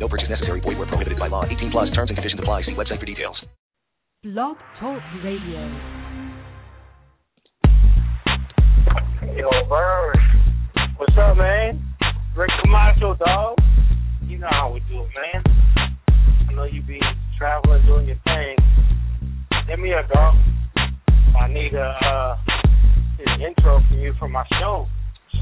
[0.00, 0.60] No purchase necessary.
[0.60, 1.44] Void where prohibited by law.
[1.44, 2.62] 18 plus terms and conditions apply.
[2.62, 3.46] See website for details.
[4.22, 5.60] Blog Talk Radio.
[9.36, 10.16] Yo, Bird.
[10.96, 11.84] What's up, man?
[12.34, 13.58] Rick Camacho, dog.
[14.26, 15.44] You know how we do it, man.
[16.48, 17.00] I know you be
[17.36, 18.56] traveling, doing your thing.
[19.68, 20.34] Hit me up, dog.
[21.38, 22.36] I need a uh,
[23.26, 24.86] an intro from you for my show.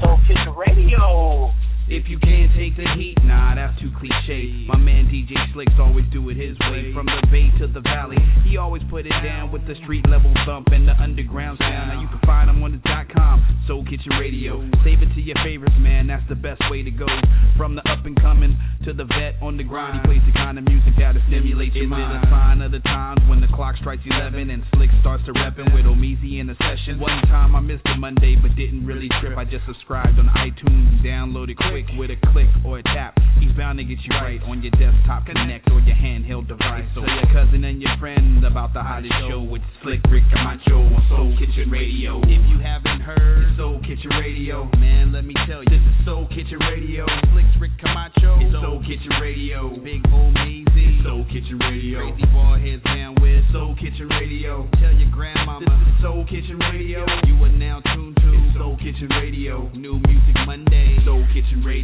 [0.01, 1.51] Soul Kitchen Radio.
[1.89, 4.69] If you can't take the heat, nah, that's too cliche.
[4.69, 6.93] My man DJ Slicks always do it his way.
[6.93, 10.29] From the bay to the valley, he always put it down with the street level
[10.45, 11.89] thump and the underground sound.
[11.89, 14.61] Now you can find him on the dot com, Soul Kitchen Radio.
[14.85, 17.09] Save it to your favorites, man, that's the best way to go.
[17.57, 18.53] From the up and coming
[18.85, 21.89] to the vet on the grind, he plays the kind of music that'll stimulate your
[21.89, 22.05] mind.
[22.05, 25.25] Is it a sign of the times when the clock strikes 11 and Slick starts
[25.25, 27.01] to reppin' with Omeezy in the session?
[27.01, 29.33] One time I missed a Monday, but didn't really trip.
[29.41, 33.15] I just subscribed on iTunes and downloaded quick with a click or a tap.
[33.39, 36.83] He's bound to get you right on your desktop connect or your handheld device.
[36.95, 41.01] So your cousin and your friend about the hottest show with Slick Rick Camacho on
[41.07, 42.19] Soul Kitchen Radio.
[42.27, 46.27] If you haven't heard Soul Kitchen Radio, man, let me tell you, this is Soul
[46.27, 47.07] Kitchen Radio.
[47.31, 49.71] Slick Rick Camacho, it's Soul Kitchen Radio.
[49.79, 52.11] Big Omeezy, Soul Kitchen Radio.
[52.11, 54.67] Crazy boy heads down with Soul Kitchen Radio.
[54.83, 57.07] Tell your grandmama, this is Soul Kitchen Radio.
[57.23, 59.71] You are now tuned to Soul Kitchen Radio.
[59.71, 61.68] New music Monday, Soul Kitchen Radio.
[61.69, 61.77] Mic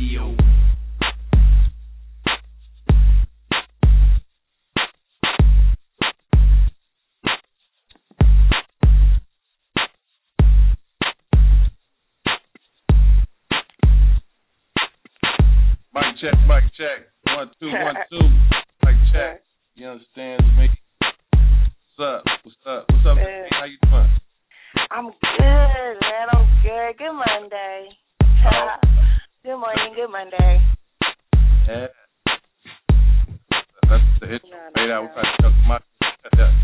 [16.20, 17.06] check, mic check.
[17.28, 18.18] One, two, one, two.
[18.84, 19.44] Mic check.
[19.76, 20.68] You understand me?
[21.00, 22.24] What's up?
[22.44, 22.86] What's up?
[22.90, 23.18] What's up?
[23.18, 23.46] Good.
[23.52, 24.10] How you doing?
[24.90, 26.28] I'm good, man.
[26.32, 26.98] I'm good.
[26.98, 27.90] Good Monday.
[28.48, 29.05] Oh,
[29.46, 29.94] good morning.
[29.94, 30.58] Good Monday.
[31.70, 31.88] Yeah.
[33.86, 34.50] That's the intro.
[34.50, 35.06] No, no, Made out.
[35.06, 35.06] no.
[35.06, 35.80] We tried to cut my,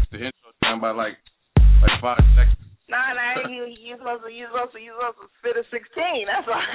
[0.10, 1.14] the intro down by like
[1.54, 2.58] like five seconds.
[2.90, 3.48] Nah, nah.
[3.48, 6.26] You you supposed to you supposed to you supposed to spit a sixteen.
[6.26, 6.66] That's why.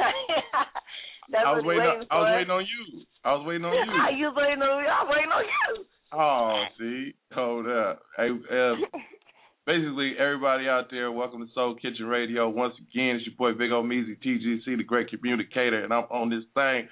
[1.35, 1.83] That's I was he waiting.
[1.83, 2.85] On, I was waiting on you.
[3.27, 4.19] I was waiting on you.
[4.23, 4.87] you was waiting on me.
[4.87, 5.71] I was waiting on you.
[6.15, 8.07] Oh, see, hold up.
[8.17, 8.79] Hey, uh,
[9.67, 12.49] basically, everybody out there, welcome to Soul Kitchen Radio.
[12.49, 16.45] Once again, it's your boy Big Omeezy, TGC, the great communicator, and I'm on this
[16.55, 16.89] thing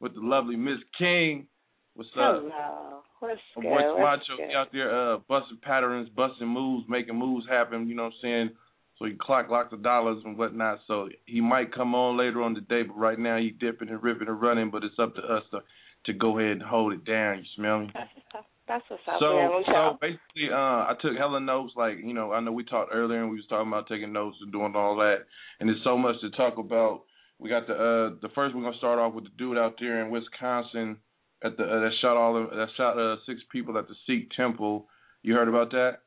[0.00, 1.46] with the lovely Miss King.
[1.94, 2.42] What's up?
[2.42, 3.02] Hello.
[3.20, 3.62] What's good?
[3.62, 4.54] boy What's good?
[4.54, 7.88] out there uh, busting patterns, busting moves, making moves happen.
[7.88, 8.50] You know what I'm saying?
[8.98, 10.80] So he clock lots of dollars and whatnot.
[10.86, 14.28] So he might come on later on today, but right now he dipping and ripping
[14.28, 14.70] and running.
[14.70, 15.60] But it's up to us to
[16.06, 17.38] to go ahead and hold it down.
[17.38, 17.92] You smell me?
[18.70, 19.18] That's, what's up.
[19.18, 19.62] So.
[19.66, 21.72] So basically, uh, I took hella notes.
[21.76, 24.36] Like, you know, I know we talked earlier, and we was talking about taking notes
[24.40, 25.26] and doing all that.
[25.58, 27.02] And there's so much to talk about.
[27.40, 28.54] We got the uh, the first.
[28.54, 30.98] We're gonna start off with the dude out there in Wisconsin
[31.42, 34.30] at the uh, that shot all the, that shot uh, six people at the Sikh
[34.36, 34.86] temple.
[35.22, 35.98] You heard about that?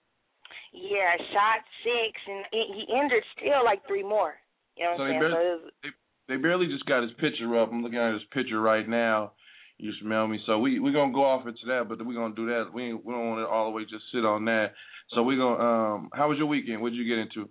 [0.71, 4.35] Yeah, shot six, and he injured still like three more.
[4.77, 5.19] You know what they I'm saying?
[5.21, 5.93] barely- So was,
[6.29, 7.69] They barely just got his picture up.
[7.71, 9.33] I'm looking at his picture right now.
[9.77, 10.39] You smell me?
[10.45, 12.71] So we we're gonna go off into that, but we're gonna do that.
[12.73, 14.73] We we don't want to all the way just sit on that.
[15.09, 15.63] So we're gonna.
[15.63, 16.81] Um, how was your weekend?
[16.81, 17.49] What did you get into?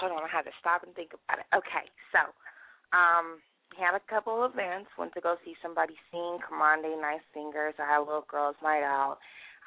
[0.00, 1.48] hold on, I had to stop and think about it.
[1.52, 2.32] Okay, so
[2.96, 3.44] um
[3.78, 7.78] had a couple events, went to go see somebody sing, Commande Nice Singers.
[7.78, 9.18] I had a little girls' night out.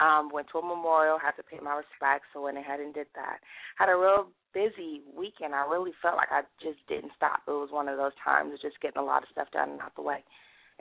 [0.02, 3.08] Um, went to a memorial, had to pay my respects, so went ahead and did
[3.16, 3.40] that.
[3.78, 5.56] Had a real busy weekend.
[5.56, 7.48] I really felt like I just didn't stop.
[7.48, 9.82] It was one of those times of just getting a lot of stuff done and
[9.82, 10.26] out the way.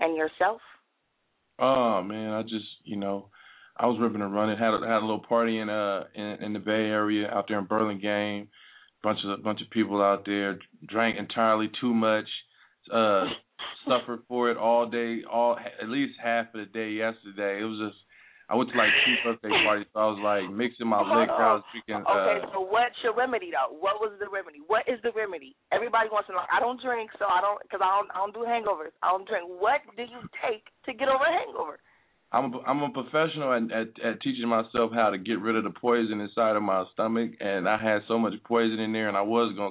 [0.03, 0.61] And yourself?
[1.61, 3.29] Oh man, I just you know,
[3.77, 4.59] I was ripping and running.
[4.59, 7.59] Had a, had a little party in uh in, in the Bay Area out there
[7.60, 8.49] in Burlingame.
[9.04, 10.59] Bunch of bunch of people out there
[10.89, 12.27] drank entirely too much.
[12.93, 13.27] Uh,
[13.89, 17.60] suffered for it all day, all at least half of the day yesterday.
[17.60, 18.03] It was just
[18.50, 21.33] I went to like two birthday parties, so I was like mixing my liquor.
[21.33, 22.04] I was drinking.
[22.04, 23.72] Okay, Uh, so what's your remedy though?
[23.74, 24.59] What was the remedy?
[24.66, 25.56] What is the remedy?
[25.72, 26.44] Everybody wants to know.
[26.50, 28.92] I don't drink, so I don't because I don't I don't do hangovers.
[29.03, 29.47] I don't drink.
[29.48, 31.78] What do you take to get over a hangover?
[32.33, 35.65] I'm a, I'm a professional at, at at teaching myself how to get rid of
[35.65, 39.16] the poison inside of my stomach, and I had so much poison in there, and
[39.16, 39.71] I was gonna.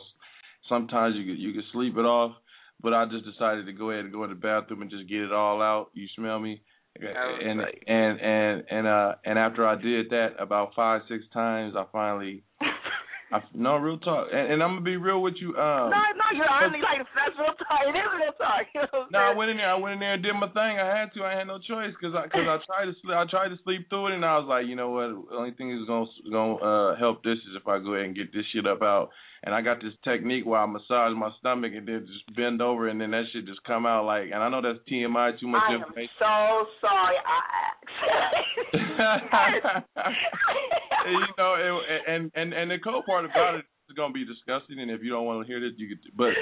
[0.69, 2.33] Sometimes you could you could sleep it off,
[2.81, 5.21] but I just decided to go ahead and go in the bathroom and just get
[5.21, 5.89] it all out.
[5.93, 6.61] You smell me?
[6.99, 11.85] And and and and uh and after I did that about five six times, I
[11.91, 12.43] finally.
[13.31, 15.49] I, no real talk, and, and I'm gonna be real with you.
[15.55, 17.79] Um, no, no, you're only like that's real talk.
[17.87, 18.67] It is real talk.
[18.75, 19.71] You know no, I went in there.
[19.71, 20.79] I went in there and did my thing.
[20.79, 21.23] I had to.
[21.23, 23.15] I had no choice because I because I tried to sleep.
[23.15, 25.31] I tried to sleep through it, and I was like, you know what?
[25.31, 28.15] The only thing is gonna gonna uh, help this is if I go ahead and
[28.15, 29.09] get this shit up out
[29.43, 32.89] and I got this technique where I massage my stomach and then just bend over
[32.89, 34.25] and then that shit just come out like.
[34.25, 36.09] And I know that's TMI, too much I information.
[36.21, 37.15] am so sorry.
[37.25, 37.41] I
[41.09, 44.79] you know, it, and and and the cool part about it is gonna be disgusting.
[44.79, 45.99] And if you don't want to hear this, you could.
[46.15, 46.33] But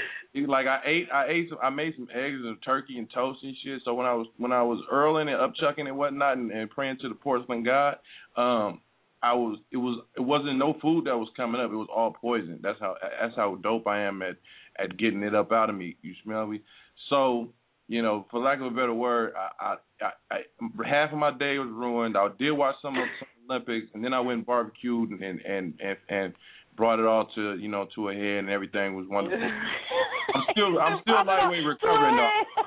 [0.47, 3.55] like I ate, I ate some, I made some eggs and turkey and toast and
[3.63, 3.81] shit.
[3.85, 6.97] So when I was when I was earling and upchucking and whatnot and, and praying
[7.01, 7.95] to the porcelain god,
[8.35, 8.81] um,
[9.21, 11.71] I was it was it wasn't no food that was coming up.
[11.71, 12.59] It was all poison.
[12.61, 14.37] That's how that's how dope I am at
[14.77, 15.97] at getting it up out of me.
[16.01, 16.61] You smell me?
[17.09, 17.49] So
[17.87, 21.31] you know, for lack of a better word, I, I, I, I half of my
[21.31, 22.15] day was ruined.
[22.15, 25.41] I did watch some of some Olympics, and then I went and barbecued and and
[25.81, 26.33] and and,
[26.77, 29.39] brought it all to you know to a head, and everything was wonderful.
[30.35, 32.63] I'm still I'm still lightweight recovering though.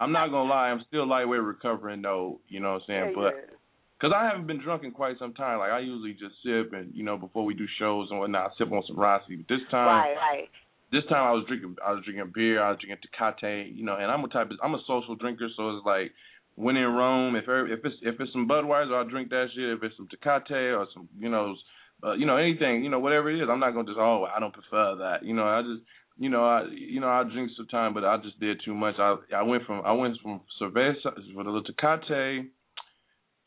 [0.00, 2.40] I'm not gonna lie, I'm still lightweight recovering though.
[2.48, 3.14] You know what I'm saying?
[3.16, 3.56] Yeah, but
[3.98, 5.58] because I haven't been drunk in quite some time.
[5.58, 8.58] Like I usually just sip and you know before we do shows and whatnot, I
[8.58, 9.36] sip on some Rossi.
[9.36, 10.48] But this time, right, right.
[10.92, 13.96] This time I was drinking, I was drinking beer, I was drinking Tecate, you know,
[13.96, 16.12] and I'm a type of, I'm a social drinker, so it's like
[16.54, 19.70] when in Rome, if if it's if it's some Budweiser, I'll drink that shit.
[19.70, 21.56] If it's some Tecate or some, you know,
[22.04, 24.38] uh, you know anything, you know whatever it is, I'm not gonna just oh I
[24.40, 25.82] don't prefer that, you know, I just
[26.18, 28.94] you know, I you know I drink some time, but I just did too much.
[28.98, 32.46] I I went from I went from cerveza with a little Tecate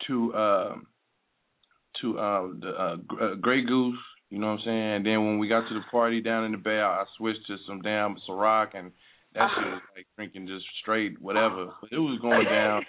[0.07, 0.75] to uh,
[2.01, 3.97] to uh, the uh, uh, Grey Goose.
[4.29, 4.95] You know what I'm saying?
[4.95, 7.47] And then when we got to the party down in the bay, I, I switched
[7.47, 8.91] to some damn Ciroc, and
[9.33, 11.69] that shit was like drinking just straight whatever.
[11.81, 12.83] But it was going down.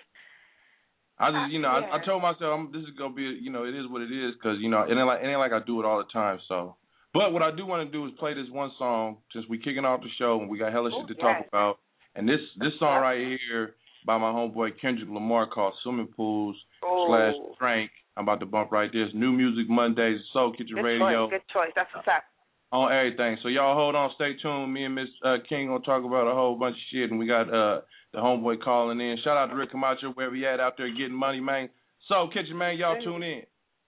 [1.19, 3.65] I just, you know, I, I told myself I'm, this is gonna be, you know,
[3.65, 5.61] it is what it is, cause you know, it ain't like it ain't like I
[5.67, 6.39] do it all the time.
[6.49, 6.77] So,
[7.13, 9.85] but what I do want to do is play this one song since we kicking
[9.85, 11.79] off the show and we got hella shit to talk about.
[12.15, 13.75] And this this song right here
[14.07, 17.07] by my homeboy Kendrick Lamar called Swimming Pools oh.
[17.09, 17.91] slash Frank.
[18.17, 19.05] I'm about to bump right there.
[19.05, 21.29] It's New Music Mondays, Soul Kitchen Good Radio.
[21.29, 21.33] Choice.
[21.33, 21.73] Good choice.
[21.75, 22.25] That's what's up.
[22.73, 23.37] On everything.
[23.43, 24.73] So y'all hold on, stay tuned.
[24.73, 27.27] Me and Miss uh, King gonna talk about a whole bunch of shit, and we
[27.27, 27.81] got uh,
[28.13, 29.17] the homeboy calling in.
[29.25, 31.69] Shout out to Rick Camacho wherever he at out there getting money, man.
[32.09, 32.77] Soul Kitchen, man.
[32.77, 33.43] Y'all tune in.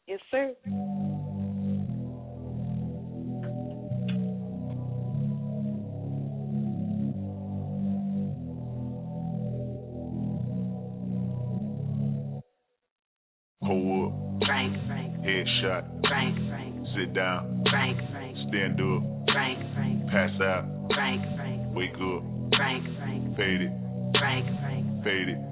[0.08, 0.52] Yes, sir.
[15.62, 17.62] Frank, Frank, Frank, Sit down.
[17.70, 19.03] Frank, Frank, Stand up.
[19.32, 20.64] Frank, Frank, Pass out.
[20.93, 22.23] Frank, Frank, Wake up.
[22.59, 23.73] Frank, Frank, Fade it.
[24.19, 25.51] Frank, Frank, Fade it.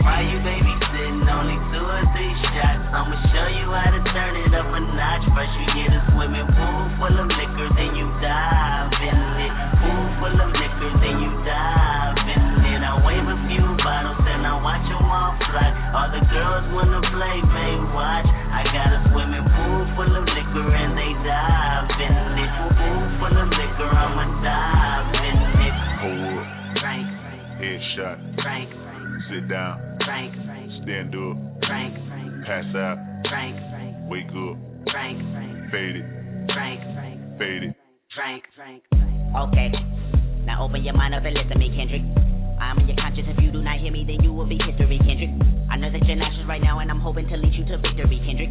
[0.00, 1.28] Why you babysitting?
[1.28, 2.84] Only two or three shots.
[2.90, 5.24] I'ma show you how to turn it up a notch.
[5.36, 9.52] First you get a swimming pool full of liquor, then you dive in it.
[9.78, 12.80] Pool full of liquor, then you dive in it.
[12.80, 15.68] I wave a few bottles, then I watch them all fly.
[15.92, 18.28] All the girls wanna play, they watch.
[18.28, 22.50] I got a swimming pool full of liquor, and they dive in it.
[22.72, 25.74] Pool full of liquor, I'ma dive in it.
[26.00, 26.48] Hold up.
[26.80, 27.06] Frank,
[27.60, 28.16] Headshot.
[28.40, 28.68] Frank,
[29.30, 29.78] Sit down.
[30.04, 31.38] Frank, Frank, Stand up.
[31.62, 32.98] Frank, Frank, Pass out.
[33.30, 34.58] Frank, Frank, Wake up.
[34.90, 36.06] Frank, Frank, Fade it.
[36.50, 37.76] Frank, Frank, Fade it.
[38.10, 38.82] Frank, Frank.
[38.90, 39.70] Okay.
[40.42, 42.02] Now open your mind up and listen to me, Kendrick.
[42.58, 43.28] I'm in your conscience.
[43.30, 45.30] If you do not hear me, then you will be history, Kendrick.
[45.70, 48.18] I know that you're nauseous right now, and I'm hoping to lead you to victory,
[48.26, 48.50] Kendrick.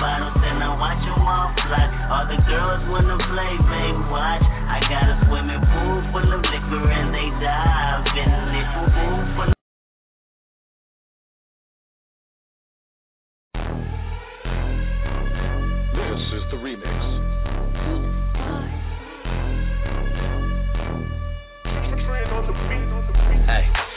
[0.00, 1.84] bottles and I watch them all fly.
[2.08, 3.52] All the girls wanna play,
[4.08, 4.40] watch.
[4.40, 8.40] I got a swimming pool full of liquor and they dive in.
[8.72, 8.88] Pool
[9.36, 9.54] full of
[15.92, 16.96] This is the remix.
[23.46, 23.89] Hey.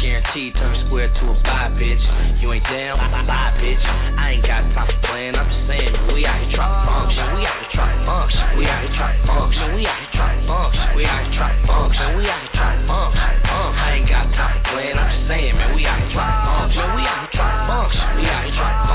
[0.00, 2.02] Guaranteed turn square to a five, bitch.
[2.42, 3.78] You ain't down, bye, bitch.
[3.78, 5.38] I ain't got time for playing.
[5.38, 7.30] I'm just saying, we out here to function.
[7.30, 8.58] We out here to function.
[8.58, 9.70] We out here to function.
[9.78, 10.98] We out here to function.
[10.98, 12.18] We out here to function.
[12.18, 13.38] We out here to function.
[13.46, 14.98] I ain't got time for playing.
[14.98, 16.86] I'm just saying, man, we out here to function.
[16.90, 18.02] We out here to function.
[18.18, 18.89] We out here to function.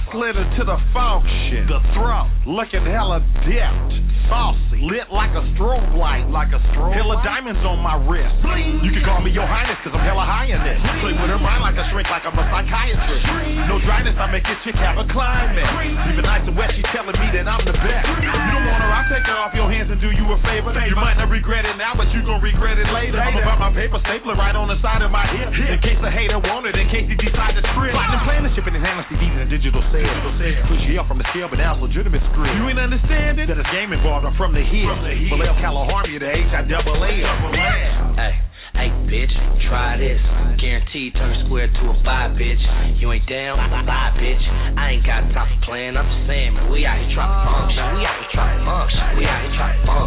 [0.00, 3.92] I slid into the function, the throat, looking hella dipped,
[4.32, 8.32] saucy, lit like a strobe light, like a strobe Hella diamonds on my wrist.
[8.80, 10.80] You can call me your highness, cause I'm hella high in this.
[11.04, 13.24] Play with her mind like a shrink, like I'm a psychiatrist.
[13.68, 15.68] No dryness, I make this chick have a climax.
[16.16, 18.04] Even nice and wet, she's telling me that I'm the best.
[18.08, 20.38] If you don't want her, I'll take her off your hands and do you a
[20.40, 20.72] favor.
[20.80, 23.20] You might not regret it now, but you gon' regret it later.
[23.20, 25.52] I'm about my paper stapler right on the side of my hip.
[25.52, 27.92] In case the hater want it, in case he decide to trip.
[27.92, 30.66] And planning, shipping and handling CDs and digital sales.
[30.70, 32.54] Push you up from the scale, but now it's legitimate script.
[32.56, 34.24] You ain't understanding that it's game involved.
[34.26, 34.94] I'm from the hill.
[35.30, 37.12] Vallejo, California, the H I double A.
[38.16, 38.32] Hey,
[38.74, 39.34] hey, bitch,
[39.68, 40.20] try this.
[40.60, 42.62] Guaranteed turn square to a five, bitch.
[43.00, 44.44] You ain't down, bye, bitch.
[44.76, 45.96] I ain't got time for playing.
[45.96, 47.84] I'm just saying, man, we out here trying to function.
[47.96, 49.04] We out here trying to function.
[49.18, 49.99] We out here trying to function.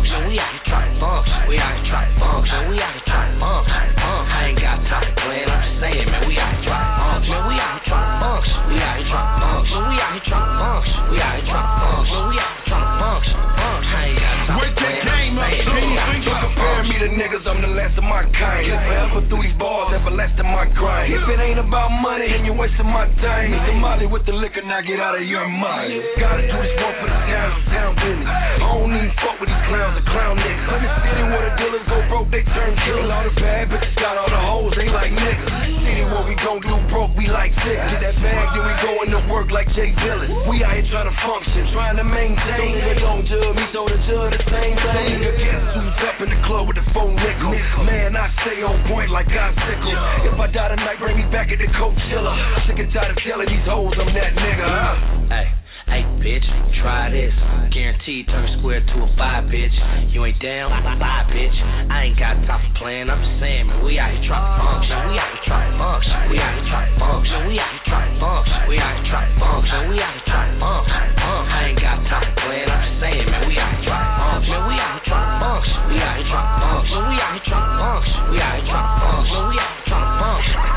[20.63, 21.11] My grind.
[21.11, 23.51] If it ain't about money, then you're wasting my time.
[23.51, 25.91] The molly with the liquor, now get out of your mind.
[26.19, 28.27] Gotta do this one for the town, town business.
[28.27, 30.63] I don't even fuck with these clowns, the clown niggas.
[30.63, 33.11] In the where the dealers go broke, they turn killers.
[33.11, 35.72] All the bad bitches got all the hoes, they like niggas.
[36.13, 37.73] Where we gon' do broke, we like sick.
[37.73, 40.29] Get that bag, then we going to work like Jay Dillon.
[40.45, 42.69] We out here trying to function, trying to maintain.
[42.85, 45.09] Nigga don't judge me, so the judge the same thing.
[45.09, 47.57] Nigga guess who's up in the club with the phone nickel.
[47.89, 49.97] Man, I stay on point like I sickle.
[50.29, 52.33] If I die tonight, bring me back at the Coachella.
[52.69, 54.69] Sick and tired of telling these hoes I'm that nigga.
[55.33, 55.47] Hey,
[55.89, 56.45] hey, bitch,
[56.77, 57.33] try this.
[57.73, 59.73] Guaranteed turn square to a five, bitch.
[60.13, 61.57] You ain't down, bye, bitch.
[61.89, 63.09] I ain't got time for playing.
[63.09, 64.93] I'm just saying, man, we out here trying to function.
[65.09, 66.13] We out here trying to function.
[66.29, 67.39] We out here trying to function.
[67.49, 68.69] We out here trying to function.
[68.69, 69.79] We out here trying to function.
[69.89, 71.01] We out here trying to function.
[71.17, 72.69] I ain't got time for playing.
[72.69, 74.59] I'm just saying, man, we out here trying to function.
[74.69, 75.81] We out here trying to function.
[75.89, 77.01] We out here trying to function.
[77.09, 78.21] We out here trying to function.
[78.29, 79.41] We out here trying to function.
[79.49, 80.72] We out here trying to function.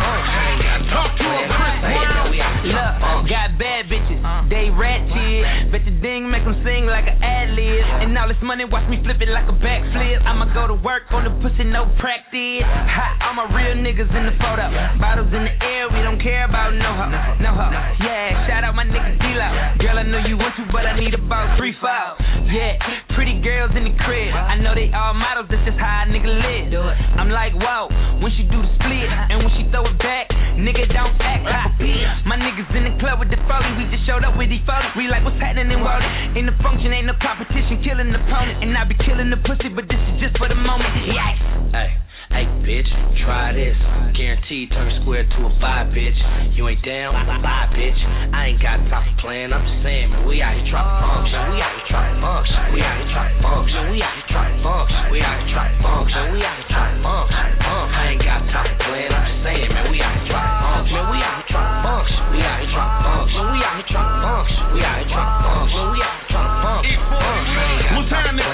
[8.26, 10.18] All this money, watch me flip it like a backflip.
[10.26, 12.66] I'ma go to work on the pussy, no practice.
[12.66, 14.66] Hot, all my real niggas in the photo.
[14.98, 17.70] Bottles in the air, we don't care about no hoe, no hoe.
[18.02, 19.48] Yeah, shout out my nigga D-Lo.
[19.78, 22.18] Girl, I know you want to, but I need about three, five.
[22.50, 22.74] Yeah,
[23.14, 24.34] pretty girls in the crib.
[24.34, 26.74] I know they all models, that's just how a nigga live.
[27.22, 27.86] I'm like, whoa,
[28.18, 32.26] when she do the split, and when she throw it back, nigga don't act bitch.
[32.26, 34.92] My niggas in the club with the foley, we just showed up with these photos.
[34.96, 36.04] We like, what's happening in Wally?
[36.36, 38.64] In the function, ain't no competition, killing the opponent.
[38.64, 40.88] And I be killing the pussy, but this is just for the moment.
[41.12, 41.44] Yikes.
[41.72, 41.90] Hey,
[42.32, 42.88] hey, bitch,
[43.24, 43.76] try this.
[44.16, 46.16] Guaranteed turn square to a five, bitch.
[46.56, 48.00] You ain't down, bye, bitch.
[48.32, 49.52] I ain't got time for playing.
[49.52, 51.40] I'm just saying, man, we out here trying to function.
[51.52, 52.72] We out here trying to function.
[52.72, 53.82] We out here trying to function.
[53.92, 55.12] We out here trying to function.
[55.12, 56.22] We out here trying to function.
[56.32, 57.44] We out here trying to function.
[57.66, 59.12] I ain't got time for playing.
[59.12, 61.02] I'm just saying, man, we out here trying to function.
[61.12, 62.24] We out here trying to function.
[62.32, 63.44] We out here trying to function.
[63.52, 64.64] We out here trying to function.
[64.72, 65.84] We out here trying to function.
[65.92, 67.75] We out here trying to function.
[68.08, 68.46] Time is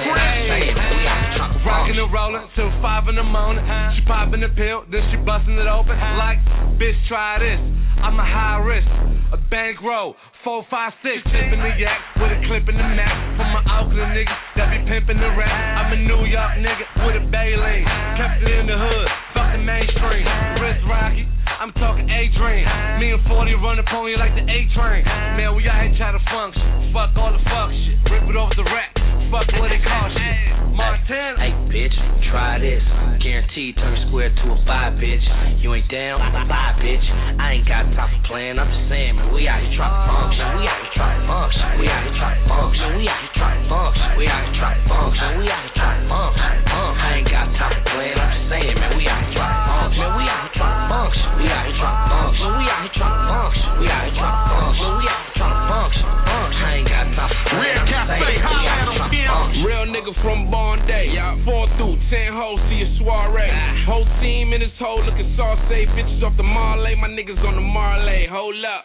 [1.66, 3.64] Rockin' and rollin' till five in the morning.
[3.96, 5.96] She poppin' the pill, then she bustin' it open.
[6.16, 6.38] Like,
[6.80, 7.60] bitch, try this.
[8.02, 8.88] I'm a high risk,
[9.32, 10.16] a bankroll.
[10.42, 13.14] Four, five, six, tipping the yak with a clip in the map.
[13.38, 15.54] For my Oakland niggas that be pimping the rap.
[15.54, 17.86] I'm a New York nigga with a Bailey.
[18.18, 19.08] Kept it in the hood,
[19.38, 20.26] fuck the mainstream.
[20.58, 22.66] Wrist rocky, I'm talking A-Dream.
[22.98, 25.06] Me and 40 running pony like the A-Train.
[25.38, 26.90] Man, we out here trying to function.
[26.90, 28.02] Fuck all the fuck shit.
[28.10, 28.98] Rip it off the rack.
[29.30, 30.52] Fuck what it cost shit.
[30.72, 31.36] Montana.
[31.36, 31.96] Hey, bitch,
[32.32, 32.82] try this.
[33.20, 35.22] Guaranteed turn square to a five, bitch.
[35.60, 36.18] You ain't down,
[36.48, 37.04] bye, bitch.
[37.38, 38.58] I ain't got time for playing.
[38.58, 40.31] I'm just saying, man, we out here trying to uh, function.
[40.32, 41.68] We out here to function.
[41.76, 42.88] We out here trying to function.
[42.96, 44.08] We out here trying to function.
[44.16, 45.28] We out here trying to function.
[45.36, 46.52] We out here trying function.
[46.72, 48.16] I ain't got time for playing.
[48.16, 50.16] I'm just saying, man, we out here trying to function.
[50.16, 51.28] We out here trying to function.
[51.36, 52.48] We out here trying to function.
[52.52, 53.70] We out here trying to function.
[53.78, 54.88] We out here trying to function.
[54.92, 56.06] We out here trying to function.
[56.12, 57.76] I ain't got time for playing.
[57.76, 59.60] I'm just saying, we out here trying to function.
[59.62, 61.06] Real nigga from Born Day.
[61.44, 63.48] Fall through Ten hoes to your soiree.
[63.48, 63.88] Ah.
[63.88, 65.88] Whole team in this hole looking saucy.
[65.96, 68.28] Bitches off the Marley, my niggas on the Marley.
[68.28, 68.84] Hold up.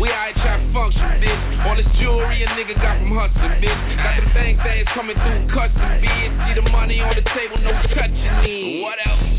[0.00, 1.42] We out here trying to function, bitch.
[1.68, 3.80] All this jewelry a nigga got from hustling, bitch.
[4.00, 6.32] Got them bang things coming through custom, bitch.
[6.48, 8.80] See the money on the table, no touching it.
[8.80, 9.31] What else?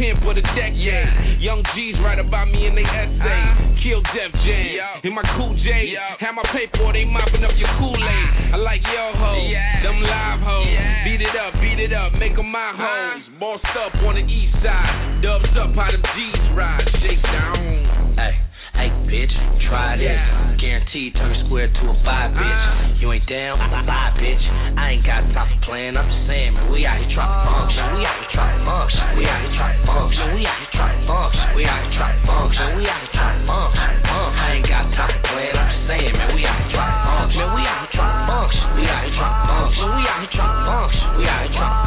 [0.00, 1.44] The pimp of the decade.
[1.44, 3.20] Young G's write about me in they essay.
[3.20, 3.84] Uh-huh.
[3.84, 5.04] Kill Def Jam.
[5.04, 5.92] In my cool J.
[6.24, 8.00] Have my paper, they mopping up your Kool-Aid.
[8.00, 8.56] Uh-huh.
[8.56, 9.32] I like yo ho,
[9.84, 10.72] them live hoes.
[11.04, 12.80] Beat it up, beat it up, make 'em my uh-huh.
[12.80, 13.28] hoes.
[13.36, 15.20] Bossed up on the east side.
[15.20, 16.88] Dubs up how them G's ride.
[17.04, 18.16] Shake down.
[18.16, 18.40] Hey,
[18.80, 19.34] hey, bitch,
[19.68, 20.16] try this.
[20.56, 23.00] Guaranteed turn a square to a five, bitch.
[23.00, 24.40] You ain't down, bye, bitch.
[24.76, 25.96] I ain't got time for playing.
[25.96, 27.84] I'm just saying, man, we out here trying to function.
[27.96, 29.04] We out here trying to function.
[29.16, 30.26] We out here trying to function.
[30.32, 31.44] We out here trying to function.
[31.56, 32.66] We out here trying to function.
[32.76, 33.88] We out here trying to function.
[34.00, 35.56] I ain't got time for playing.
[35.56, 37.46] I'm just saying, man, we out here trying to function.
[37.52, 38.64] We out here trying to function.
[38.76, 39.88] We out here trying to function.
[39.92, 41.08] We out here trying to function.
[41.20, 41.79] We out here trying to function.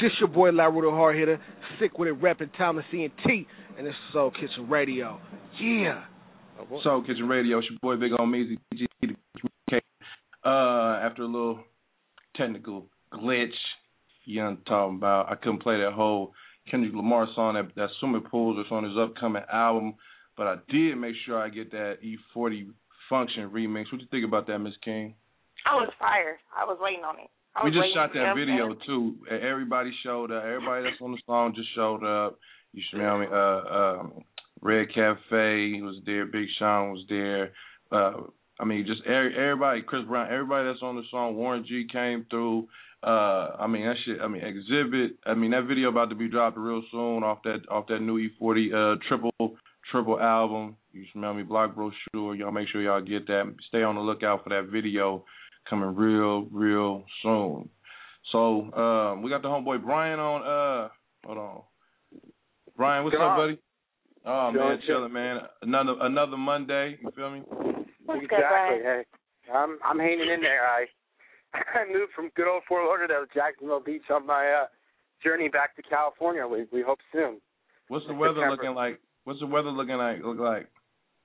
[0.00, 1.40] This your boy Larry the Hard Hitter,
[1.80, 5.18] sick with it, rapping Thomas C and T, and this is Soul Kitchen Radio.
[5.60, 6.04] Yeah.
[6.84, 8.86] Soul Kitchen Radio, it's your boy Big Omeezy, PG.
[10.44, 11.58] Uh, after a little
[12.36, 13.48] technical glitch,
[14.24, 15.32] you know what I'm talking about.
[15.32, 16.32] I couldn't play that whole
[16.70, 19.94] Kendrick Lamar song that, that Swimming Pools that's on his upcoming album,
[20.36, 21.96] but I did make sure I get that
[22.36, 22.68] E40
[23.10, 23.86] Function remix.
[23.90, 25.14] What do you think about that, Miss King?
[25.66, 26.36] I was fired.
[26.56, 27.30] I was waiting on it.
[27.64, 29.16] We just shot that video to- too.
[29.30, 30.44] Everybody showed up.
[30.44, 32.38] Everybody that's on the song just showed up.
[32.72, 33.26] You smell me?
[33.30, 34.24] Uh, um,
[34.60, 36.26] Red Cafe was there.
[36.26, 37.52] Big Sean was there.
[37.90, 38.22] Uh,
[38.60, 39.82] I mean, just every, everybody.
[39.82, 40.30] Chris Brown.
[40.30, 41.36] Everybody that's on the song.
[41.36, 42.68] Warren G came through.
[43.02, 44.20] Uh, I mean that shit.
[44.20, 45.10] I mean Xzibit.
[45.24, 48.18] I mean that video about to be dropped real soon off that off that new
[48.18, 49.56] E40 uh triple
[49.90, 50.76] triple album.
[50.92, 51.44] You smell me?
[51.44, 52.34] Block brochure.
[52.34, 53.54] Y'all make sure y'all get that.
[53.68, 55.24] Stay on the lookout for that video
[55.68, 57.68] coming real real soon.
[58.32, 60.42] So um, we got the homeboy Brian on.
[60.42, 60.88] Uh,
[61.24, 61.62] hold on,
[62.76, 63.38] Brian, what's Good up, on.
[63.38, 63.58] buddy?
[64.26, 65.38] Oh Chilling, man, chilling, man.
[65.62, 66.98] Another another Monday.
[67.02, 67.42] You feel me?
[68.08, 68.82] exactly.
[68.82, 69.02] Hey,
[69.54, 70.66] I'm I'm hanging in there.
[70.66, 70.84] I
[71.54, 74.66] I moved from good old Fort Lauderdale to Jacksonville Beach on my uh,
[75.24, 76.46] journey back to California.
[76.46, 77.40] We we hope soon.
[77.88, 78.50] What's the weather September.
[78.50, 79.00] looking like?
[79.24, 80.22] What's the weather looking like?
[80.22, 80.68] Look like?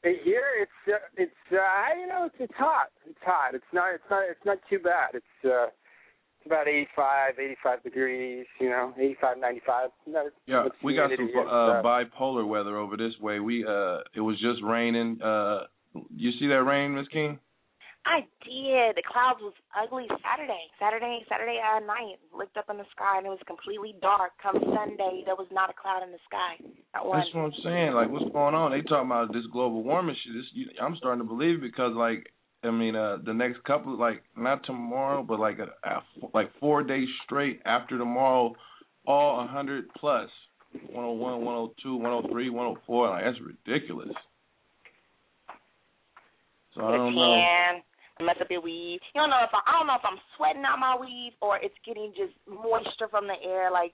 [0.04, 2.88] Here it's uh, it's uh, you know it's it's hot.
[3.10, 3.56] It's hot.
[3.56, 5.12] It's not it's not it's not too bad.
[5.14, 5.68] It's uh
[6.44, 8.46] it's about 85, 85 degrees.
[8.60, 9.90] You know, 85, 95.
[10.08, 13.40] Not, Yeah, we got some uh, bipolar weather over this way.
[13.40, 15.22] We uh, it was just raining.
[15.22, 15.64] Uh,
[16.14, 17.40] you see that rain, Miss King?
[18.06, 19.00] I did.
[19.00, 20.68] The clouds was ugly Saturday.
[20.80, 22.20] Saturday, Saturday at night.
[22.36, 24.32] Looked up in the sky and it was completely dark.
[24.42, 26.60] Come Sunday, there was not a cloud in the sky.
[26.94, 27.20] Not one.
[27.20, 27.94] That's what I'm saying.
[27.94, 28.72] Like, what's going on?
[28.72, 30.36] They talking about this global warming shit.
[30.36, 32.28] This, you, I'm starting to believe because, like,
[32.64, 36.84] I mean, uh, the next couple, like, not tomorrow, but like, a, a, like four
[36.84, 38.54] days straight after tomorrow,
[39.08, 40.30] all 100 plus,
[40.92, 43.10] 101, 102, 103, 104.
[43.10, 44.14] Like, that's ridiculous.
[46.76, 47.82] So I don't know.
[48.24, 49.04] Tan, mess up your weave.
[49.12, 51.60] You don't know if I, I don't know if I'm sweating out my weave or
[51.60, 53.68] it's getting just moisture from the air.
[53.70, 53.92] Like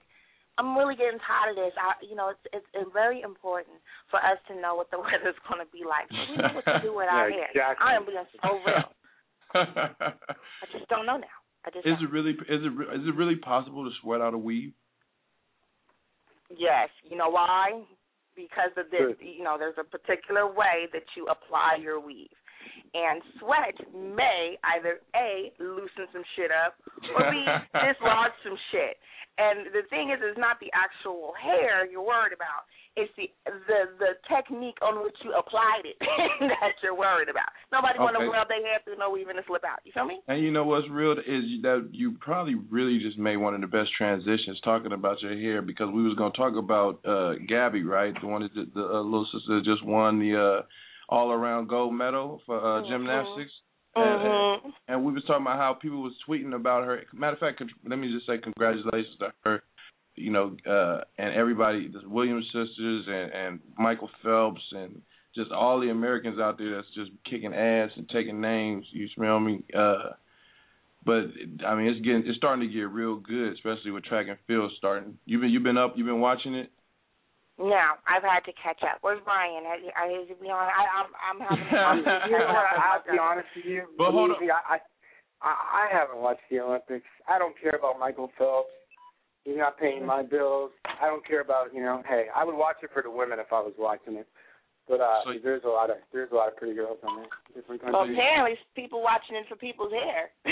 [0.58, 1.74] I'm really getting tired of this.
[1.74, 5.38] I, you know, it's, it's it's very important for us to know what the weather's
[5.50, 6.06] going to be like.
[6.10, 7.74] We know what to do with our Yeah, hair.
[7.74, 7.82] exactly.
[7.82, 8.88] I am being so real.
[10.62, 11.36] I just don't know now.
[11.66, 14.32] I just is it really is it re- is it really possible to sweat out
[14.34, 14.72] a weave?
[16.50, 16.88] Yes.
[17.04, 17.82] You know why?
[18.34, 22.30] Because of this, you know, there's a particular way that you apply your weave.
[22.94, 26.74] And sweat may either A, loosen some shit up,
[27.14, 27.38] or B,
[27.86, 28.98] dislodge some shit.
[29.38, 32.66] And the thing is, it's not the actual hair you're worried about.
[32.98, 33.30] It's the
[33.70, 35.96] the the technique on which you applied it
[36.40, 37.48] that you're worried about.
[37.72, 38.34] Nobody want to Okay.
[38.34, 39.78] rub their hair through no and it slip out.
[39.84, 40.18] You feel me?
[40.26, 43.70] And you know what's real is that you probably really just made one of the
[43.70, 48.12] best transitions talking about your hair because we was gonna talk about uh Gabby, right?
[48.20, 50.62] The one that the, the uh, little sister just won the uh
[51.10, 53.52] all around gold medal for uh gymnastics.
[53.96, 54.66] Mm-hmm.
[54.66, 57.02] And, and we was talking about how people was tweeting about her.
[57.12, 59.62] Matter of fact, con- let me just say congratulations to her.
[60.14, 65.02] You know, uh, and everybody, the Williams sisters and, and Michael Phelps and
[65.34, 68.84] just all the Americans out there that's just kicking ass and taking names.
[68.92, 69.64] You smell me?
[69.76, 70.10] Uh,
[71.04, 71.24] but
[71.66, 74.70] I mean, it's getting, it's starting to get real good, especially with track and field
[74.76, 75.16] starting.
[75.24, 76.70] You've been, you've been up, you've been watching it.
[77.60, 78.98] No, I've had to catch up.
[79.04, 79.68] Where's Brian?
[79.68, 81.68] I, I, to be honest, I, I'm, I'm having.
[81.76, 81.98] I'm,
[82.32, 82.64] you know what?
[82.72, 83.82] I have to be honest with you.
[84.00, 84.80] But hold Easy, I,
[85.44, 87.04] I, I haven't watched the Olympics.
[87.28, 88.72] I don't care about Michael Phelps.
[89.44, 90.72] He's not paying my bills.
[90.84, 92.02] I don't care about you know.
[92.08, 94.28] Hey, I would watch it for the women if I was watching it.
[94.88, 97.28] But uh, So- there's a lot of there's a lot of pretty girls on there,
[97.56, 98.16] different Well, countries.
[98.16, 100.32] apparently, people watching it for people's hair.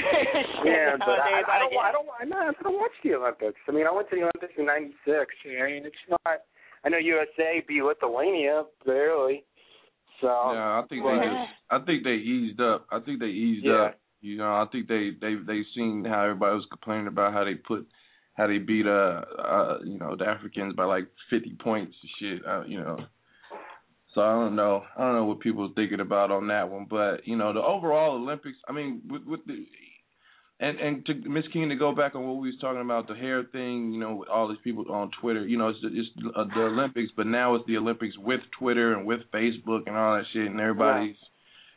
[0.65, 1.71] Yeah, but I, Nowadays, I don't.
[1.73, 1.81] guess.
[1.85, 2.09] I don't.
[2.21, 2.55] I'm not.
[2.59, 3.61] I don't watch the Olympics.
[3.69, 4.97] I mean, I went to the Olympics in '96.
[5.09, 6.45] I mean, it's not.
[6.85, 9.45] I know USA beat Lithuania barely.
[10.21, 12.87] So Yeah, I think they just, I think they eased up.
[12.91, 13.85] I think they eased Yeah.
[13.85, 14.01] up.
[14.21, 17.55] You know, I think they they they seen how everybody was complaining about how they
[17.55, 17.87] put
[18.35, 22.47] how they beat uh uh you know the Africans by like fifty points and shit.
[22.47, 22.99] Uh, you know,
[24.15, 24.83] so I don't know.
[24.97, 27.63] I don't know what people are thinking about on that one, but you know the
[27.63, 28.59] overall Olympics.
[28.69, 29.65] I mean, with with the
[30.61, 33.15] and and to Miss King to go back on what we was talking about the
[33.15, 36.09] hair thing, you know, with all these people on Twitter, you know, it's the, it's
[36.37, 40.17] uh, the Olympics, but now it's the Olympics with Twitter and with Facebook and all
[40.17, 41.17] that shit, and everybody's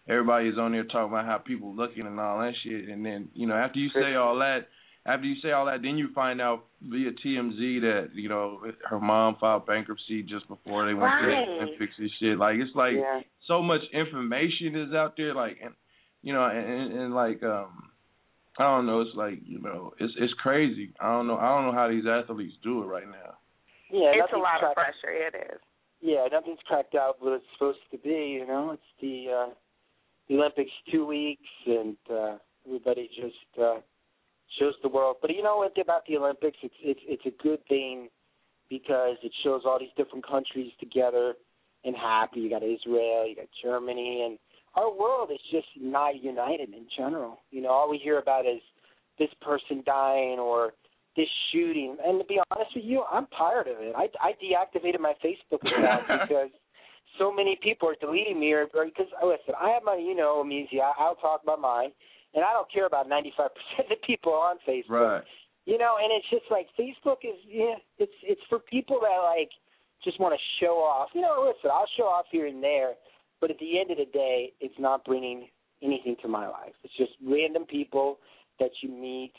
[0.07, 3.47] everybody's on there talking about how people looking and all that shit, and then you
[3.47, 4.67] know after you say all that,
[5.05, 8.99] after you say all that, then you find out via TMZ that you know her
[8.99, 11.45] mom filed bankruptcy just before they went to Right.
[11.45, 12.37] the Olympics and shit.
[12.39, 13.21] Like it's like Yeah.
[13.47, 15.75] so much information is out there, like and
[16.23, 17.90] you know, and, and, and like um
[18.59, 20.93] I don't know, it's like, you know, it's it's crazy.
[20.99, 23.37] I don't know I don't know how these athletes do it right now.
[23.89, 25.27] Yeah, it's a nothing's lot of cracked- pressure.
[25.27, 25.59] It is.
[26.01, 28.37] Yeah, nothing's cracked out what it's supposed to be.
[28.39, 29.53] You know, it's the uh,
[30.27, 33.79] the Olympics two weeks, and uh, everybody just uh,
[34.59, 35.17] shows the world.
[35.21, 36.57] But you know what about the Olympics?
[36.63, 38.09] It's it's it's a good thing
[38.69, 41.35] because it shows all these different countries together
[41.85, 42.39] and happy.
[42.41, 44.39] You got Israel, you got Germany, and
[44.75, 47.39] our world is just not united in general.
[47.51, 48.61] You know, all we hear about is
[49.19, 50.73] this person dying or
[51.15, 51.97] this shooting.
[52.03, 53.93] And to be honest with you, I'm tired of it.
[53.95, 56.49] I I deactivated my Facebook account because
[57.19, 60.43] so many people are deleting me or because oh, listen, I have my you know
[60.43, 60.67] me.
[60.73, 61.91] I, I'll talk about mine,
[62.33, 64.89] and I don't care about 95% of the people on Facebook.
[64.89, 65.23] Right.
[65.65, 69.49] You know, and it's just like Facebook is yeah, it's it's for people that like
[70.03, 71.09] just want to show off.
[71.13, 72.93] You know, listen, I'll show off here and there,
[73.41, 75.49] but at the end of the day, it's not bringing
[75.83, 76.73] anything to my life.
[76.83, 78.19] It's just random people
[78.59, 79.33] that you meet,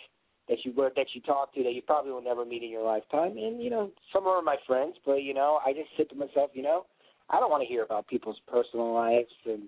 [0.48, 2.84] that you work, that you talk to, that you probably will never meet in your
[2.84, 3.38] lifetime.
[3.38, 6.50] And you know, some are my friends, but you know, I just said to myself,
[6.52, 6.86] you know,
[7.30, 9.62] I don't want to hear about people's personal lives and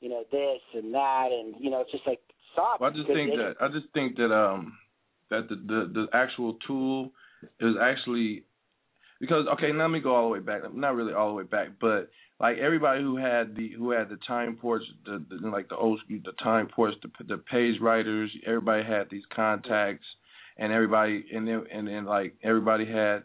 [0.00, 2.20] you know this and that, and you know, it's just like
[2.52, 2.80] stop.
[2.80, 4.76] Well, I just think that I just think that um
[5.30, 7.12] that the the, the actual tool
[7.60, 8.44] is actually
[9.20, 10.62] because okay, now let me go all the way back.
[10.74, 14.18] Not really all the way back, but like everybody who had the who had the
[14.26, 18.84] time ports, the, the like the old the time ports, the the page writers, everybody
[18.84, 20.06] had these contacts,
[20.58, 23.22] and everybody and then and then like everybody had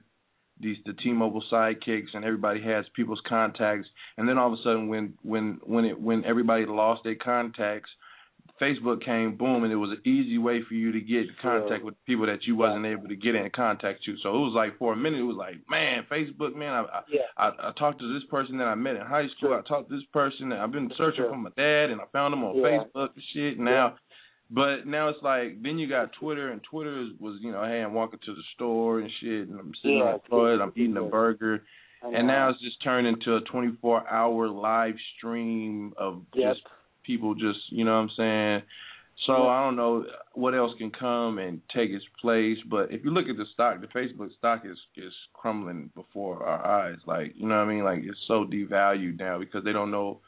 [0.60, 4.88] these the T-Mobile sidekicks, and everybody has people's contacts, and then all of a sudden
[4.88, 7.90] when when when it when everybody lost their contacts.
[8.62, 11.84] Facebook came, boom, and it was an easy way for you to get in contact
[11.84, 14.16] with people that you wasn't able to get in contact to.
[14.22, 17.02] So it was like for a minute, it was like, man, Facebook, man, I I,
[17.10, 17.22] Yeah.
[17.38, 19.54] I, I talked to this person that I met in high school.
[19.54, 22.34] I talked to this person, and I've been searching for my dad, and I found
[22.34, 22.64] him on Yeah.
[22.96, 23.58] Facebook and shit.
[23.60, 23.96] Now,
[24.52, 27.94] but now it's like then you got Twitter, and Twitter was you know, hey, I'm
[27.94, 30.98] walking to the store and shit, and I'm sitting Yeah, on the toilet, I'm eating
[30.98, 31.64] a burger.
[32.04, 36.56] And now it's just turned into a 24 hour live stream of Yep.
[36.56, 36.68] just
[37.04, 38.62] people just, you know what I'm saying?
[39.28, 39.48] So.
[39.48, 43.28] I don't know what else can come and take its place, but if you look
[43.30, 46.98] at the stock, the Facebook stock is is crumbling before our eyes.
[47.06, 47.84] Like, you know what I mean?
[47.84, 50.22] Like it's so devalued now because they don't know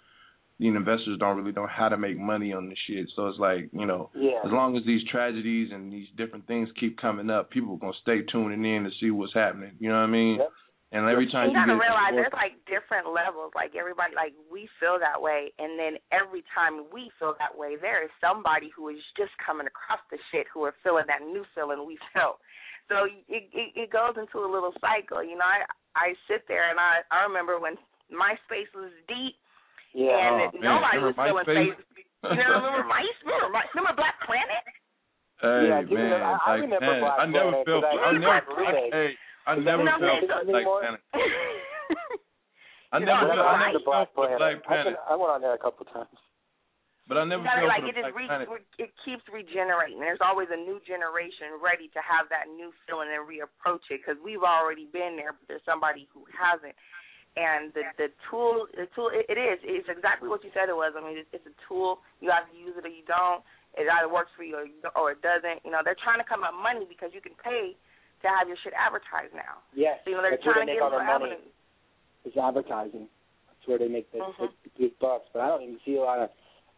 [0.59, 3.09] the investors don't really know how to make money on this shit.
[3.15, 4.41] So it's like, you know, Yeah.
[4.45, 7.93] as long as these tragedies and these different things keep coming up, people are gonna
[8.01, 9.71] stay tuning in to see what's happening.
[9.79, 10.35] You know what I mean?
[10.37, 10.51] Yep.
[10.93, 13.49] And every time you you, gotta get realize more- there's like different levels.
[13.57, 17.75] Like everybody, like we feel that way, and then every time we feel that way,
[17.81, 21.41] there is somebody who is just coming across the shit who are feeling that new
[21.57, 22.37] feeling we felt.
[22.93, 25.25] So it it, it goes into a little cycle.
[25.25, 25.65] You know, I
[25.97, 27.73] I sit there and I I remember when
[28.13, 29.33] MySpace was deep,
[29.97, 30.13] Yeah.
[30.13, 31.73] and Oh, man, nobody was feeling MySpace?
[31.73, 31.85] face.
[32.37, 33.17] You know, remember MySpace?
[33.25, 34.63] Remember, My- remember Black Planet?
[35.41, 37.97] Hey Yeah, give man, I- I like remember man, Black I never Planet, felt 'cause
[37.97, 38.93] I I never Black Remake.
[38.93, 39.09] hey,
[39.45, 40.01] I never felt
[40.47, 40.79] like anymore?
[40.81, 41.01] Planet.
[42.93, 44.41] I never felt I I remember never felt for Planet.
[44.41, 44.85] I've Planet.
[44.93, 46.13] been- I went on there a couple times.
[47.03, 48.47] But I never felt like for it just re- Planet.
[48.47, 49.99] re- it keeps regenerating.
[49.99, 54.15] There's always a new generation ready to have that new feeling and reapproach it because
[54.23, 56.71] we've already been there, but there's somebody who hasn't.
[57.35, 59.57] And the the tool, the tool, it, it is.
[59.67, 60.93] It's exactly what you said it was.
[60.95, 61.99] I mean, it's, it's a tool.
[62.21, 63.41] You have to use it or you don't.
[63.75, 65.65] It either works for you or you or it doesn't.
[65.65, 67.73] You know, they're trying to come up money because you can pay
[68.23, 69.59] to have your shit advertised now.
[69.75, 69.99] Yes.
[70.03, 71.35] So, you know, they're that's where they to make give all their money.
[71.35, 71.53] avenues.
[72.25, 73.05] is advertising.
[73.51, 74.37] That's where they make the, Mhm.
[74.39, 75.27] the, the big bucks.
[75.31, 76.29] But I don't even see a lot of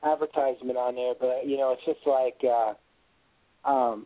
[0.03, 1.13] advertisement on there.
[1.17, 2.73] But you know, it's just like, uh,
[3.67, 4.05] um,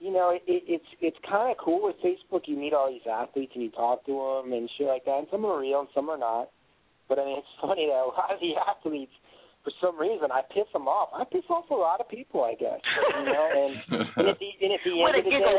[0.00, 2.48] you know, it, it, it's it's kind of cool with Facebook.
[2.48, 4.12] You meet all these athletes and you talk to
[4.42, 5.18] them and shit like that.
[5.18, 6.48] And some are real and some are not.
[7.08, 9.12] But I mean, it's funny that a lot of the athletes,
[9.64, 11.10] for some reason, I piss them off.
[11.12, 12.80] I piss off a lot of people, I guess.
[12.80, 13.72] You know, and
[14.16, 15.56] and at the and at the end a of the day.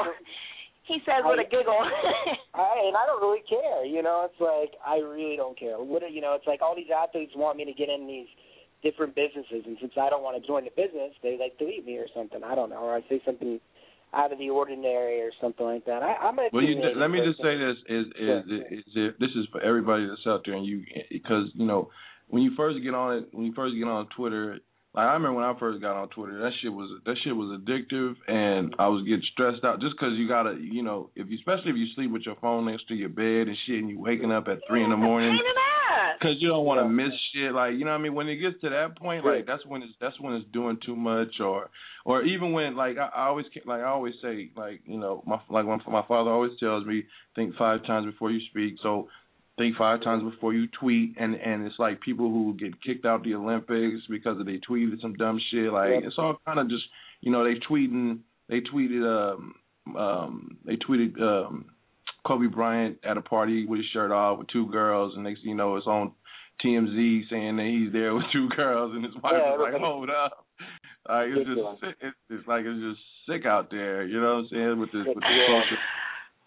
[0.87, 1.77] He says with a giggle.
[2.53, 3.85] I, and I don't really care.
[3.85, 5.77] You know, it's like I really don't care.
[5.77, 8.27] What you know, it's like all these athletes want me to get in these
[8.81, 11.97] different businesses, and since I don't want to join the business, they like delete me
[11.97, 12.43] or something.
[12.43, 13.59] I don't know, or I say something
[14.13, 16.03] out of the ordinary or something like that.
[16.03, 18.93] I, I'm a Well, you opinionated let me just say this is is, is, is
[18.95, 21.89] if this is for everybody that's out there, and you because you know
[22.27, 24.59] when you first get on it, when you first get on Twitter,
[24.93, 27.59] like I remember when I first got on Twitter, that shit was that shit was
[27.61, 31.37] addictive, and I was getting stressed out just because you gotta, you know, if you
[31.37, 33.99] especially if you sleep with your phone next to your bed and shit, and you
[33.99, 35.39] waking up at three in the morning.
[36.21, 38.13] Cause you don't want to miss shit, like you know what I mean.
[38.13, 40.95] When it gets to that point, like that's when it's that's when it's doing too
[40.95, 41.69] much, or
[42.05, 45.39] or even when like I, I always like I always say like you know my
[45.49, 48.75] like my, my father always tells me think five times before you speak.
[48.83, 49.07] So
[49.57, 53.23] think five times before you tweet, and and it's like people who get kicked out
[53.23, 55.71] the Olympics because of they tweeted some dumb shit.
[55.71, 56.03] Like Yep.
[56.05, 56.83] it's all kind of just
[57.21, 59.55] you know they tweeting they tweeted um
[59.97, 61.65] um they tweeted um
[62.25, 65.49] Kobe Bryant at a party with his shirt off with two girls, and next thing
[65.49, 66.11] you know, it's on
[66.63, 70.09] TMZ saying that he's there with two girls, and his wife Yeah, is like, "Hold
[70.11, 70.45] up!"
[71.09, 71.95] Like it's just.
[72.01, 74.05] It's, it's like it's just sick out there.
[74.05, 74.79] You know what I'm saying?
[74.79, 75.61] With this, with the Yeah.
[75.63, 75.77] social.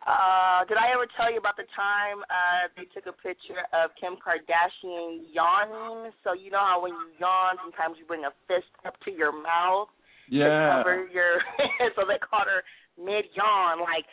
[0.04, 3.88] Uh, did I ever tell you about the time uh they took a picture of
[3.96, 6.12] Kim Kardashian yawning?
[6.20, 9.32] So you know how when you yawn, sometimes you bring a fist up to your
[9.32, 9.88] mouth
[10.28, 11.40] to cover your.
[11.96, 12.60] so they caught her
[13.00, 14.04] mid yawn, like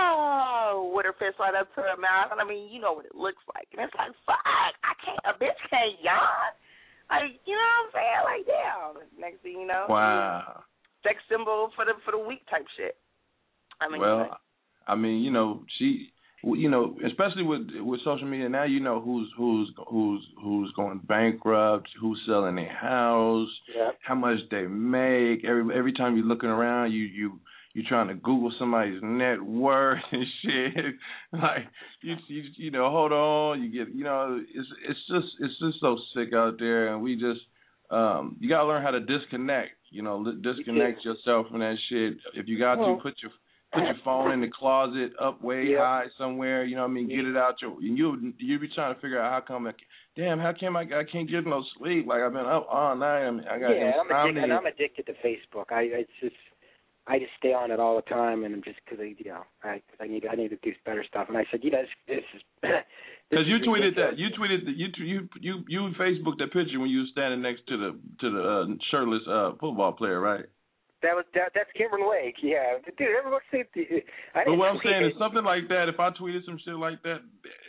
[0.00, 2.32] oh, with her fist right up to her mouth.
[2.32, 5.20] And I mean, you know what it looks like, and it's like fuck, I can't.
[5.28, 6.52] A bitch can't yawn.
[7.12, 8.22] Like you know what I'm saying?
[8.24, 8.92] Like damn.
[9.20, 10.64] Next thing you know, Wow.
[11.04, 12.96] sex symbol for the for the week type shit.
[13.80, 14.40] I mean, well,
[14.88, 16.08] I mean, you know, she,
[16.42, 21.00] you know, especially with with social media now, you know who's who's who's who's going
[21.06, 23.98] bankrupt, who's selling their house, Yep.
[24.02, 25.44] how much they make.
[25.44, 27.40] Every every time you're looking around, you you
[27.74, 30.94] you trying to Google somebody's net worth and shit.
[31.32, 31.66] like
[32.02, 35.80] you, you you know, hold on, you get you know, it's it's just it's just
[35.80, 37.40] so sick out there, and we just
[37.90, 39.72] um you gotta learn how to disconnect.
[39.90, 42.18] You know, disconnect yourself from that shit.
[42.34, 43.32] If you got to, put your
[43.72, 45.78] put your phone in the closet up way Yeah.
[45.78, 46.64] high somewhere.
[46.64, 47.08] You know what I mean?
[47.08, 47.72] Get it out your.
[47.78, 49.66] And you you be trying to figure out how come.
[49.66, 49.72] I,
[50.16, 52.06] damn, how come I, I can't get no sleep?
[52.06, 53.26] Like I've been up all night.
[53.26, 55.70] I mean, I got yeah, I'm addicted, and I'm addicted to Facebook.
[55.70, 56.36] I it's just
[57.06, 59.42] I just stay on it all the time, and I'm just because I you know
[59.62, 61.26] I I need I need to do better stuff.
[61.28, 62.42] And I said, you know, this, this is
[63.30, 64.10] Because you tweeted ridiculous.
[64.12, 67.42] that you tweeted that you you you you Facebooked that picture when you were standing
[67.42, 70.46] next to the to the uh, shirtless uh, football player, right?
[71.02, 71.52] That was that.
[71.54, 72.36] That's Cameron Wake.
[72.42, 73.08] Yeah, dude.
[73.18, 73.62] Everyone say
[74.34, 75.06] I But what I'm saying it.
[75.14, 75.88] is something like that.
[75.88, 77.22] If I tweeted some shit like that,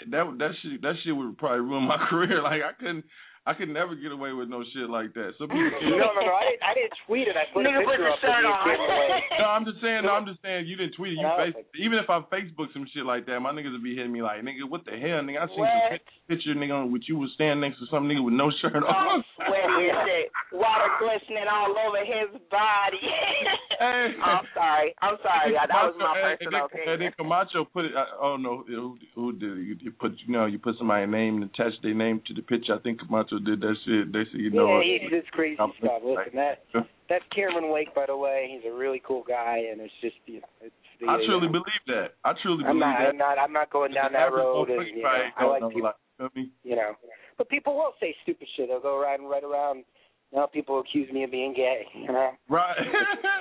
[0.10, 2.42] that that shit that shit would probably ruin my career.
[2.42, 3.06] Like I couldn't
[3.50, 5.34] I could never get away with no shit like that.
[5.42, 6.34] Some people no, no, no.
[6.38, 6.62] I didn't.
[6.62, 7.34] I didn't tweet it.
[7.34, 8.54] I put Nigga a put picture the up shirt of me on.
[8.54, 9.40] and Cameron Wake.
[9.42, 10.02] No, I'm just saying.
[10.06, 10.70] No, I'm just saying.
[10.70, 11.18] You didn't tweet it.
[11.18, 11.34] You No.
[11.42, 14.22] face, even if I Facebook some shit like that, my niggas would be hitting me
[14.22, 15.42] like, nigga, what the hell, nigga?
[15.42, 15.74] I seen What?
[15.74, 18.78] some pic- picture, nigga, with you was standing next to some nigga with no shirt
[18.86, 19.24] on.
[19.34, 23.02] Sweat and shit, water glistening all over his body.
[23.80, 24.12] Hey.
[24.24, 24.96] I'm sorry.
[25.02, 25.56] I'm sorry.
[25.56, 25.68] y'all.
[25.72, 27.12] That was my Camacho, personal and then, and then.
[27.18, 27.92] Camacho put it.
[27.96, 29.64] I, I don't know who, who did it.
[29.64, 32.42] You, you put, you know, you put somebody's name and attach their name to the
[32.44, 32.76] picture.
[32.76, 34.12] I think Camacho did that shit.
[34.12, 36.04] They said, you know, yeah, he's just crazy I'm- stuff.
[36.04, 36.64] Listen, that
[37.10, 38.52] that's Cameron Wake, by the way.
[38.52, 41.08] He's a really cool guy, and it's just you know, it's the.
[41.08, 42.08] I uh, truly you know, believe that.
[42.28, 43.00] I truly I'm believe not.
[43.00, 43.10] that.
[43.10, 43.36] I'm not.
[43.40, 44.70] I'm not going down that road.
[44.70, 45.92] And, you know, I like people.
[46.20, 46.30] Feel?
[46.64, 47.00] You know,
[47.38, 48.68] but people will say stupid shit.
[48.68, 49.86] They'll go around right around.
[50.34, 51.86] Now people accuse me of being gay.
[51.96, 52.32] You know.
[52.50, 52.78] Right.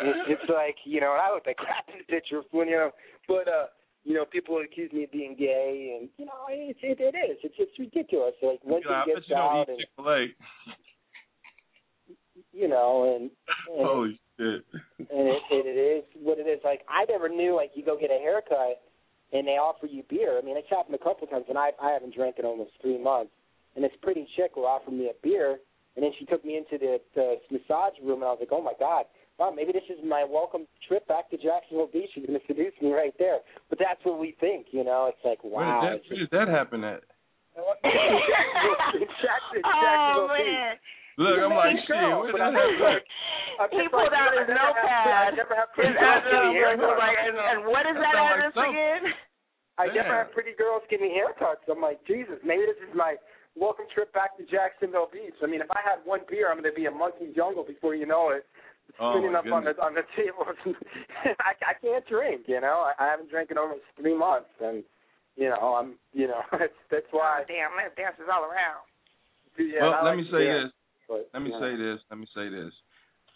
[0.02, 2.90] it's, it's like you know, I look like crap in the picture, when you know,
[3.26, 3.66] but uh,
[4.04, 7.38] you know, people accuse me of being gay, and you know, it it, it is.
[7.44, 8.32] It's it's ridiculous.
[8.42, 9.78] Like once Yeah, it gets you out, and
[12.52, 13.30] you know, and
[13.76, 14.64] and, Holy shit.
[14.98, 16.60] and it, it, it is what it is.
[16.64, 17.54] Like I never knew.
[17.54, 18.80] Like you go get a haircut,
[19.32, 20.38] and they offer you beer.
[20.38, 22.70] I mean, it's happened a couple of times, and I I haven't drank in almost
[22.80, 23.32] three months.
[23.76, 25.58] And this pretty chick will offer me a beer,
[25.98, 28.62] and then she took me into the, the massage room, and I was like, oh
[28.62, 29.10] my god.
[29.38, 32.10] Wow, maybe this is my welcome trip back to Jacksonville Beach.
[32.14, 33.38] She's going to seduce me right there.
[33.70, 35.06] But that's what we think, you know.
[35.14, 35.78] It's like, wow.
[35.82, 37.02] Where did that, oh, where did that happen at?
[38.98, 40.74] It's Jackson, Oh Jacksonville man.
[41.18, 43.74] Look, I'm like, Nice shit, girl, where did I'm that happen?
[43.74, 45.18] He pulled like, out his never have- notepad.
[45.18, 48.26] I never have His pretty address girls like, and, and what is that That sound
[48.26, 49.02] like address again?
[49.78, 51.62] I never have pretty girls give me haircuts.
[51.70, 53.14] I'm like, Jesus, maybe this is my
[53.58, 55.34] welcome trip back to Jacksonville Beach.
[55.42, 57.94] I mean, if I had one beer, I'm going to be a monkey jungle before
[57.94, 58.46] you know it.
[58.98, 60.48] Oh, Spinning my up on the on the table.
[61.44, 62.42] I, I can't drink.
[62.46, 64.82] You know, I, I haven't drank in almost three months, and
[65.36, 67.42] you know, I'm you know, that's that's why.
[67.42, 68.88] Oh, damn, that dances all around.
[69.58, 70.72] Yeah, well, let like me say dance, this.
[71.08, 71.66] but, Let me you know.
[71.66, 71.98] say this.
[72.10, 72.72] Let me say this.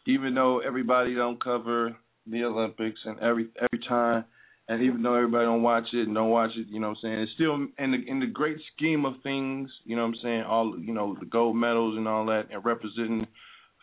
[0.06, 1.94] Even though everybody don't cover
[2.26, 4.24] the Olympics and every every time,
[4.68, 7.02] and even though everybody don't watch it and don't watch it, you know what I'm
[7.02, 10.22] saying, it's still in the in the great scheme of things, you know what I'm
[10.22, 13.26] saying, all you know, the gold medals and all that and representing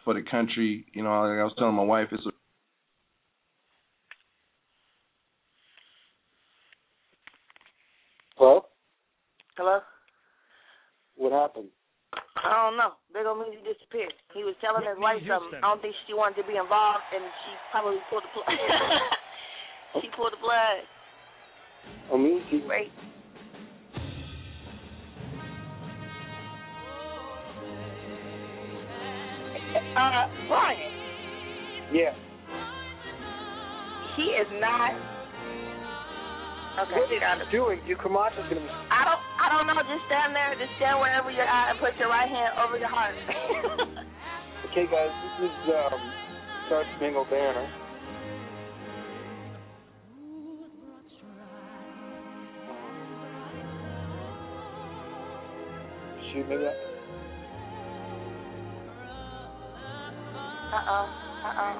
[0.06, 2.32] for the country, you know, like I was telling my wife it's a
[8.38, 8.64] Hello.
[9.58, 9.80] Hello?
[11.18, 11.68] What happened?
[12.40, 12.96] I don't know.
[13.12, 14.16] Big Omeezy disappeared.
[14.32, 15.60] He was telling his wife something.
[15.60, 18.48] I don't think she wanted to be involved, and she probably pulled the plug.
[20.02, 20.86] she pulled the blood.
[22.12, 22.42] Oh, me?
[22.50, 22.92] She, Wait.
[29.96, 30.92] Uh, Brian,
[31.94, 32.14] Yeah.
[34.16, 34.94] he is not.
[36.80, 37.52] Okay, What he it.
[37.52, 37.80] doing?
[37.86, 38.66] You Camacho's gonna.
[38.90, 39.22] I don't.
[39.38, 39.76] I don't know.
[39.84, 40.56] Just stand there.
[40.58, 43.16] Just stand wherever you're at, and put your right hand over your heart.
[44.70, 45.10] Okay, guys,
[45.42, 45.98] this is um,
[46.68, 47.66] Star Spangled Banner.
[56.40, 56.80] Shoot me that.
[60.72, 61.06] Uh oh.
[61.44, 61.76] Uh oh.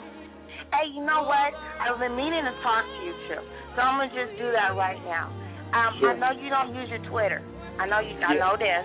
[0.76, 1.56] Hey, you know what?
[1.80, 3.40] I've been meaning to talk to you too,
[3.72, 5.32] so I'm gonna just do that right now.
[5.72, 6.12] Um, Sure.
[6.12, 7.40] I know you don't use your Twitter.
[7.80, 8.20] I know you.
[8.20, 8.84] I know this.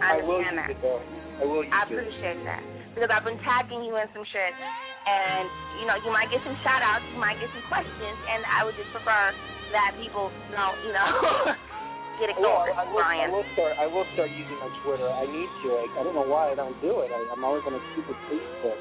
[0.00, 0.72] I I will understand that.
[0.72, 1.04] it.
[1.36, 1.92] I will use I it.
[1.92, 2.62] appreciate that
[2.96, 5.44] because I've been tagging you in some shit, and
[5.82, 8.64] you know you might get some shout outs, you might get some questions, and I
[8.64, 9.36] would just prefer
[9.76, 11.08] that people don't, you know,
[12.20, 13.72] get I will, ignored, I, will, I will start.
[13.80, 15.08] I will start using my Twitter.
[15.08, 15.68] I need to.
[15.80, 17.10] I, I don't know why I don't do it.
[17.10, 18.80] I, I'm always on a stupid Facebook,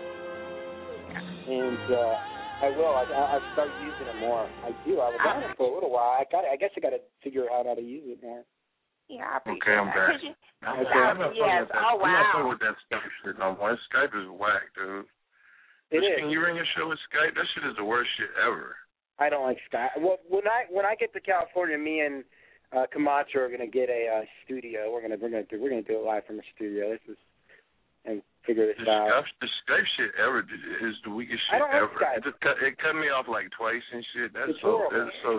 [1.47, 2.15] and uh,
[2.61, 2.93] I will.
[2.93, 4.43] I, I, I've using it more.
[4.67, 4.99] I do.
[4.99, 6.19] I was on it for a little while.
[6.19, 6.43] I got.
[6.45, 8.43] I guess I got to figure out how to use it more.
[9.09, 9.95] Yeah, I appreciate Okay, I'm that.
[9.95, 10.11] back.
[10.13, 10.91] 'Cause you- I'm Okay.
[11.23, 11.61] not Yes.
[11.65, 11.81] with that.
[11.81, 12.49] Oh, I'm not wow.
[12.51, 13.73] with that Skype shit no more.
[13.89, 15.07] Skype is whack, dude.
[15.89, 16.19] It is.
[16.19, 17.33] Can you ring your show with Skype?
[17.33, 18.75] That shit is the worst shit ever.
[19.17, 19.87] I don't like Sky.
[19.97, 22.23] Well, when I when I get to California, me and
[22.75, 24.91] uh, Camacho are gonna get a uh, studio.
[24.91, 26.91] We're gonna we're gonna do we're gonna do it live from a studio.
[26.91, 27.17] This is
[28.05, 29.09] and figure this The out.
[29.09, 31.99] Skype, the Skype shit ever is the weakest I shit don't like ever.
[31.99, 32.17] Skype.
[32.29, 34.31] It cut, it cut me off like twice and shit.
[34.33, 34.95] That's It's so horrible.
[35.05, 35.31] that's so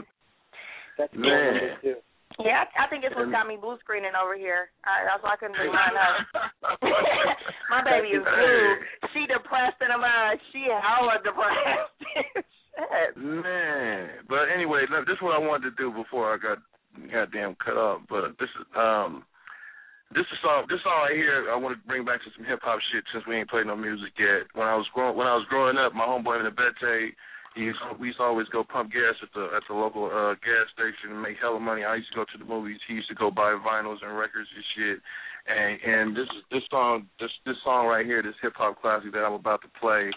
[0.99, 1.81] That's Man.
[1.81, 2.05] what
[2.47, 4.69] Yeah, I, I think it's what's got me blue screening over here.
[4.85, 6.17] Uh, that's why I couldn't bring mine up.
[7.73, 8.67] My baby is blue.
[9.17, 10.37] She depressed in a mug.
[10.53, 11.97] She hella depressed.
[12.45, 13.17] Shit.
[13.17, 16.59] Man, but anyway, look, this is what I wanted to do before I got
[17.09, 18.03] goddamn cut off.
[18.09, 19.25] But this is um,
[20.13, 20.67] this is song.
[20.69, 23.23] This song right here, I want to bring back to some hip hop shit since
[23.31, 24.51] we ain't played no music yet.
[24.59, 27.15] When I was growing, when I was growing up, my homeboy in the Bete,
[27.55, 30.35] he used, we used to always go pump gas at the at the local uh
[30.43, 31.87] gas station and make hella money.
[31.87, 32.83] I used to go to the movies.
[32.87, 34.99] He used to go buy vinyls and records and shit.
[35.47, 39.23] And and this this song this this song right here, this hip hop classic that
[39.27, 40.11] I'm about to play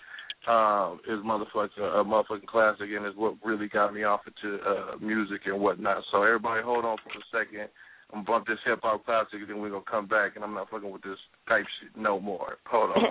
[0.47, 4.97] um, is motherfucking a motherfucking classic, and is what really got me off into uh,
[5.01, 6.03] music and whatnot.
[6.11, 7.69] So everybody, hold on for a second.
[8.11, 10.53] I'm gonna bump this hip hop classic, and then we're gonna come back, and I'm
[10.53, 12.57] not fucking with this type shit no more.
[12.67, 13.03] Hold on.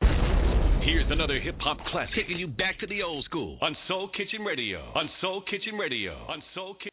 [0.82, 4.42] Here's another hip hop classic taking you back to the old school on Soul Kitchen
[4.42, 4.92] Radio.
[4.94, 6.12] On Soul Kitchen Radio.
[6.28, 6.92] On Soul Kitchen.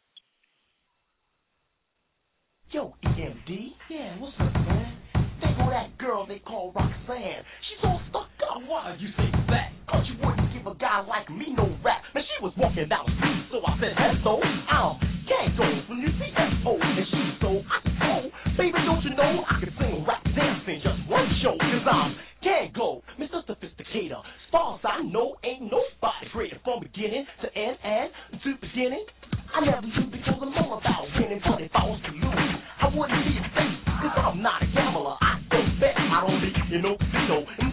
[2.72, 3.70] Yo, EMD.
[3.88, 4.98] Yeah, what's up, man?
[5.40, 7.44] There go that girl they call Roxanne.
[7.70, 9.74] She's all stuck Why you say that?
[9.90, 12.06] Cause you wouldn't give a guy like me no rap.
[12.14, 14.38] Man, she was walking down the street, so I said, hello,
[14.70, 14.94] I'm
[15.26, 16.78] Kangol from UTFO.
[16.78, 20.78] And she's so, I oh, baby, don't you know I can sing rap dance in
[20.86, 21.58] just one show?
[21.58, 22.14] Cause I'm
[22.46, 23.42] Kangol, Mr.
[23.42, 24.22] Sophisticator.
[24.48, 29.04] Stars I know ain't nobody greater from beginning to end and to beginning.
[29.50, 32.86] I never knew because I'm all about winning, but if I was to lose, I
[32.86, 35.18] wouldn't be a face, cause I'm not a gambler.
[35.18, 36.94] I don't bet, I don't be, you know,
[37.26, 37.42] so.
[37.58, 37.63] And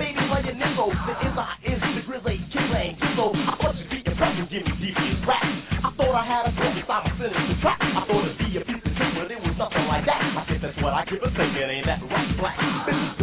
[0.61, 2.93] like the is I is the grizzly killing.
[3.17, 5.43] So I thought you'd be your back and give me deep rap.
[5.43, 7.79] I thought I had a goal beside my sinister track.
[7.81, 10.21] I thought it'd be a piece of shit, but it was nothing like that.
[10.21, 13.20] I guess that's what I a think, it ain't that right black.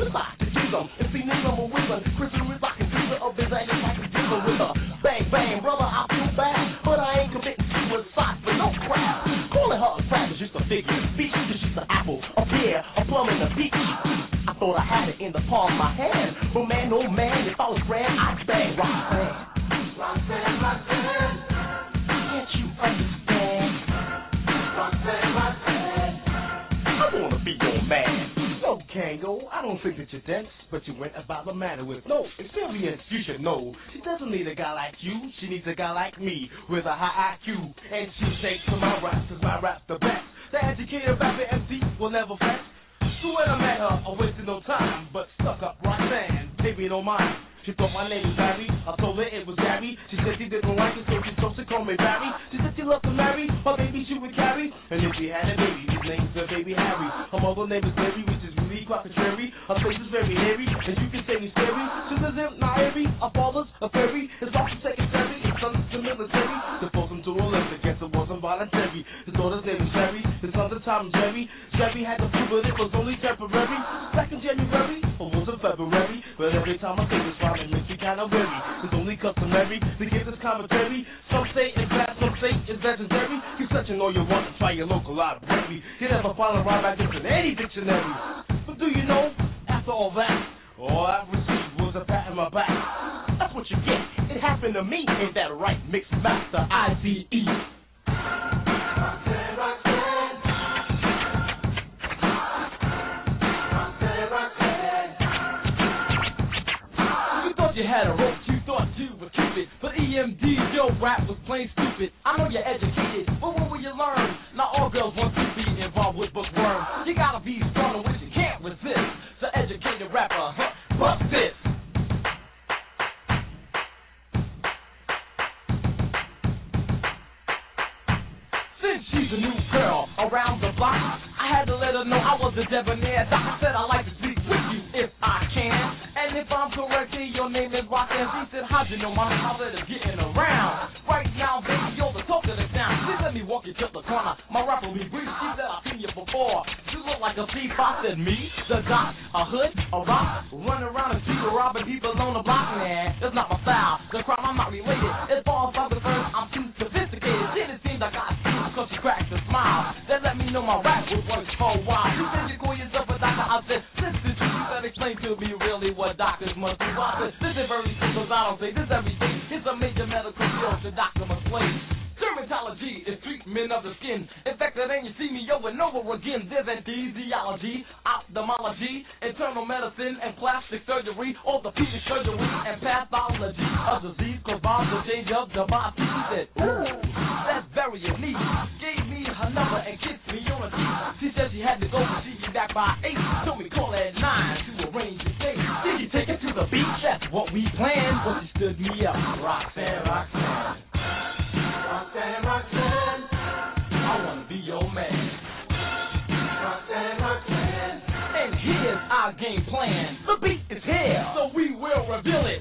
[212.28, 212.60] feel it.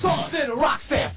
[0.00, 1.12] Salt in a rock fan.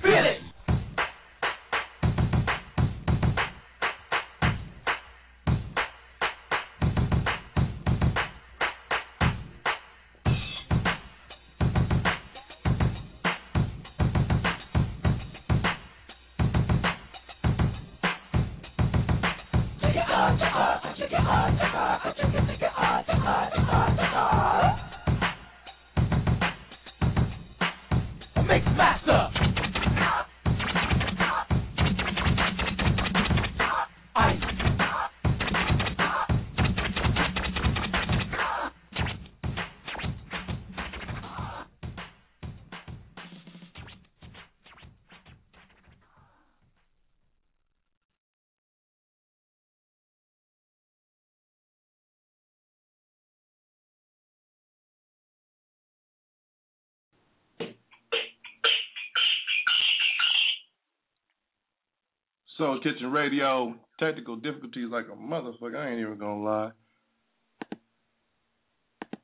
[62.61, 63.73] Soul Kitchen Radio.
[63.97, 65.81] Technical difficulties like a motherfucker.
[65.81, 66.71] I ain't even gonna lie.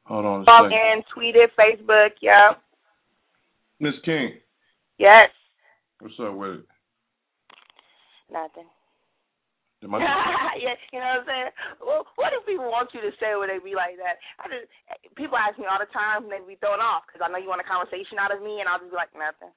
[0.09, 0.43] Hold on.
[0.43, 2.17] Log in, tweet it, Facebook.
[2.17, 2.57] Yep.
[3.79, 4.41] Miss King.
[4.97, 5.29] Yes.
[6.01, 6.65] What's up with it?
[8.33, 8.65] Nothing.
[9.85, 11.53] yeah, you know what I'm saying.
[11.77, 14.17] Well, what if people want you to say when they be like that?
[14.41, 14.65] I just
[15.13, 17.53] people ask me all the time, and they be throwing off because I know you
[17.53, 19.53] want a conversation out of me, and I'll just be like nothing.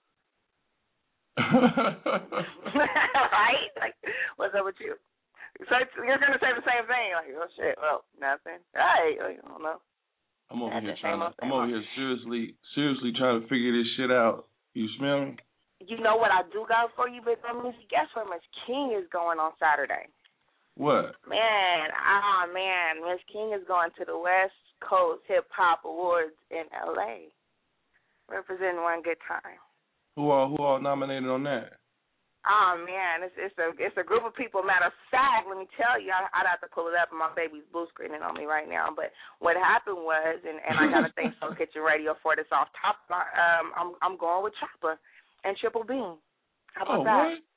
[2.75, 3.71] right?
[3.81, 3.97] Like,
[4.37, 4.95] what's up with you?
[5.69, 8.61] So you're gonna say the same thing, like, oh shit, well, nothing.
[8.73, 9.17] Right?
[9.21, 9.81] like, I don't know.
[10.51, 11.21] I'm over That's here trying.
[11.21, 14.49] To, I'm over here seriously, seriously trying to figure this shit out.
[14.75, 15.37] You smell me?
[15.81, 18.29] You know what I do got for you, but I mean, guess what?
[18.29, 20.09] Miss King is going on Saturday.
[20.77, 21.17] What?
[21.29, 26.65] Man, oh man, Miss King is going to the West Coast Hip Hop Awards in
[26.73, 27.29] L.A.
[28.29, 29.61] Representing one good time.
[30.21, 31.81] Who all who all nominated on that?
[32.45, 34.61] Oh man, it's it's a it's a group of people.
[34.61, 37.09] Matter of fact, let me tell you, I, I'd have to pull it up.
[37.09, 38.93] My baby's blue screening on me right now.
[38.93, 42.53] But what happened was, and and I got to thank Soul Kitchen Radio for this
[42.53, 43.01] off top.
[43.09, 45.01] Um, I'm I'm going with Chopper
[45.45, 46.21] and Triple Beam.
[46.77, 47.25] How about oh, that?
[47.33, 47.49] What?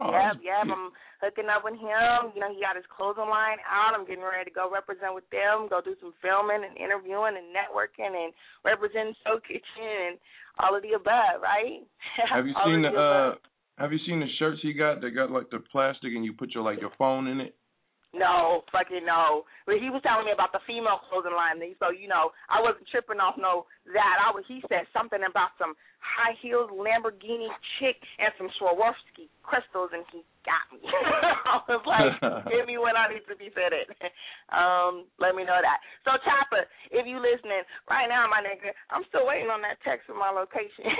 [0.00, 0.64] Oh, yep, yep.
[0.72, 0.88] I'm
[1.20, 2.32] hooking up with him.
[2.32, 3.92] You know, he got his clothing line out.
[3.92, 7.52] I'm getting ready to go represent with them, go do some filming and interviewing and
[7.52, 8.32] networking and
[8.64, 10.16] representing Soul Kitchen and
[10.58, 11.80] all of the above, right?
[12.32, 13.34] Have you seen the, uh
[13.78, 16.54] have you seen the shirts he got that got like the plastic and you put
[16.54, 17.56] your like your phone in it?
[18.12, 19.48] No, fucking no.
[19.64, 21.64] But he was telling me about the female clothing line.
[21.80, 24.16] So you know, I wasn't tripping off no that.
[24.20, 24.44] I was.
[24.44, 27.48] He said something about some high heels Lamborghini
[27.80, 30.84] chick and some Swarovski crystals, and he got me.
[31.48, 32.12] I was like,
[32.52, 33.88] give me when I need to be fitted.
[34.52, 35.80] Um, let me know that.
[36.04, 40.04] So Chopper, if you listening right now, my nigga, I'm still waiting on that text
[40.04, 40.92] from my location.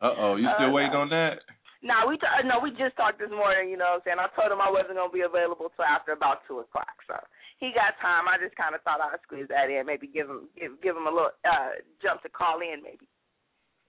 [0.00, 1.44] uh oh, you still uh, waiting on that?
[1.78, 3.70] No, nah, we t- no, we just talked this morning.
[3.70, 4.18] You know what I'm saying?
[4.18, 6.98] I told him I wasn't gonna be available till after about two o'clock.
[7.06, 7.14] So
[7.62, 8.26] he got time.
[8.26, 11.06] I just kind of thought I'd squeeze that in, maybe give him give give him
[11.06, 13.06] a little uh jump to call in, maybe.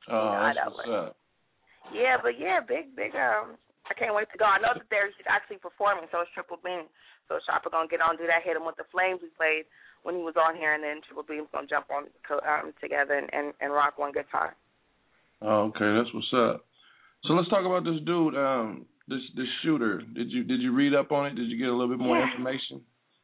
[0.05, 1.17] Oh, you know, that's what's up.
[1.89, 3.57] Yeah, but yeah, big big um.
[3.89, 4.45] I can't wait to go.
[4.45, 6.85] I know that he's actually performing, so it's Triple Beam.
[7.25, 9.65] So Chopper gonna get on do that, hit him with the flames we played
[10.05, 12.05] when he was on here, and then Triple Beam's gonna jump on
[12.45, 14.53] um together and and, and rock one good time.
[15.41, 16.68] Oh, okay, that's what's up.
[17.25, 20.01] So let's talk about this dude, um, this this shooter.
[20.15, 21.35] Did you did you read up on it?
[21.35, 22.31] Did you get a little bit more yeah.
[22.31, 22.79] information?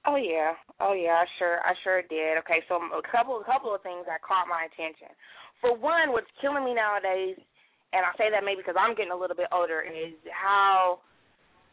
[0.06, 2.38] Oh yeah, oh yeah, I sure I sure did.
[2.43, 5.10] Okay, so a couple a couple of things that caught my attention.
[5.64, 7.39] For one, what's killing me nowadays,
[7.96, 11.00] and I say that maybe because I'm getting a little bit older, is how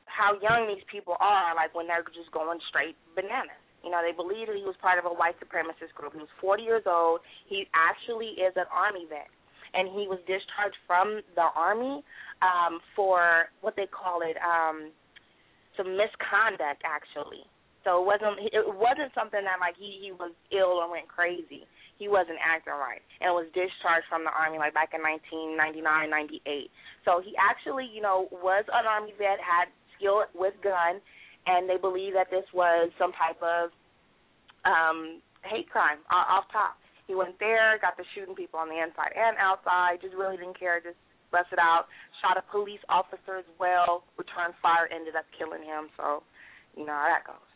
[0.06, 1.52] how young these people are.
[1.58, 3.58] Like when they're just going straight bananas.
[3.82, 6.14] You know, they believe that he was part of a white supremacist group.
[6.14, 7.18] He was 40 years old.
[7.50, 9.26] He actually is an army vet
[9.74, 12.04] and he was discharged from the army
[12.42, 14.90] um, for what they call it um,
[15.76, 17.44] some misconduct actually.
[17.84, 21.66] So it wasn't it wasn't something that like he he was ill or went crazy.
[21.98, 26.70] He wasn't acting right and was discharged from the army like back in 1999, 98.
[27.06, 30.98] So he actually, you know, was an army vet, had skill with gun,
[31.46, 33.70] and they believe that this was some type of
[34.62, 36.78] um hate crime off top.
[37.06, 40.58] He went there, got to shooting people on the inside and outside, just really didn't
[40.58, 40.98] care, just
[41.30, 41.86] busted out,
[42.20, 45.88] shot a police officer as well, returned fire, ended up killing him.
[45.96, 46.22] So,
[46.76, 47.48] you know how that goes.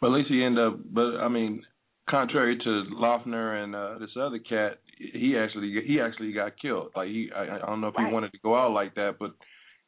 [0.00, 1.62] But at least he ended up, but I mean,
[2.08, 6.90] contrary to Loughner and uh, this other cat, he actually he actually got killed.
[6.94, 8.06] Like he, I, I don't know if right.
[8.06, 9.32] he wanted to go out like that, but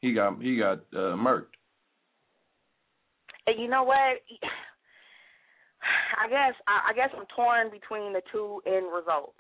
[0.01, 1.55] he got he got uh, murked.
[3.47, 4.23] And you know what?
[6.19, 9.39] I guess I, I guess I'm torn between the two end results,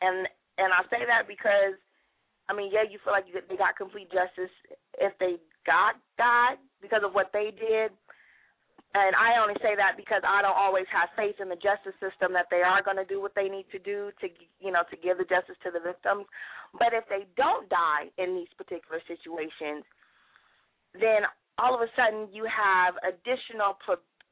[0.00, 0.28] and
[0.58, 1.74] and I say that because,
[2.48, 4.52] I mean, yeah, you feel like you, they got complete justice
[5.02, 7.90] if they got died because of what they did,
[8.94, 12.30] and I only say that because I don't always have faith in the justice system
[12.38, 14.26] that they are going to do what they need to do to
[14.62, 16.30] you know to give the justice to the victims.
[16.78, 19.82] But if they don't die in these particular situations,
[20.94, 21.26] then
[21.58, 23.74] all of a sudden you have additional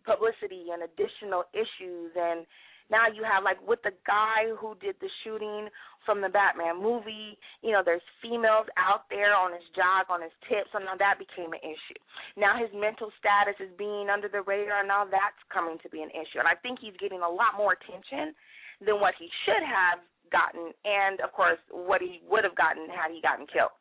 [0.05, 2.47] publicity and additional issues and
[2.91, 5.73] now you have like with the guy who did the shooting
[6.05, 10.35] from the Batman movie, you know, there's females out there on his jog, on his
[10.45, 12.01] tips, and now that became an issue.
[12.37, 16.05] Now his mental status is being under the radar, and now that's coming to be
[16.05, 16.43] an issue.
[16.43, 18.37] And I think he's getting a lot more attention
[18.85, 23.13] than what he should have gotten and of course what he would have gotten had
[23.13, 23.73] he gotten killed.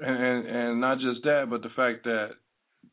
[0.00, 2.38] And and, and not just that, but the fact that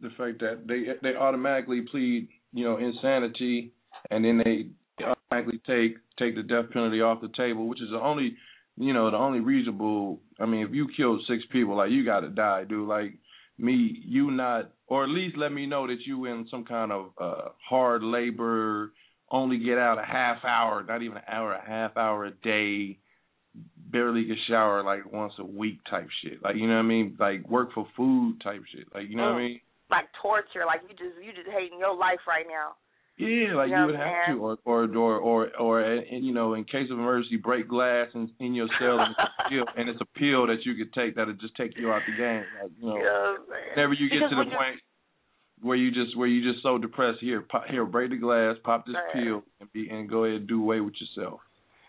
[0.02, 3.72] the fact that they they automatically plead, you know, insanity,
[4.10, 4.68] and then they
[5.04, 8.36] automatically take take the death penalty off the table, which is the only,
[8.78, 10.20] you know, the only reasonable.
[10.40, 12.88] I mean, if you killed six people, like you got to die, dude.
[12.88, 13.14] Like
[13.58, 17.12] me, you not, or at least let me know that you in some kind of
[17.20, 18.94] uh hard labor,
[19.32, 23.00] only get out a half hour, not even an hour, a half hour a day
[23.90, 26.42] barely get shower like once a week type shit.
[26.44, 27.18] Like you know what I mean?
[27.20, 28.88] Like work for food type shit.
[28.94, 29.34] Like you know mm.
[29.34, 29.60] what I mean?
[29.90, 32.76] Like torture, like you just you just hating your life right now.
[33.18, 36.34] Yeah, like you, know you would have to, or or or or or and, you
[36.34, 39.66] know, in case of emergency, break glass in, in your cell, and it's, a pill,
[39.78, 42.44] and it's a pill that you could take that'll just take you out the game.
[42.62, 44.78] Like you know, yeah, whenever you get because to the point
[45.62, 48.86] where you just where you just so depressed, here, pop, here, break the glass, pop
[48.86, 49.26] this right.
[49.26, 51.40] pill, and be and go ahead and do away with yourself.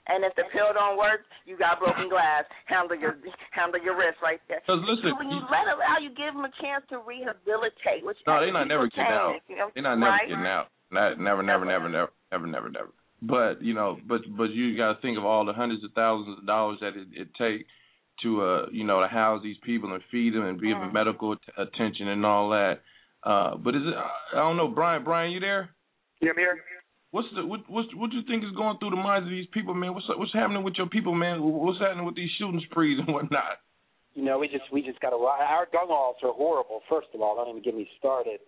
[0.08, 2.48] And if the pill don't work, you got broken glass.
[2.64, 3.20] Handle your
[3.52, 4.64] handle your wrist right there.
[4.64, 7.04] Cause listen, so when you, you let them out, you give them a chance to
[7.04, 8.00] rehabilitate.
[8.00, 9.36] Which no, they're not never getting out.
[9.48, 10.28] You know, they're not never right?
[10.28, 10.72] getting out.
[10.90, 12.90] Not, never, never, never, never, never, never, never.
[13.20, 16.38] but you know, but but you got to think of all the hundreds of thousands
[16.38, 17.66] of dollars that it, it take
[18.24, 21.36] to uh you know to house these people and feed them and give them medical
[21.36, 22.80] t- attention and all that.
[23.22, 23.94] Uh, but is it?
[23.94, 25.04] I don't know, Brian.
[25.04, 25.70] Brian, you there?
[26.20, 26.56] Yeah, I'm here.
[27.10, 29.48] What's the what what what do you think is going through the minds of these
[29.52, 29.94] people, man?
[29.94, 31.40] What's what's happening with your people, man?
[31.42, 33.64] What's happening with these shooting sprees and whatnot?
[34.14, 35.16] You know, we just we just got to.
[35.16, 36.82] Our gun laws are horrible.
[36.88, 38.40] First of all, don't even get me started.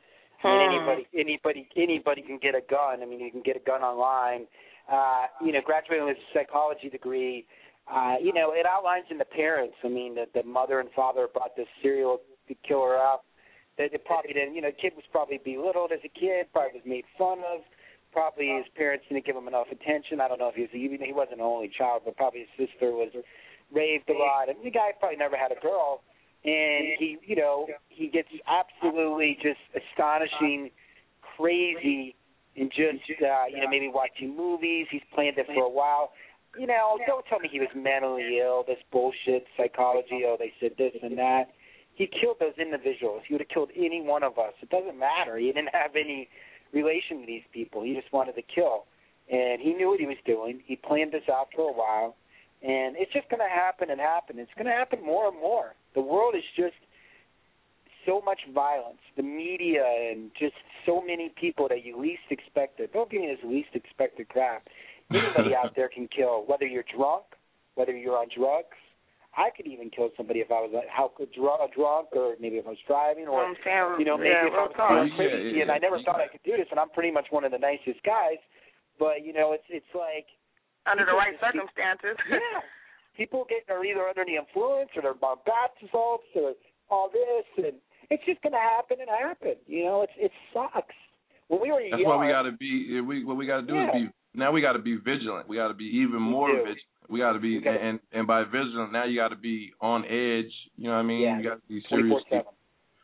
[0.45, 0.75] I mean, Hmm.
[0.77, 3.03] anybody anybody anybody can get a gun.
[3.03, 4.47] I mean, you can get a gun online.
[4.91, 7.47] Uh, you know, graduating with a psychology degree.
[7.87, 9.75] Uh, you know, it outlines in the parents.
[9.85, 12.21] I mean, the, the mother and father brought this serial
[12.67, 13.25] killer up.
[13.79, 14.55] That it probably didn't.
[14.55, 16.47] You know, the kid was probably belittled as a kid.
[16.53, 17.61] Probably was made fun of.
[18.13, 20.21] Probably his parents didn't give him enough attention.
[20.21, 22.69] I don't know if he was even he wasn't an only child, but probably his
[22.69, 23.11] sister was
[23.73, 24.49] raved a lot.
[24.49, 26.03] And the guy probably never had a girl,
[26.45, 30.71] and he, you know, he gets absolutely just astonishing,
[31.37, 32.17] crazy,
[32.57, 34.87] and just uh, you know maybe watching movies.
[34.91, 36.11] He's planned it for a while.
[36.59, 38.65] You know, don't tell me he was mentally ill.
[38.67, 40.23] This bullshit psychology.
[40.27, 41.53] Oh, they said this and that.
[41.95, 43.23] He killed those individuals.
[43.29, 44.55] He would have killed any one of us.
[44.63, 45.37] It doesn't matter.
[45.37, 46.29] He didn't have any
[46.73, 47.83] relation to these people.
[47.83, 48.85] He just wanted to kill,
[49.31, 50.61] and he knew what he was doing.
[50.65, 52.17] He planned this out for a while,
[52.63, 54.39] and it's just going to happen and happen.
[54.39, 55.75] It's going to happen more and more.
[55.95, 56.77] The world is just
[58.07, 59.01] so much violence.
[59.17, 60.55] The media and just
[60.87, 62.93] so many people that you least expected.
[62.93, 64.69] Don't give me this least expected crap.
[65.11, 67.25] Anybody out there can kill, whether you're drunk,
[67.75, 68.77] whether you're on drugs.
[69.37, 72.59] I could even kill somebody if I was like, how could dr- drunk, or maybe
[72.59, 73.55] if I was driving, or I'm
[73.99, 74.91] you know, maybe yeah, if I was talk.
[74.91, 75.55] feeling Yeah, crazy.
[75.55, 76.05] yeah, and I never yeah.
[76.05, 78.43] thought I could do this, and I'm pretty much one of the nicest guys.
[78.99, 80.27] But you know, it's it's like
[80.91, 82.19] Under the right circumstances.
[82.31, 82.61] yeah.
[83.17, 86.55] People getting are either under the influence or they're about bath salts or
[86.91, 87.77] all this and
[88.11, 89.55] it's just gonna happen and happen.
[89.67, 90.95] You know, it's it sucks.
[91.49, 93.01] When we were That's young why we got to be.
[93.01, 93.89] We what we got to do Yeah.
[93.89, 94.09] is be.
[94.35, 95.49] Now we got to be vigilant.
[95.49, 96.79] We got to be even more vigilant.
[97.11, 100.05] We got to be, gotta- and and by vigilant, now you got to be on
[100.05, 100.53] edge.
[100.77, 101.23] You know what I mean?
[101.23, 101.39] Yeah.
[101.39, 102.23] You got to be serious.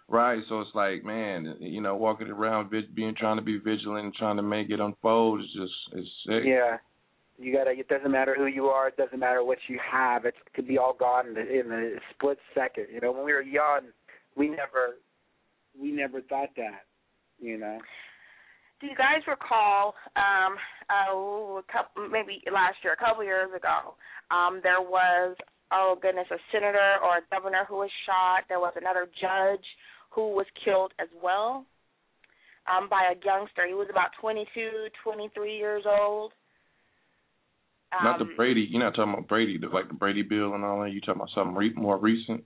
[0.08, 0.40] Right.
[0.48, 4.36] So it's like, man, you know, walking around, being trying to be vigilant, and trying
[4.36, 6.42] to make it unfold is just it's sick.
[6.44, 6.76] Yeah.
[7.38, 10.34] You gotta it doesn't matter who you are, it doesn't matter what you have, it
[10.54, 12.86] could be all gone in the in a split second.
[12.90, 13.80] You know, when we were young
[14.36, 14.98] we never
[15.80, 16.84] we never thought that.
[17.40, 17.78] You know.
[18.80, 20.56] Do you guys recall um
[20.90, 23.94] a couple maybe last year, a couple years ago,
[24.30, 25.36] um there was
[25.72, 28.44] oh goodness, a senator or a governor who was shot.
[28.48, 29.64] There was another judge
[30.10, 31.64] who was killed as well.
[32.68, 33.66] Um by a youngster.
[33.66, 36.32] He was about twenty two, twenty three years old.
[37.92, 38.66] Um, Not the Brady.
[38.68, 40.90] You're not talking about Brady, the, like the Brady bill and all that.
[40.90, 42.42] You talking about something re- more recent?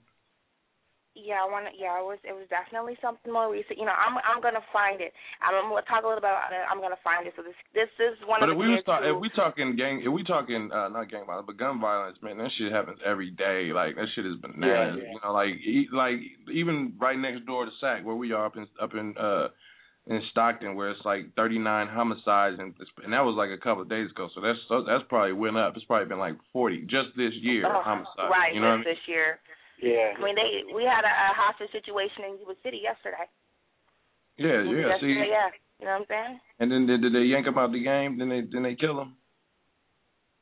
[1.13, 1.67] Yeah, I want.
[1.67, 2.19] to Yeah, it was.
[2.23, 3.75] It was definitely something more recent.
[3.75, 4.15] You know, I'm.
[4.23, 5.11] I'm gonna find it.
[5.43, 6.63] I'm, I'm gonna talk a little bit about it.
[6.71, 7.33] I'm gonna find it.
[7.35, 7.57] So this.
[7.75, 9.99] This is one But of if the we was kids talk, if we talking gang,
[9.99, 13.27] if we talking uh, not gang violence, but gun violence, man, that shit happens every
[13.35, 13.75] day.
[13.75, 14.63] Like that shit is bananas.
[14.63, 15.11] Yeah, yeah.
[15.11, 18.55] You know, like e- like even right next door to Sac, where we are up
[18.55, 19.51] in up in uh
[20.07, 21.59] in Stockton, where it's like 39
[21.91, 24.29] homicides, and and that was like a couple of days ago.
[24.33, 25.75] So that's so that's probably went up.
[25.75, 28.31] It's probably been like 40 just this year Oh, homicides.
[28.31, 28.95] right You know what I mean?
[28.95, 29.39] this year.
[29.81, 30.13] Yeah.
[30.13, 30.63] I mean, they.
[30.73, 33.25] We had a, a hostage situation in Yuba City yesterday.
[34.37, 34.97] Yeah, yeah.
[35.01, 35.49] See, yeah.
[35.81, 36.39] You know what I'm saying?
[36.61, 38.21] and then did, did they yank him out the game?
[38.21, 39.17] Then they then they kill him.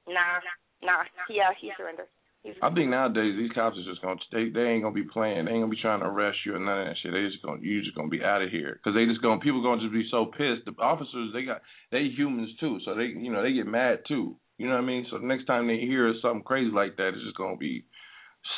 [0.07, 0.43] Nah,
[0.83, 1.07] nah.
[1.31, 2.11] Yeah, uh, he surrendered.
[2.43, 5.45] He I think nowadays these cops are just gonna they they ain't gonna be playing.
[5.45, 7.11] They ain't gonna be trying to arrest you or none of that shit.
[7.11, 9.63] They just gonna you just gonna be out of here because they just gonna people
[9.63, 10.67] gonna just be so pissed.
[10.67, 14.35] The officers they got they humans too, so they you know they get mad too.
[14.57, 15.07] You know what I mean?
[15.09, 17.85] So the next time they hear something crazy like that, it's just gonna be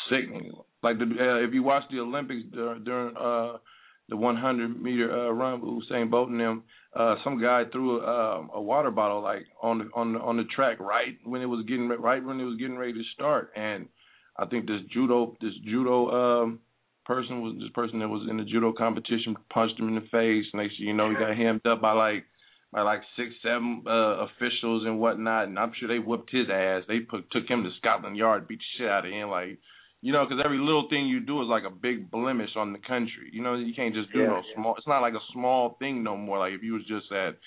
[0.09, 0.53] sickening.
[0.83, 3.57] Like the uh, if you watch the Olympics during, during uh
[4.09, 6.63] the 100 meter uh, run with Usain Bolt and them,
[6.93, 10.43] uh, some guy threw a, a water bottle like on the on the on the
[10.53, 13.87] track right when it was getting right when it was getting ready to start, and
[14.37, 16.09] I think this judo this judo
[16.43, 16.59] um
[17.05, 20.45] person was this person that was in the judo competition punched him in the face.
[20.53, 22.25] Next thing you know, he got hemmed up by like
[22.71, 26.83] by like six seven uh, officials and whatnot, and I'm sure they whooped his ass.
[26.87, 29.59] They put took him to Scotland Yard, beat the shit out of him, like
[30.01, 32.79] you know, because every little thing you do is like a big blemish on the
[32.79, 33.29] country.
[33.31, 34.55] You know, you can't just do Yeah, no yeah.
[34.55, 34.75] small.
[34.75, 36.39] It's not like a small thing no more.
[36.39, 37.37] Like if you was just at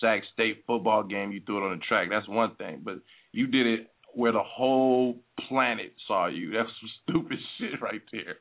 [0.00, 2.08] Sac State football game, you threw it on the track.
[2.10, 3.00] That's one thing, but
[3.32, 5.16] you did it where the whole
[5.48, 6.52] planet saw you.
[6.52, 8.36] That's some stupid shit right there.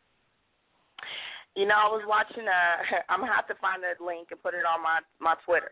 [1.55, 3.11] You know, I was watching uh, a.
[3.11, 5.71] I'm gonna have to find that link and put it on my my Twitter.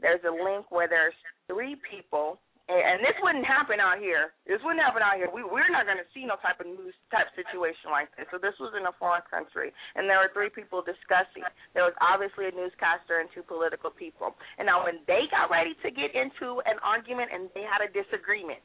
[0.00, 1.14] There's a link where there's
[1.46, 4.32] three people And, and this wouldn't happen out here.
[4.48, 5.28] This wouldn't happen out here.
[5.28, 8.24] We we're not going to see no type of news type situation like this.
[8.32, 11.44] So this was in a foreign country, and there were three people discussing.
[11.76, 14.32] There was obviously a newscaster and two political people.
[14.56, 17.90] And now when they got ready to get into an argument and they had a
[17.92, 18.64] disagreement,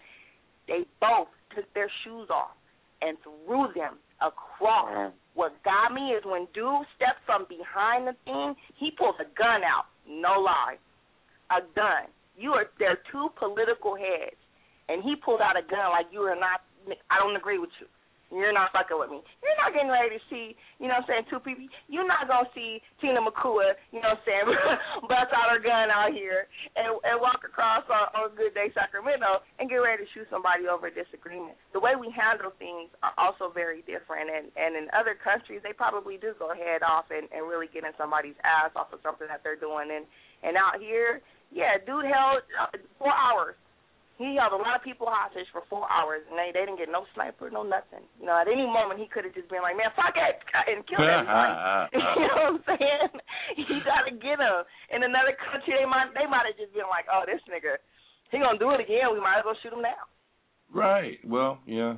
[0.72, 2.56] they both took their shoes off
[3.04, 5.12] and threw them across.
[5.12, 5.12] Mm.
[5.36, 9.64] What got me is when dude stepped from behind the thing, he pulled a gun
[9.64, 9.88] out.
[10.08, 10.76] No lie,
[11.52, 12.08] a gun.
[12.40, 14.40] You are they're two political heads,
[14.88, 16.64] and he pulled out a gun like you are not.
[17.12, 17.88] I don't agree with you.
[18.30, 19.26] You're not fucking with me.
[19.42, 21.66] You're not getting ready to see, you know what I'm saying, two people.
[21.90, 24.46] You're not going to see Tina Macuha, you know what I'm saying,
[25.10, 26.46] bust out her gun out here
[26.78, 30.70] and, and walk across on, on Good Day Sacramento and get ready to shoot somebody
[30.70, 31.58] over a disagreement.
[31.74, 34.30] The way we handle things are also very different.
[34.30, 37.82] And, and in other countries, they probably do go head off and, and really get
[37.82, 39.90] in somebody's ass off of something that they're doing.
[39.90, 40.06] And,
[40.46, 43.56] and out here, yeah, dude held uh, four hours.
[44.20, 46.92] He held a lot of people hostage for four hours, and they they didn't get
[46.92, 48.04] no sniper, no nothing.
[48.20, 50.84] You know, at any moment he could have just been like, "Man, fuck it," and
[50.84, 51.56] killed everybody.
[51.96, 53.14] you know what I'm saying?
[53.58, 54.62] You got to get him.
[54.94, 57.80] In another country, they might they might have just been like, "Oh, this nigga,
[58.30, 59.10] he gonna do it again.
[59.16, 60.04] We might as well shoot him now."
[60.70, 61.18] Right.
[61.26, 61.98] Well, yeah.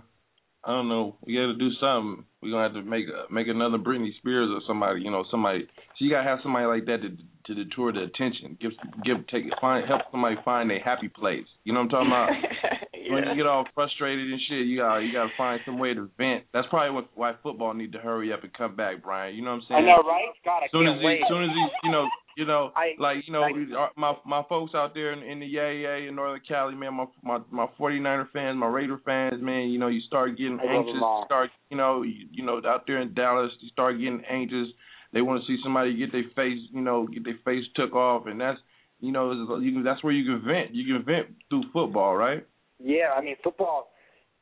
[0.63, 1.17] I don't know.
[1.25, 2.25] We got to do something.
[2.41, 5.01] We're gonna have to make a, make another Britney Spears or somebody.
[5.01, 5.67] You know, somebody.
[5.97, 7.09] So you gotta have somebody like that to
[7.53, 8.57] to deter the attention.
[8.61, 8.71] Give
[9.05, 11.45] give take find help somebody find a happy place.
[11.63, 12.29] You know what I'm talking about?
[12.33, 12.77] yeah.
[13.11, 15.93] When you get all frustrated and shit, you got you got to find some way
[15.93, 16.45] to vent.
[16.53, 19.35] That's probably what, why football need to hurry up and come back, Brian.
[19.35, 19.83] You know what I'm saying?
[19.83, 20.31] I know, right?
[20.45, 21.19] God, I soon can't as he, wait.
[21.27, 22.07] soon as he, you know,
[22.37, 25.45] you know, I- like you know, I- my my folks out there in, in the
[25.45, 29.79] Yay in Northern Cali, man, my my my 49er fans, my Raider fans, man, you
[29.79, 30.95] know, you start getting I anxious.
[31.25, 34.67] Start, you know, you, you know, out there in Dallas, you start getting anxious.
[35.13, 38.27] They want to see somebody get their face, you know, get their face took off,
[38.27, 38.59] and that's,
[39.01, 40.73] you know, you can, that's where you can vent.
[40.73, 42.45] You can vent through football, right?
[42.79, 43.91] Yeah, I mean football.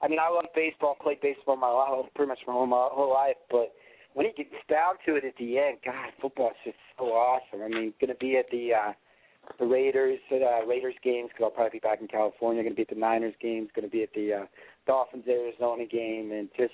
[0.02, 0.96] I mean, I love baseball.
[1.02, 3.36] Played baseball my whole, pretty much my whole my whole life.
[3.50, 3.74] But
[4.14, 7.62] when it gets down to it at the end, God, football's just so awesome.
[7.62, 8.94] I mean, going to be at the uh,
[9.60, 12.64] the Raiders uh, Raiders games because I'll probably be back in California.
[12.64, 13.70] Going to be at the Niners games.
[13.76, 14.46] Going to be at the uh,
[14.88, 16.74] Dolphins Arizona game, and just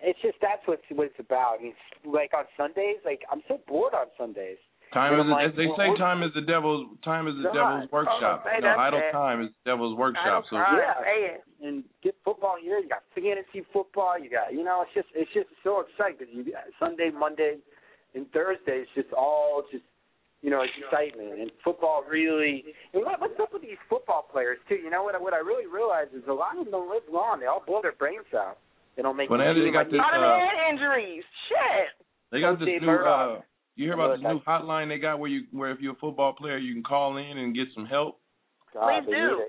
[0.00, 1.58] it's just that's what what it's about.
[1.60, 4.58] I mean, like on Sundays, like I'm so bored on Sundays.
[4.92, 7.54] Time is, like, as they well, say, time is the devil's time is the God.
[7.56, 8.44] devil's workshop.
[8.44, 9.12] say You know, idle shit.
[9.12, 10.44] time is the devil's workshop.
[10.50, 12.78] So yeah, Say and get football here.
[12.78, 14.18] You got fantasy football.
[14.18, 16.44] You got you know it's just it's just so exciting because you
[16.78, 17.56] Sunday, Monday,
[18.14, 19.84] and Thursday it's just all just
[20.42, 22.64] you know excitement and football really.
[22.92, 24.76] And what, what's up with these football players too?
[24.76, 25.14] You know what?
[25.14, 27.40] I- What I really realize is a lot of them don't live long.
[27.40, 28.58] They all blow their brains out.
[28.96, 29.30] They don't make.
[29.30, 31.24] Well, the they got like this, A lot of uh, head injuries.
[31.48, 31.88] Shit.
[32.30, 32.90] they got this new.
[32.90, 33.40] Uh
[33.76, 36.34] You hear about this new hotline they got where you where if you're a football
[36.34, 38.20] player you can call in and get some help.
[38.74, 39.48] God, Please do.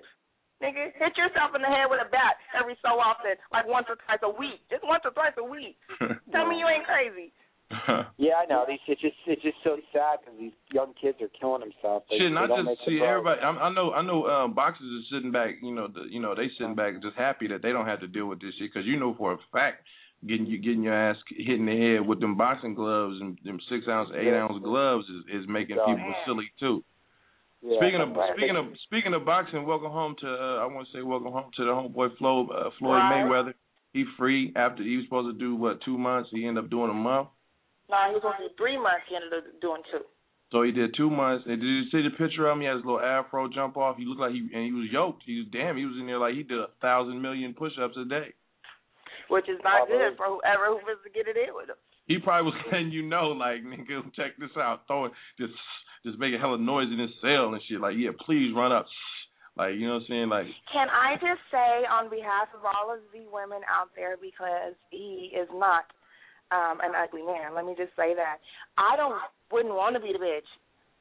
[0.63, 3.99] Nigga, hit yourself in the head with a bat every so often, like once or
[4.07, 4.63] twice a week.
[4.71, 5.75] Just once or twice a week.
[6.31, 7.33] Tell me you ain't crazy.
[8.17, 8.65] Yeah, I know.
[8.67, 12.05] These it's just it's just so sad because these young kids are killing themselves.
[12.07, 13.41] They, Shit, they not don't just see everybody.
[13.41, 14.27] I, I know, I know.
[14.27, 15.57] Um, boxers are sitting back.
[15.61, 18.07] You know, the, you know, they sitting back just happy that they don't have to
[18.07, 19.83] deal with this shit because you know for a fact
[20.27, 23.59] getting you getting your ass hit in the head with them boxing gloves and them
[23.69, 24.43] six ounce, eight Yeah.
[24.43, 26.83] ounce gloves is, is making people silly too.
[27.61, 28.35] Yeah, speaking of right.
[28.35, 31.51] speaking of speaking of boxing, welcome home to uh, I want to say welcome home
[31.55, 33.23] to the homeboy Flo, uh, Floyd Right.
[33.23, 33.53] Mayweather.
[33.93, 36.29] He free after he was supposed to do what two months.
[36.31, 37.29] He ended up doing a month.
[37.89, 39.05] Nah, he was supposed to do three months.
[39.07, 40.01] He ended up doing two.
[40.51, 41.45] So he did two months.
[41.47, 42.61] And did you see the picture of him?
[42.61, 43.97] He had his little afro jump off.
[43.97, 45.23] He looked like he and he was yoked.
[45.25, 45.77] He was damn.
[45.77, 48.33] He was in there like he did a thousand million push-ups a day.
[49.33, 51.79] Which is not good for whoever who wants to get it in with him.
[52.05, 54.85] He probably was letting you know, like nigga, check this out.
[54.85, 55.57] Throw it, just
[56.05, 57.81] just making hella noise in his cell and shit.
[57.81, 58.85] Like yeah, please run up.
[59.57, 60.29] Like you know what I'm saying?
[60.29, 64.77] Like Can I just say on behalf of all of the women out there, because
[64.93, 65.89] he is not
[66.53, 67.57] um an ugly man.
[67.57, 68.37] Let me just say that
[68.77, 69.17] I don't
[69.49, 70.49] wouldn't want to be the bitch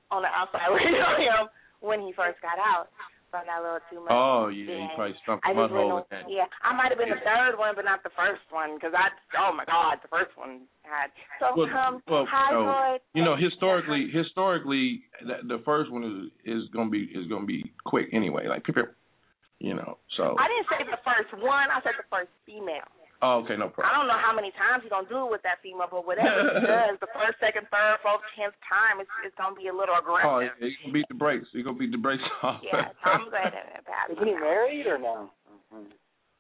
[0.09, 1.53] on the outside at him
[1.85, 2.89] when he first got out
[3.33, 4.89] little oh yeah, he thing.
[4.95, 5.97] probably stumped I the hole wouldn't.
[6.05, 6.25] with that.
[6.29, 9.09] Yeah, I might have been the third one, but not the first one, because I.
[9.41, 11.09] Oh my God, the first one had.
[11.41, 12.99] So Well, um, well, no.
[13.17, 17.73] You know, historically, historically, that, the first one is is gonna be is gonna be
[17.85, 18.47] quick anyway.
[18.47, 18.69] Like,
[19.59, 19.99] you know.
[20.17, 21.73] So, I didn't say the first one.
[21.73, 22.89] I said the first female.
[23.23, 23.89] Oh, okay, no problem.
[23.89, 26.59] I don't know how many times he's gonna do it with that female, but whatever
[26.59, 29.95] he does, the first, second, third, fourth, tenth time, it's it's gonna be a little
[29.97, 30.29] aggressive.
[30.29, 30.59] Oh, aggressive.
[30.61, 31.47] he gonna beat the brakes.
[31.55, 32.61] He gonna beat the brakes off.
[32.67, 35.31] yeah, so I'm glad that that Isn't he married or no?
[35.73, 35.89] Mm-hmm.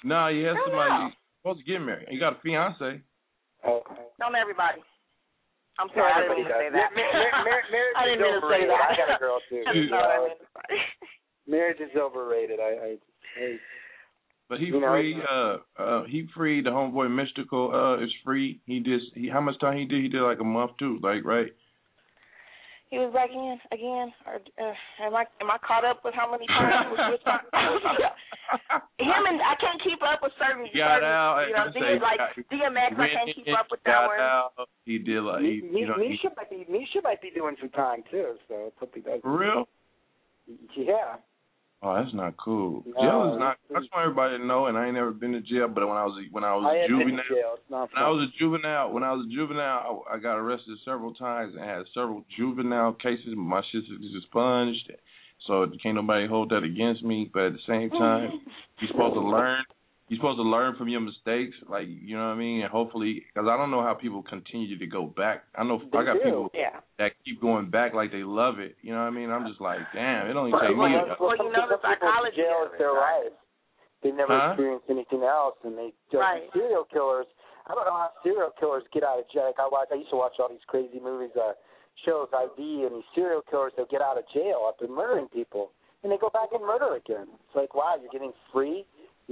[0.04, 0.90] no, he has somebody.
[0.90, 1.06] no.
[1.08, 2.06] He's supposed to get married.
[2.10, 3.00] He got a fiance.
[3.62, 4.02] Okay.
[4.18, 4.82] Don't everybody.
[5.80, 6.88] I'm Yeah, sorry, I didn't mean to say that.
[6.92, 8.80] Mar- mar- mar- marriage I didn't mean to say that.
[8.82, 9.62] I got a girl too.
[9.64, 10.76] That's not what I meant to say.
[11.48, 12.58] marriage is overrated.
[12.60, 12.90] I, I,
[13.40, 13.46] I
[14.53, 15.16] But he You know, free.
[15.16, 17.72] Uh, uh, he freed the homeboy Mystikal.
[17.72, 18.61] Uh, is free.
[18.68, 19.09] He just.
[19.16, 20.03] He how much time he did?
[20.03, 21.00] He did like a month too.
[21.03, 21.48] Like right.
[22.92, 24.12] He was back in again.
[24.28, 24.76] Or uh,
[25.09, 26.92] am I am I caught up with how many times?
[26.92, 27.40] was this time?
[29.00, 30.68] Him and I can't keep up with certain.
[30.68, 31.48] He got certain out.
[31.48, 32.20] You know, and say D- like
[32.53, 34.20] DMX, I can't keep up with that one.
[34.20, 34.53] out.
[34.84, 37.57] He did like he, Mi- you know he, Misha might be Misha might be doing
[37.57, 38.36] some time too.
[38.53, 39.24] So let's hope he does.
[39.24, 39.64] for real.
[40.76, 41.16] Yeah.
[41.84, 42.84] Oh, that's not cool.
[42.86, 43.56] No, jail is not.
[43.74, 45.66] I just want everybody to know, and I ain't never been to jail.
[45.66, 47.58] But when I was when I was I a had been to juvenile, jail.
[47.68, 51.12] When I was a juvenile, when I was a juvenile, I, I got arrested several
[51.14, 53.34] times and had several juvenile cases.
[53.36, 54.92] My shit is expunged,
[55.48, 57.28] so can't nobody hold that against me.
[57.34, 58.30] But at the same time,
[58.78, 59.64] you're supposed to learn.
[60.12, 63.24] You're supposed to learn from your mistakes, like you know what I mean, and hopefully,
[63.32, 65.48] because I don't know how people continue to go back.
[65.56, 66.28] I know I got do.
[66.28, 66.84] people Yeah.
[67.00, 68.76] that keep going back like they love it.
[68.84, 69.30] You know what I mean?
[69.32, 70.76] I'm just like, damn, it only Well, take me.
[70.76, 72.92] well, a- well, you know the some people go to psychology jail of is their
[72.92, 73.24] it, right?
[73.24, 73.32] life.
[74.04, 74.48] They never Huh?
[74.52, 76.52] experienced anything else, and they just Right.
[76.52, 77.26] serial killers.
[77.66, 79.46] I don't know how serial killers get out of jail.
[79.46, 81.54] Like I watch, I used to watch all these crazy movies, uh,
[82.04, 85.70] shows, ID, and these serial killers that get out of jail after murdering people,
[86.02, 87.28] and they go back and murder again.
[87.46, 88.84] It's like, wow, you're getting free,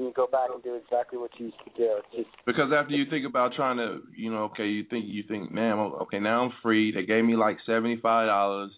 [0.02, 2.00] you go back and do exactly what you used to do.
[2.16, 5.50] Just Because after you think about trying to, you know, okay, you think you think,
[5.52, 6.92] man, okay, now I'm free.
[6.92, 8.70] They gave me like seventy five dollars.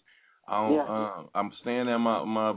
[0.49, 0.83] I don't, Yeah.
[0.89, 2.55] um, I'm staying at my my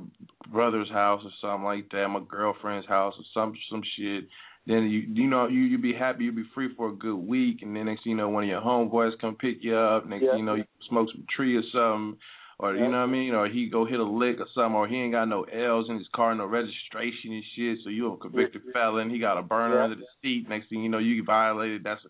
[0.51, 4.28] brother's house or something like that, my girlfriend's house or some some shit.
[4.68, 7.61] Then you you know you you be happy you be free for a good week,
[7.61, 10.07] and then next thing you know one of your homeboys come pick you up.
[10.07, 10.32] Next Yeah.
[10.32, 12.18] thing you know you smoke some tree or something,
[12.58, 14.88] or you know what I mean, or he go hit a lick or something, or
[14.88, 17.80] he ain't got no L's in his car, no registration and shit.
[17.84, 19.10] So you a convicted felon.
[19.10, 19.84] He got a burner Yeah.
[19.84, 20.47] under the seat.
[20.47, 21.84] Next thing you know you get violated.
[21.84, 22.01] That's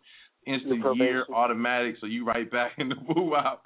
[0.45, 1.95] instant year automatic.
[1.99, 3.61] So you right back in the boo out.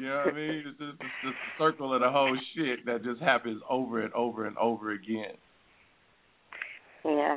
[0.00, 0.64] You know what I mean?
[0.66, 4.12] It's just, it's just a circle of the whole shit that just happens over and
[4.14, 5.34] over and over again.
[7.04, 7.36] Yeah.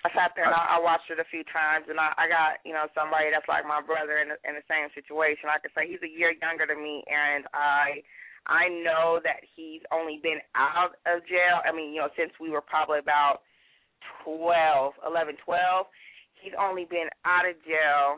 [0.00, 2.64] I sat there and I, I watched it a few times, and I, I got
[2.64, 5.52] you know somebody that's like my brother in the, in the same situation.
[5.52, 8.00] I say, he's a year younger than me, and I
[8.48, 11.60] I know that he's only been out of jail.
[11.60, 13.44] I mean, you know, since we were probably about
[14.24, 15.86] twelve, eleven, twelve.
[16.40, 18.16] He's only been out of jail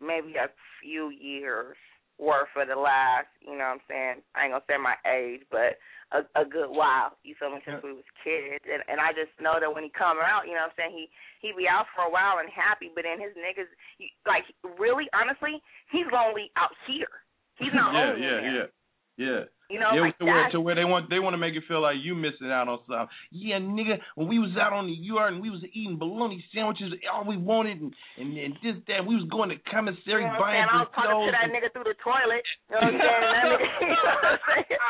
[0.00, 0.48] maybe a
[0.80, 1.76] few years
[2.18, 4.16] worth for the last, you know what I'm saying?
[4.34, 5.80] I ain't gonna say my age, but
[6.12, 7.16] a, a good while.
[7.24, 7.64] You feel me?
[7.64, 10.54] Since we was kids, and and I just know that when he come out, you
[10.54, 10.94] know what I'm saying?
[10.94, 11.04] He
[11.40, 14.44] he be out for a while and happy, but then his niggas, he, like
[14.76, 15.58] really, honestly,
[15.90, 17.10] he's lonely out here.
[17.56, 18.22] He's not yeah, lonely.
[18.22, 18.56] yeah, there.
[18.64, 18.68] yeah,
[19.16, 19.50] yeah.
[19.72, 21.64] You know, yeah, like to where to where they want they want to make it
[21.64, 23.08] feel like you missing out on something.
[23.32, 26.92] Yeah, nigga, when we was out on the yard and we was eating bologna sandwiches,
[27.08, 27.88] all we wanted and
[28.20, 30.68] and, and this that we was going to commissary You know buying?
[30.68, 32.44] I was talking to that nigga through the toilet.
[32.68, 33.32] You know what I'm saying?
[33.32, 34.80] That nigga, you know what I'm saying?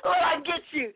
[0.08, 0.86] well, I get you,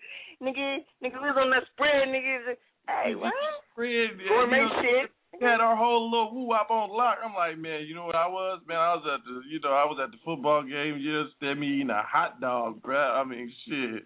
[0.41, 0.89] nigga.
[1.05, 2.57] Nigga, we was on that spread, nigga.
[2.89, 3.37] Hey, what?
[3.77, 5.13] Fred, Gourmet you know, shit.
[5.41, 7.19] Had our whole little woo wop on lock.
[7.25, 8.61] I'm like, man, you know what I was?
[8.69, 10.99] Man, I was at the, you know, I was at the football game.
[11.01, 13.17] You just me eating a hot dog, bruh.
[13.21, 14.05] I mean, shit.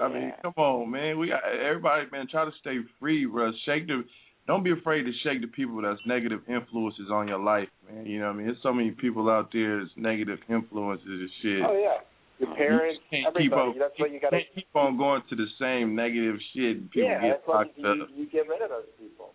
[0.00, 1.18] I mean, come on, man.
[1.18, 2.28] We got everybody, man.
[2.30, 3.50] Try to stay free, bruh.
[3.66, 4.04] Shake the.
[4.46, 8.06] Don't be afraid to shake the people that's negative influences on your life, man.
[8.06, 8.46] You know what I mean?
[8.46, 11.62] There's so many people out there that's negative influences and shit.
[11.66, 11.98] oh yeah,
[12.38, 13.70] your parents, you can't keep everybody.
[13.70, 14.36] on, That's what you got to.
[14.38, 16.90] can't keep on going to the same negative shit.
[16.90, 19.34] People Yeah, get that's why you, you, you get rid of those people.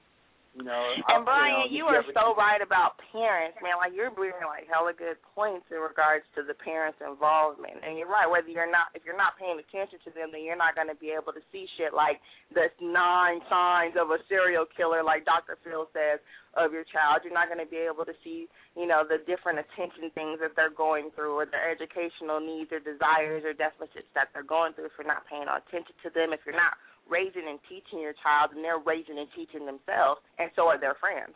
[0.55, 3.75] You know, And Brian, you, you are so right about parents, man.
[3.75, 7.83] Like you're bringing like hella good points in regards to the parents' involvement.
[7.83, 8.23] And you're right.
[8.23, 10.95] Whether you're not, if you're not paying attention to them, then you're not going to
[10.95, 12.23] be able to see shit like
[12.55, 15.59] the nine signs of a serial killer, like Dr.
[15.59, 16.23] Phil says,
[16.55, 17.27] of your child.
[17.27, 18.47] You're not going to be able to see,
[18.79, 22.79] you know, the different attention things that they're going through, or their educational needs, or
[22.79, 24.87] desires, or deficits that they're going through.
[24.87, 26.79] If you're not paying attention to them, if you're not
[27.09, 30.95] raising and teaching your child, and they're raising and teaching themselves, and so are their
[30.99, 31.35] friends.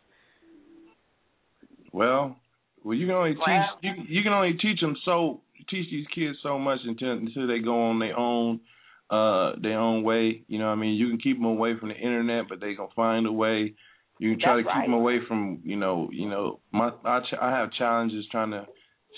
[1.92, 2.36] Well,
[2.84, 6.38] well, you can only teach you you can only teach them so teach these kids
[6.42, 8.60] so much until until they go on their own
[9.10, 10.42] uh their own way.
[10.48, 10.94] You know what I mean?
[10.94, 13.74] You can keep them away from the internet, but they gonna find a way.
[14.18, 14.86] You can try That's to keep right.
[14.86, 18.66] them away from you know you know my I ch- I have challenges trying to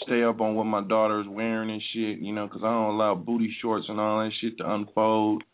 [0.07, 2.18] stay up on what my daughter is wearing and shit.
[2.18, 5.44] You know, 'cause I don't allow booty shorts and all that shit to unfold.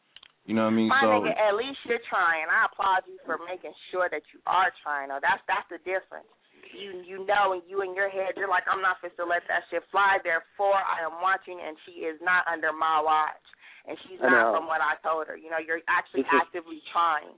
[0.49, 0.89] You know what I mean?
[0.89, 2.49] My so nigga, at least you're trying.
[2.49, 5.13] I applaud you for making sure that you are trying.
[5.13, 6.33] Though that's that's the difference.
[6.73, 9.45] You you know, and you in your head, you're like, I'm not supposed to let
[9.53, 10.17] that shit fly.
[10.25, 13.45] Therefore, I am watching, and she is not under my watch,
[13.85, 15.37] and she's not from what I told her.
[15.37, 17.37] You know, you're actually It's just- actively trying.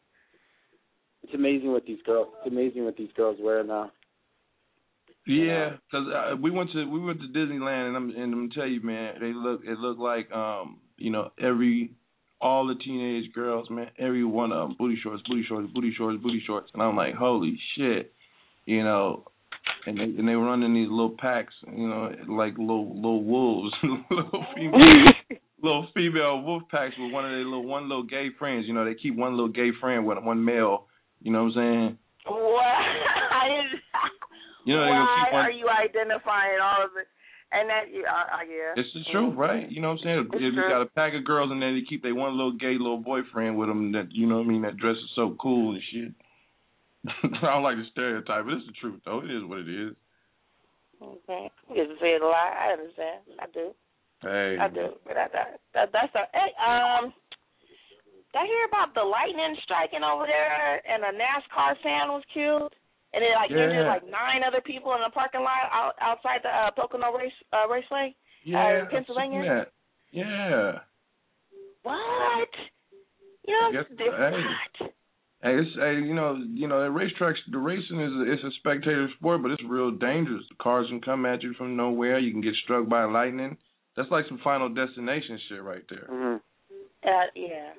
[1.26, 2.30] It's amazing what these girls.
[2.46, 3.90] It's amazing what these girls wear now.
[5.26, 8.66] Yeah, because uh, we went to we went to Disneyland, and I'm and I'm tell
[8.70, 11.90] you, man, they look it looked like um you know every
[12.40, 16.22] all the teenage girls, man, every one of them, booty shorts, booty shorts, booty shorts,
[16.22, 18.12] booty shorts, and I'm like, holy shit,
[18.66, 19.24] you know.
[19.86, 23.72] And they and they run in these little packs, you know, like little little wolves,
[24.10, 25.12] little female,
[25.62, 28.64] little female wolf packs with one of their little one little gay friends.
[28.66, 30.86] You know, they keep one little gay friend with one male.
[31.20, 31.98] You know what I'm saying?
[32.26, 32.76] Why?
[34.66, 35.44] You know, Why keep one.
[35.46, 37.08] are you identifying all of it?
[37.52, 38.78] And that, yeah, uh, uh, yeah.
[38.78, 39.66] It's the truth, right?
[39.70, 40.18] You know what I'm saying?
[40.30, 40.70] It's If you true.
[40.70, 43.58] got a pack of girls and then they keep their one little gay little boyfriend
[43.58, 46.12] with them that you know what I mean that dresses so cool and shit.
[47.42, 49.18] I don't like the stereotype, but it's the truth though.
[49.18, 49.96] It is what it is.
[51.02, 51.50] Okay.
[51.74, 52.54] You say it a lot.
[52.54, 53.18] I understand.
[53.40, 53.74] I do.
[54.22, 54.94] Hey, I do.
[55.02, 57.10] But that, that, that that's a hey, um
[58.30, 62.70] did I hear about the lightning striking over there and a NASCAR fan was killed?
[63.12, 63.88] And it like injured Yeah.
[63.88, 67.66] like nine other people in the parking lot out, outside the uh, Pocono race uh,
[67.68, 69.40] raceway yeah, uh, in Pennsylvania.
[69.40, 69.68] I've seen that.
[70.12, 70.78] Yeah.
[71.82, 72.48] What?
[73.46, 74.36] You know, guess- it's different.
[74.78, 74.86] hey.
[75.42, 78.50] Hey, it's hey, you know, you know, the racetracks, the racing is a, it's a
[78.58, 80.44] spectator sport, but it's real dangerous.
[80.50, 82.18] The cars can come at you from nowhere.
[82.18, 83.56] You can get struck by lightning.
[83.96, 86.40] That's like some Final Destination shit right there.
[87.02, 87.70] Uh, yeah.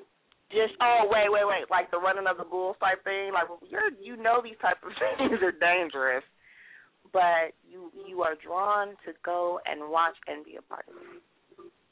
[0.52, 3.92] Just oh wait wait wait like the running of the bulls type thing like you're
[4.02, 6.24] you know these type of things are dangerous,
[7.14, 11.22] but you you are drawn to go and watch and be a part of it.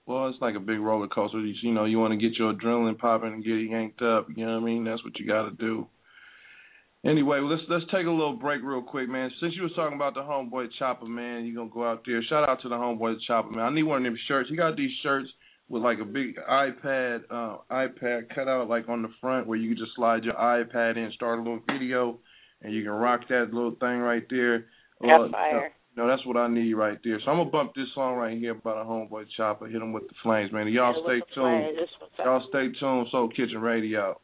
[0.09, 1.39] Well, it's like a big roller coaster.
[1.39, 4.25] You, know, you want to get your adrenaline popping and get yanked up.
[4.35, 4.83] You know what I mean?
[4.83, 5.85] That's what you got to do.
[7.05, 9.31] Anyway, let's let's take a little break real quick, man.
[9.39, 12.21] Since you was talking about the homeboy Chopper, man, you gonna go out there.
[12.23, 13.65] Shout out to the homeboy Chopper, man.
[13.65, 14.49] I need one of them shirts.
[14.49, 15.29] He got these shirts
[15.69, 19.69] with like a big iPad, uh, iPad cut out like on the front where you
[19.69, 22.17] can just slide your iPad in, start a little video,
[22.61, 24.65] and you can rock that little thing right there.
[25.01, 25.71] That's Uh, fire.
[25.95, 27.19] no, that's what I need right there.
[27.23, 29.67] So I'm gonna bump this song right here by the homeboy Chopper.
[29.67, 30.67] Hit him with the flames, man.
[30.67, 31.77] Y'all Yeah, stay with the flames, tuned.
[31.79, 32.25] that's what's up.
[32.25, 33.07] Y'all stay tuned.
[33.11, 34.19] Soul Kitchen Radio.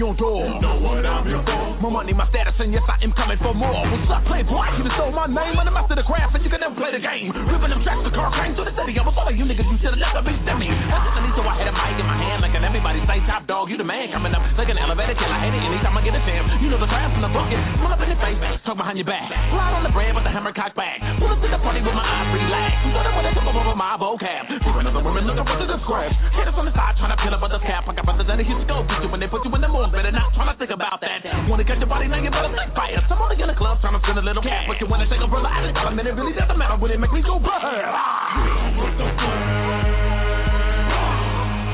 [0.00, 0.48] Your door.
[0.48, 1.76] You know what I'm here for.
[1.84, 3.68] My money, my status, and yes, I am coming for more.
[3.68, 4.80] What's up, playboy?
[4.80, 6.90] You done stole my name on the of the craft, and you can never play
[6.94, 7.34] the game.
[7.34, 8.94] Ripping them tracks, the car came to the city.
[8.94, 10.70] I was all of you niggas, you should've never been to me.
[10.70, 13.76] Need so I had a mic in my hand, making everybody say, top dog, you
[13.76, 14.42] the man coming up.
[14.54, 16.46] Like an elevator kill, I hate it anytime I get a chance.
[16.62, 17.58] You know the craft in the bucket.
[17.58, 19.26] Smell up in your face, talk behind your back.
[19.50, 21.02] Slide on the bread with the hammer cock back.
[21.18, 22.78] Pull up to the party with my eyes relaxed.
[22.86, 24.44] You know that when I tip over my vocab.
[24.62, 26.14] Even other women looking for the scratch.
[26.40, 27.86] Us on the side, trying to peel up the cap.
[27.86, 28.86] I got brothers that hit scope.
[29.02, 29.92] You when they put you in the mood.
[29.92, 31.22] Better not trying to think about that.
[31.46, 33.00] Wanna catch your body, now you better think fire.
[33.08, 34.66] Some only in the club trying to spend a little cash.
[34.66, 36.90] But you wanna take a brother out of time, and it really doesn't matter when
[36.90, 37.48] it make me go bad.
[37.88, 38.60] Ah.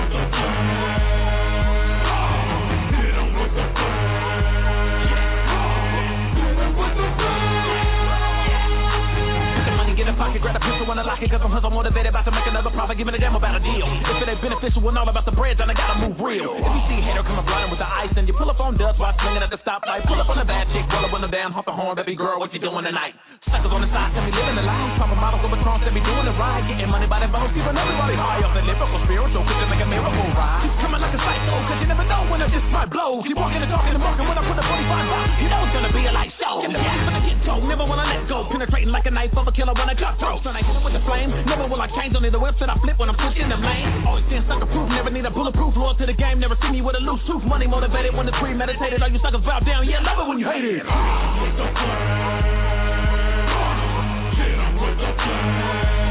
[5.92, 7.51] money, get a
[10.22, 12.46] pocket, grab a pistol when I lock it, cause I'm hustle motivated, about to make
[12.46, 13.82] another profit, giving a damn about a deal.
[13.82, 16.54] If it ain't beneficial and all about the bread, then I gotta move real.
[16.54, 18.78] If you see a hater coming running with the ice, then you pull up on
[18.78, 20.06] dust while swinging at the stoplight.
[20.06, 22.14] Pull up on the bad chick, roll up on the damn, honk the horn, baby
[22.14, 23.18] girl, what you doing tonight?
[23.50, 24.94] Suckers on the side, tell me living the life.
[25.02, 27.74] Papa models over Trump, tell me doing the ride, getting money by the bones, keeping
[27.74, 30.62] everybody high off the lyrical spiritual, quick you make a miracle ride?
[30.62, 33.18] Keep coming like a psycho, cause you never know when I just might blow.
[33.26, 35.74] Keep walking and talking and marking when I put the 45 by, you know it's
[35.74, 36.62] gonna be a light show.
[36.62, 39.34] Get the gas when I get go, never wanna let go, penetrating like a knife
[39.34, 41.80] of a killer when I cut Son, I hit it with the flame, never will
[41.80, 44.02] I change on the that I flip when I'm pushing the lane.
[44.02, 46.82] Always stand sucker proof, never need a bulletproof, loyal to the game, never see me
[46.82, 47.44] with a loose tooth.
[47.44, 50.46] Money motivated when it's premeditated, all you suckers bow down, yeah, love it when you
[50.46, 50.82] hate it.
[55.22, 56.01] I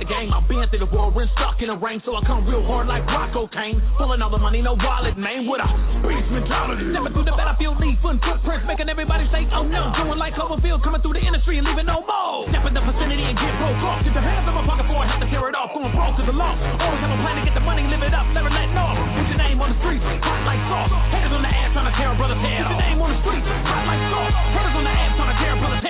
[0.00, 0.32] the game.
[0.32, 2.88] I've been through the world, been stuck in the rain, so I come real hard
[2.88, 3.76] like rock cocaine.
[4.00, 5.68] Pulling all the money, no wallet, man, with a
[6.08, 6.88] beast mentality.
[6.88, 9.92] Never through the battlefield, foot footprints, making everybody say, oh no.
[10.00, 12.48] Doing like Cloverfield, coming through the industry and leaving no more.
[12.48, 14.00] Step in the vicinity and get broke off.
[14.00, 15.68] Get your hands in my pocket before I have to tear it off.
[15.76, 16.56] Going broke to the loss.
[16.80, 18.96] Always have a plan to get the money, live it up, never let off.
[18.96, 20.92] Put your name on the street, hot like sauce.
[21.12, 22.72] Haters on the ass trying to tear a brother's head off.
[22.72, 24.32] Put your name on the street, hot like sauce.
[24.56, 25.89] Haters on the ass trying to tear a brother's head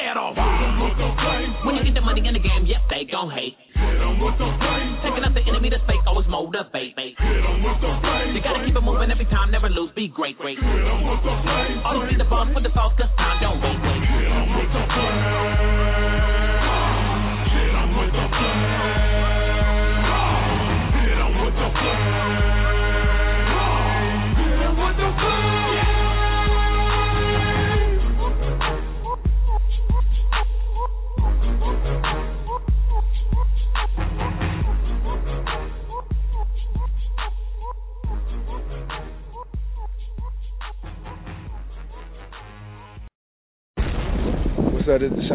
[1.65, 3.57] When you get the money in the game, yep, they gon' hate.
[3.77, 6.97] Taking out the enemy that's fake, always motivate.
[6.99, 10.59] You gotta keep it moving every time, never lose, be great, great.
[11.85, 13.70] Always need the bump for the sauce, cause time don't wait.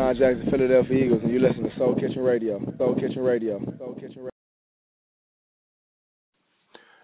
[0.05, 2.59] DeSean Jackson, Philadelphia Eagles, and you listen to Soul Kitchen Radio.
[2.77, 3.59] Soul Kitchen Radio.
[3.79, 4.29] Soul Kitchen Radio.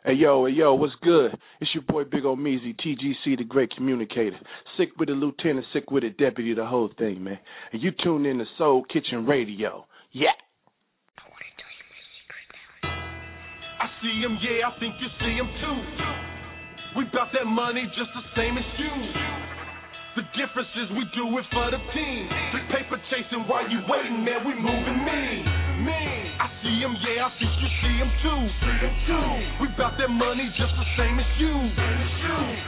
[0.04, 1.32] Hey yo, hey yo, what's good?
[1.60, 4.38] It's your boy Big Omeezy, TGC, the great communicator.
[4.78, 7.38] Sick with the lieutenant, sick with the deputy, the whole thing, man.
[7.72, 9.86] And you tune in to Soul Kitchen Radio.
[10.12, 10.30] Yeah.
[13.80, 16.98] I see him, yeah, I think you see him too.
[16.98, 18.92] We bout that money just the same as you.
[20.14, 22.28] The difference is we do it for the team.
[22.52, 25.71] Big paper chasing while you waiting, man, we moving mean.
[25.82, 26.22] Mean.
[26.42, 28.42] I see him, yeah, I think you see him too.
[28.62, 29.30] See him too.
[29.62, 31.54] We bout that money just the same as you.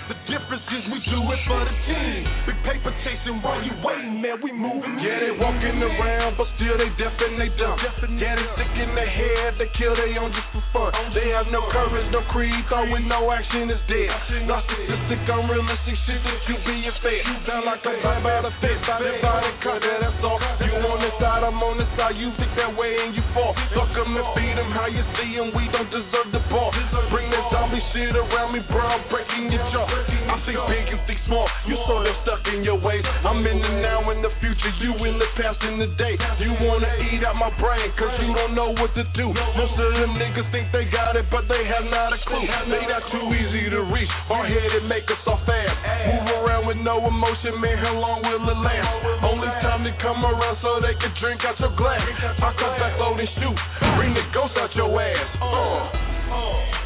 [0.09, 2.21] The difference is we do it for the team.
[2.45, 4.97] Big paper chasing while you waiting, man, we moving.
[5.01, 7.77] Yeah, they walking around, but still they deaf and they dumb.
[8.17, 10.91] Yeah, they sick in their head, they kill they own just for fun.
[11.17, 14.09] They have no courage, no creed, with no action is dead.
[14.45, 17.21] Narcissistic, unrealistic shit that you being fed.
[17.45, 20.37] Sound like a vibe out of fit, by the body cut, that's all.
[20.61, 23.53] You on this side, I'm on this side, you think that way and you fall.
[23.75, 26.71] Fuck 'em and beat 'em, how you see see 'em, we don't deserve the ball.
[27.09, 29.87] Bring that zombie shit around me, bro, I'm breaking your jaw.
[29.87, 33.03] I see big and think small, you sort of stuck in your ways.
[33.25, 36.17] I'm in the now and the future, you in the past and the day.
[36.39, 39.33] You wanna eat out my brain, cause you don't know what to do.
[39.33, 42.47] Most of them niggas think they got it, but they have not a clue.
[42.67, 45.77] They not too easy to reach, hard headed, make us all fast.
[46.07, 48.89] Move around with no emotion, man, how long will it last?
[49.23, 52.05] Only time to come around so they can drink out your glass.
[52.37, 53.57] I come back load and shoot,
[53.97, 55.29] bring the ghost out your ass.
[55.41, 56.13] Uh.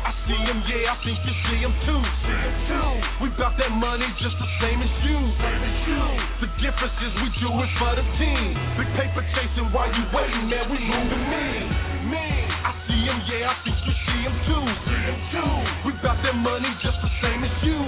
[0.08, 2.02] I see him, yeah, I think you see him too.
[3.20, 5.20] We bout that money just the same as you.
[6.48, 8.56] The difference is we do it for the team.
[8.80, 11.87] Big paper chasing while you waiting, man, we moving mean.
[12.68, 14.66] I see him, yeah, I think you see him too.
[15.88, 17.80] We bout that money just the same as you.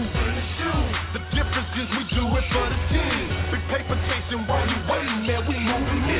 [1.11, 3.27] The difference is we do it for the team.
[3.51, 6.18] Big paper chasing while you waiting, man, we moving mean.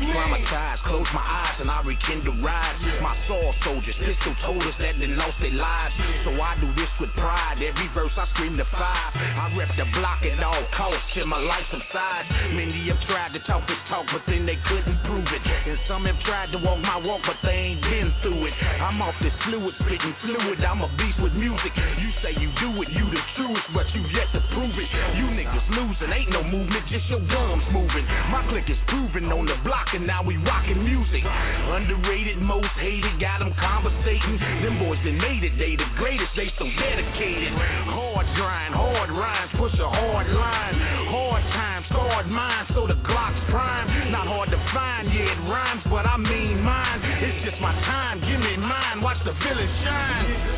[0.00, 2.80] I'm traumatized, close my eyes and I rekindle rise.
[3.04, 5.92] My soul soldiers, pistol told us that they lost their lives.
[6.24, 7.60] So I do this with pride.
[7.60, 9.12] Every verse I scream the five.
[9.12, 12.32] I rep the block at all costs till my life subsides.
[12.56, 15.42] Many have tried to talk this talk, but then they couldn't prove it.
[15.44, 18.56] And some have tried to walk my walk, but they ain't been through it.
[18.80, 20.64] I'm off this fluid, spitting fluid.
[20.64, 21.76] I'm a beast with music.
[21.76, 24.88] You say you do it, you the truest, but you yet to prove it.
[25.20, 28.08] You niggas losing, ain't no movement, just your gums moving.
[28.32, 31.22] My click is proven on the block, and now we rockin' music.
[31.26, 34.38] Underrated, most hated, got them conversating.
[34.62, 37.50] Them boys that made it, they the greatest, they so dedicated.
[37.90, 40.74] Hard grind, hard rhymes, push a hard line.
[41.10, 44.14] Hard times, hard minds, so the Glock's prime.
[44.14, 47.00] Not hard to find, yeah, it rhymes, but I mean mine.
[47.02, 50.49] It's just my time, give me mine, watch the villain shine.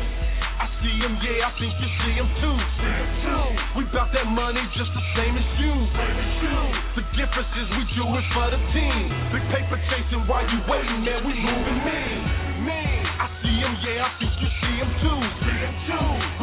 [0.83, 2.57] See him, yeah, I think you see him too.
[3.79, 5.71] We bout that money just the same as you.
[6.99, 9.07] The difference is we do it for the team.
[9.31, 11.79] Big paper chasing while you waiting, man, we moving.
[12.67, 12.99] Mean.
[13.15, 15.19] I see him, yeah, I think you see him too.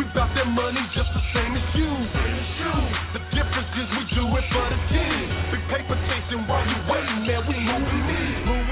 [0.00, 2.39] We bout that money just the same as you.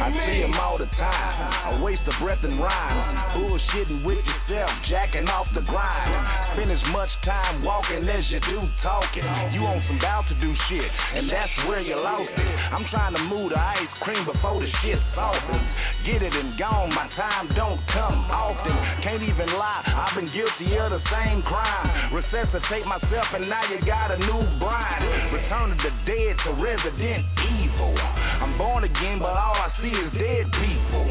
[0.09, 1.37] I see all the time.
[1.69, 2.97] I waste a breath and rhyme.
[3.37, 6.57] Bullshitting with yourself, jacking off the grind.
[6.57, 9.21] Spend as much time walking as you do talking.
[9.53, 12.49] You on some bout to do shit, and that's where you lost it.
[12.73, 15.69] I'm trying to move the ice cream before the shit softens.
[16.09, 18.73] Get it and gone, my time don't come often.
[19.05, 22.17] Can't even lie, I've been guilty of the same crime.
[22.17, 25.05] Resuscitate myself, and now you got a new bride.
[25.37, 27.29] Return of the dead to resident
[27.61, 27.93] evil.
[28.41, 31.07] I'm born again, but all I see is dead people.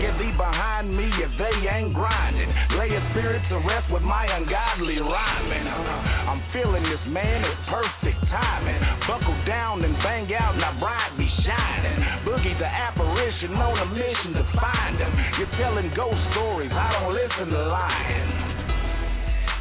[0.00, 2.48] Get thee behind me if they ain't grinding.
[2.80, 5.66] Lay your spirit to rest with my ungodly rhyming.
[5.68, 8.80] I'm feeling this, man, it's perfect timing.
[9.04, 11.96] Buckle down and bang out, now bright be shining.
[12.24, 15.12] Boogie the apparition on a mission to find him.
[15.36, 18.59] You're telling ghost stories, I don't listen to lying.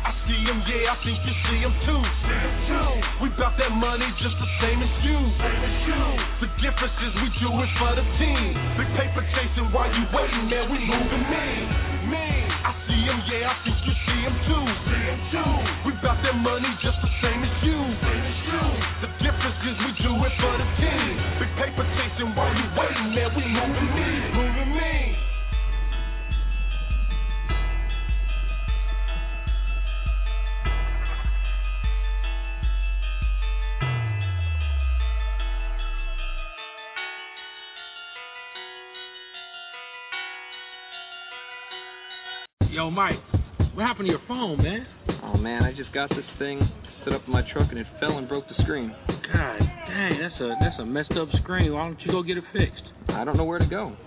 [0.10, 2.02] I see him, yeah, I think you see him too.
[3.22, 5.20] We bout that money just the same as you.
[6.42, 8.58] The difference is we do it for the team.
[8.74, 11.66] Big paper chasing while you waiting, man, we moving mean.
[12.66, 14.66] I see him, yeah, I think you see him too.
[15.86, 17.78] We bout that money just the same as you.
[19.06, 21.10] The difference is we do it for the team.
[21.38, 23.46] Big paper chasing while you waiting, man, we.
[23.46, 24.59] Moving mean.
[42.80, 43.20] Yo, Mike,
[43.76, 44.88] what happened to your phone, man?
[45.22, 46.62] Oh man, I just got this thing
[47.04, 48.96] set up in my truck and it fell and broke the screen.
[49.06, 51.74] God dang, that's a that's a messed up screen.
[51.74, 52.88] Why don't you go get it fixed?
[53.10, 53.98] I don't know where to go.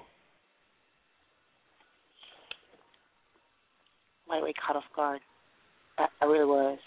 [4.28, 5.20] lightweight caught off guard.
[5.98, 6.78] I, I really was.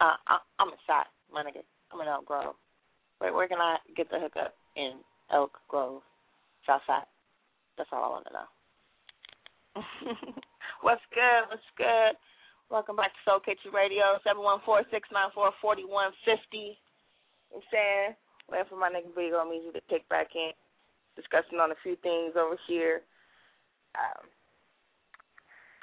[0.00, 1.62] Uh, I, I'm inside, my nigga.
[1.92, 2.54] I'm in Elk Grove.
[3.18, 4.98] Where, where can I get the hookup in
[5.32, 6.02] Elk Grove,
[6.66, 7.06] Southside?
[7.78, 8.48] That's all I want to know.
[10.82, 11.48] What's good?
[11.48, 12.14] What's good?
[12.70, 16.78] Welcome back to Soul Kitchen Radio, seven one four six nine four forty one fifty.
[17.54, 18.18] I'm saying?
[18.50, 20.50] Waiting for my nigga Big Omeezy to kick back in,
[21.16, 23.02] discussing on a few things over here.
[23.94, 24.26] Um,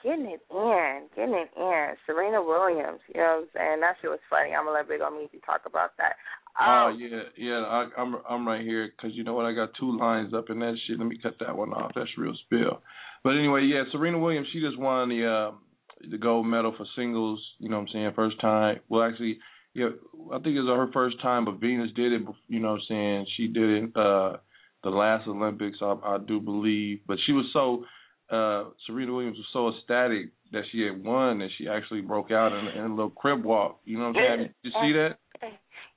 [0.04, 1.88] getting it in, getting it in.
[2.06, 3.80] Serena Williams, you know what I'm saying?
[3.82, 4.54] That shit was funny.
[4.54, 6.16] I'm gonna let Big Omeezy talk about that.
[6.60, 7.64] Oh Um, yeah, yeah.
[7.64, 9.46] I, I'm I'm right here because you know what?
[9.46, 11.00] I got two lines up in that shit.
[11.00, 11.92] Let me cut that one off.
[11.96, 12.82] That's real spill.
[13.24, 13.84] But anyway, yeah.
[13.92, 17.42] Serena Williams, she just won the uh, the gold medal for singles.
[17.60, 18.12] You know what I'm saying?
[18.16, 18.80] First time.
[18.90, 19.40] Well, actually,
[19.74, 19.90] yeah.
[20.34, 22.22] I think it was her first time, but Venus did it.
[22.48, 23.26] You know what I'm saying?
[23.38, 24.38] She did it uh,
[24.84, 27.00] the last Olympics, I, I do believe.
[27.08, 27.86] But she was so
[28.32, 32.52] uh, Serena Williams was so ecstatic that she had won that she actually broke out
[32.52, 33.80] in, in a little crip walk.
[33.86, 34.54] You know what I'm saying?
[34.64, 35.18] Did you see that?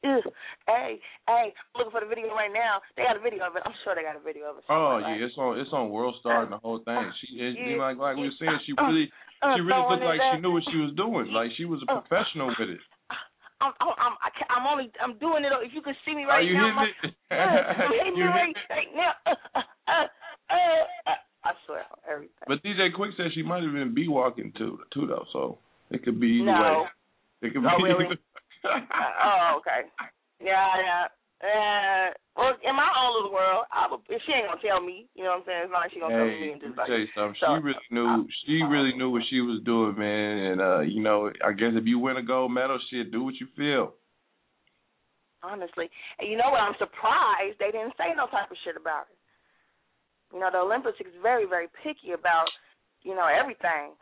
[0.05, 0.21] Ew.
[0.69, 2.81] Hey, hey, I'm looking for the video right now.
[2.97, 3.63] They got a video of it.
[3.65, 4.65] I'm sure they got a video of it.
[4.69, 7.13] Oh yeah, it's on it's on World Star and the whole thing.
[7.21, 9.09] She it, yeah, like like we were saying, she uh, really
[9.41, 11.33] uh, she really looked like she knew what she was doing.
[11.33, 12.81] Like she was a Uh, professional with it.
[13.61, 15.53] I'm, I'm, I'm, I can't- I'm only, I'm doing it.
[15.65, 17.15] If you could see me right Are you now, I'm, hitting it?
[17.33, 19.13] uh, I'm hitting You it right, right now.
[19.55, 20.09] Uh, uh,
[20.51, 20.57] uh,
[21.07, 22.47] uh, I swear, everything.
[22.47, 25.59] But DJ Quik said she might have been bee walking too too though, so
[25.91, 26.87] it could be either No.
[27.43, 27.49] way.
[27.49, 28.19] It could Oh, be really?
[28.65, 29.89] oh, okay.
[30.41, 31.07] Yeah, yeah.
[31.45, 35.25] Uh, well, in my own little world, I would, she ain't gonna tell me, you
[35.25, 35.63] know what I'm saying?
[35.69, 36.87] It's not like she gonna tell me Hey, and just like.
[36.89, 37.37] tell you something.
[37.37, 38.29] so- She really knew.
[38.47, 40.39] She really knew what she was doing, man.
[40.53, 43.35] And uh, you know, I guess if you win a gold medal, shit, do what
[43.37, 43.93] you feel.
[45.43, 45.91] honestly.
[46.19, 46.61] And you know what?
[46.65, 49.14] I'm surprised they didn't say no type of shit about it.
[50.35, 52.47] You know, the Olympics is very, very picky about,
[53.03, 53.95] you know, everything.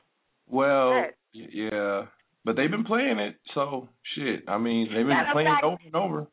[0.49, 1.05] Well,
[1.35, 1.51] Shit.
[1.53, 2.07] yeah,
[2.45, 4.43] but they've been playing it, so shit.
[4.49, 6.27] I mean, they've been Matter playing it over and over.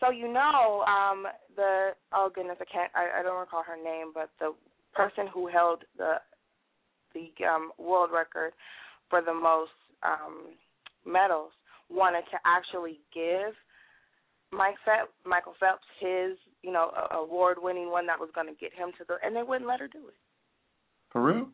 [0.00, 4.10] So you know, um, the oh goodness, I can't, I, I don't recall her name,
[4.12, 4.52] but the
[4.94, 6.14] person who held the
[7.14, 8.52] the um, world record
[9.08, 9.70] for the most
[10.02, 10.54] um,
[11.06, 11.52] medals
[11.88, 13.54] wanted to actually give
[14.52, 18.72] Mike Phelps, Michael Phelps his, you know, a- award-winning one that was going to get
[18.72, 20.18] him to the, and they wouldn't let her do it.
[21.10, 21.48] For real?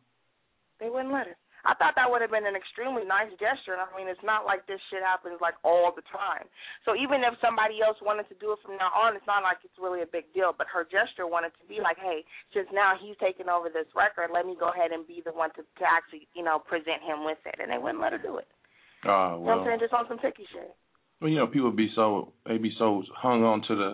[0.79, 1.37] They wouldn't let her.
[1.67, 3.75] I thought that would have been an extremely nice gesture.
[3.75, 6.47] And I mean, it's not like this shit happens like all the time.
[6.87, 9.59] So even if somebody else wanted to do it from now on, it's not like
[9.67, 10.55] it's really a big deal.
[10.55, 12.23] But her gesture wanted to be like, hey,
[12.55, 15.51] since now he's taking over this record, let me go ahead and be the one
[15.59, 17.59] to, to actually, you know, present him with it.
[17.59, 18.47] And they wouldn't let her do it.
[19.03, 19.59] Oh You know what well.
[19.59, 19.83] I'm saying?
[19.83, 20.71] Just on some picky shit.
[21.19, 23.91] Well, you know, people be so they be so hung on to the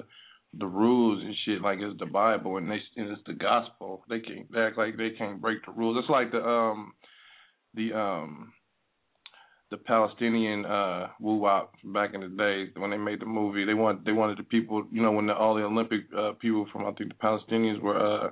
[0.58, 4.04] the rules and shit like it's the Bible and they and it's the gospel.
[4.10, 5.98] They can't they act like they can't break the rules.
[6.00, 6.94] It's like the um
[7.74, 8.54] the um
[9.72, 13.66] the Palestinian uh woo wop back in the day when they made the movie.
[13.66, 16.68] They want they wanted the people you know when the, all the Olympic uh people
[16.72, 18.30] from I think the Palestinians were uh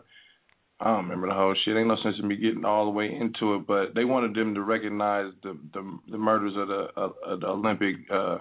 [0.80, 1.78] I don't remember the whole shit.
[1.78, 4.54] Ain't no sense in me getting all the way into it, but they wanted them
[4.56, 8.38] to recognize the the, the murders of the of, the Olympic uh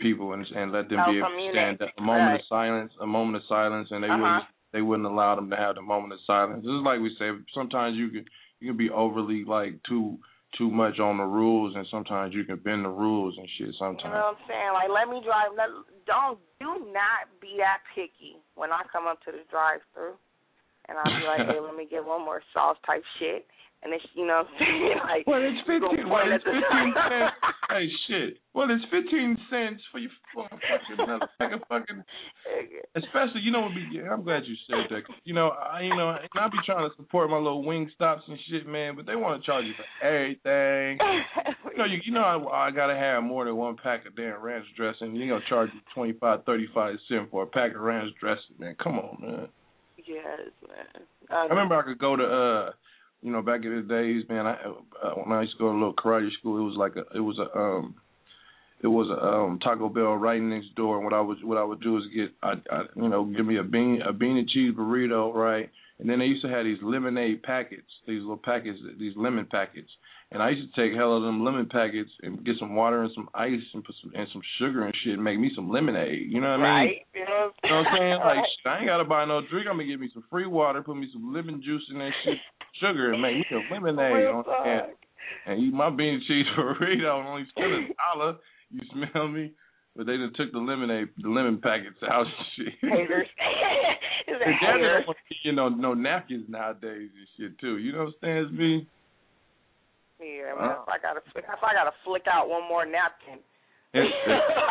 [0.00, 1.90] people and and let them Oh, be able to stand up.
[1.96, 2.40] a moment Right.
[2.40, 4.20] of silence, a moment of silence, and they Uh-huh.
[4.20, 6.64] wouldn't they wouldn't allow them to have the moment of silence.
[6.64, 7.30] This is like we say.
[7.54, 8.24] Sometimes you can
[8.60, 10.18] you can be overly like too
[10.58, 13.74] too much on the rules, and sometimes you can bend the rules and shit.
[13.78, 14.72] Sometimes You know what I'm saying?
[14.74, 15.50] Like, let me drive.
[15.56, 15.70] Let,
[16.06, 20.14] don't do not be that picky when I come up to the drive-through,
[20.88, 23.46] and I'll be like, hey, let me get one more sauce type shit,
[23.82, 25.00] and it's you know what I'm saying?
[25.10, 26.08] Like, Well, it's fifteen.
[26.08, 27.34] Well, it's fifteen cents.
[27.70, 28.38] hey, shit.
[28.52, 32.04] Well, it's fifteen cents for you for fucking another fucking fucking.
[32.96, 33.74] Especially, you know what?
[33.74, 36.88] Be, I'm glad you said that You know, I you know, and I be trying
[36.88, 38.96] to support my little wing stops and shit, man.
[38.96, 40.98] But they want to charge you for everything.
[41.72, 44.42] You know, you, you know, I, I gotta have more than one pack of damn
[44.42, 45.16] ranch dressing.
[45.16, 48.56] You gonna charge you twenty five, thirty five cent for a pack of ranch dressing,
[48.58, 48.76] man.
[48.82, 49.48] Come on, man.
[49.96, 51.04] Yes, man.
[51.30, 52.70] I remember I could go to uh
[53.22, 54.54] you know back in the days man I
[55.02, 57.16] uh, when I used to go to a little karate school it was like a
[57.16, 57.94] it was a um
[58.82, 60.96] it was a um Taco Bell right next door.
[60.96, 63.46] And what I would what I would do is get I, I you know give
[63.46, 65.70] me a bean a bean and cheese burrito right
[66.00, 69.88] and then they used to have these lemonade packets these little packets these lemon packets
[70.32, 73.10] and I used to take hell of them lemon packets and get some water and
[73.14, 76.26] some ice and put some and some sugar and shit and make me some lemonade
[76.30, 77.06] you know what I mean Right.
[77.14, 78.18] You know you know what I'm saying?
[78.24, 78.72] Like, Right.
[78.72, 79.66] I ain't gotta buy no drink.
[79.68, 82.38] I'm gonna give me some free water, put me some lemon juice in that shit,
[82.80, 84.26] sugar, and make me a lemonade.
[84.28, 84.92] On and,
[85.46, 87.80] and eat my bean and cheese burrito and only spend a
[88.14, 88.36] dollar.
[88.70, 89.52] You smell me?
[89.96, 92.24] But they just took the lemonade, the lemon packets out
[92.56, 92.72] shit.
[92.80, 93.26] Haters.
[93.26, 93.30] Is
[94.26, 95.04] The it dad haters?
[95.04, 97.78] don't want to get, you know, no napkins nowadays and shit too.
[97.78, 98.86] You know what I'm saying, me?
[100.20, 100.76] Yeah, man.
[100.82, 103.40] if I gotta, if I gotta flick out one more napkin
[103.94, 104.12] It's-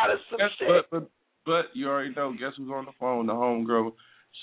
[0.00, 0.68] out of some Guess- shit.
[0.68, 1.10] but, but
[1.46, 2.32] but you already know.
[2.32, 3.26] Guess who's on the phone?
[3.26, 3.92] The homegirl,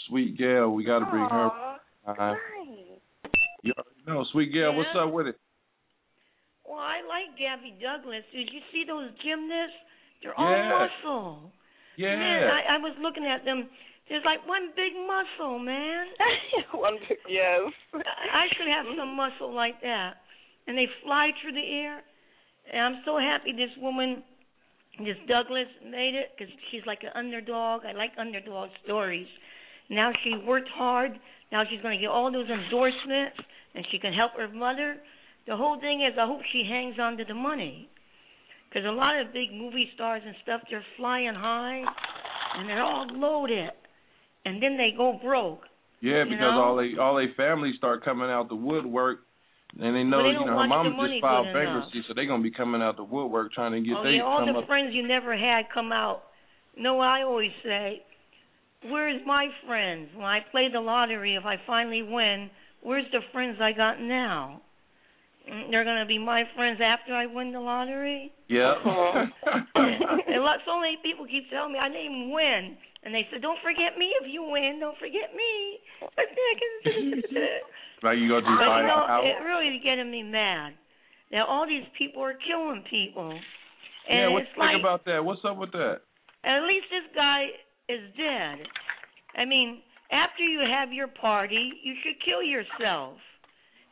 [0.10, 0.70] Sweet Gal.
[0.74, 1.50] We got to bring her.
[1.50, 1.78] Aw,
[2.08, 2.36] Uh,
[3.64, 4.76] you already know, Sweet Gal.
[4.76, 5.38] What's up with it?
[6.68, 8.24] Well, I like Gabby Douglas.
[8.34, 9.78] Did you see those gymnasts?
[10.22, 10.88] They're all Yeah.
[10.88, 11.52] muscle.
[11.98, 12.16] Yeah.
[12.16, 13.70] Man, I, I was looking at them.
[14.10, 16.08] There's like one big muscle, man.
[16.74, 17.72] one big yes.
[17.94, 20.18] I should have some muscle like that.
[20.68, 22.02] And they fly through the air.
[22.72, 24.24] And I'm so happy this woman,
[25.00, 27.82] this Douglas, made it because she's like an underdog.
[27.86, 29.28] I like underdog stories.
[29.90, 31.12] Now she worked hard.
[31.52, 33.38] Now she's going to get all those endorsements,
[33.74, 34.98] and she can help her mother.
[35.48, 37.88] The whole thing is, I hope she hangs on to the money.
[38.68, 41.84] Because a lot of big movie stars and stuff, they're flying high,
[42.58, 43.72] and they're all loaded,
[44.46, 45.62] and then they go broke.
[46.02, 46.62] Yeah, because know?
[46.62, 49.20] all they all they families start coming out the woodwork,
[49.80, 51.66] and they know But they you know her mama just filed good enough.
[51.66, 54.46] bankruptcy, so they're gonna be coming out the woodwork trying to get oh yeah, all
[54.46, 54.68] the up.
[54.68, 56.24] friends you never had come out.
[56.76, 58.04] You know what I always say?
[58.86, 60.10] Where's my friends?
[60.14, 62.52] When I play the lottery, if I finally win,
[62.84, 64.62] where's the friends I got now?
[65.72, 68.32] They're gonna be my friends after I win the lottery.
[68.48, 68.74] Yeah.
[69.76, 73.42] and lots so many people keep telling me I didn't even win, and they said,
[73.42, 74.80] "Don't forget me if you win.
[74.80, 75.80] Don't forget me."
[78.04, 79.26] like you gonna do But buy you a know, house?
[79.26, 80.74] it really is getting me mad.
[81.32, 83.40] Now all these people are killing people, and
[84.10, 85.24] yeah, what it's you think like about that?
[85.24, 86.02] What's up with that?
[86.44, 87.48] at least this guy
[87.90, 88.64] is dead.
[89.36, 93.18] I mean, after you have your party, you should kill yourself.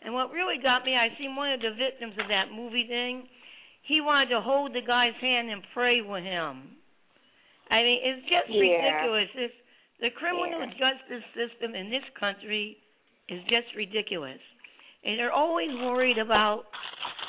[0.04, 3.28] And what really got me, I seen one of the victims of that movie thing.
[3.84, 6.78] He wanted to hold the guy's hand and pray with him.
[7.70, 8.62] I mean, it's just Yeah.
[8.62, 9.30] ridiculous.
[9.36, 9.54] It's,
[10.02, 12.78] the criminal justice system in this country
[13.30, 14.40] is just ridiculous.
[15.04, 16.66] And they're always worried about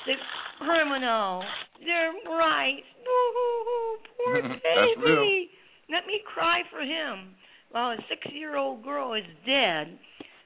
[0.06, 0.14] the
[0.58, 1.44] criminal,
[1.84, 2.86] their rights.
[3.04, 5.50] Boo-hoo-hoo, poor baby.
[5.88, 7.34] Let me cry for him.
[7.70, 9.98] While a six-year-old girl is dead,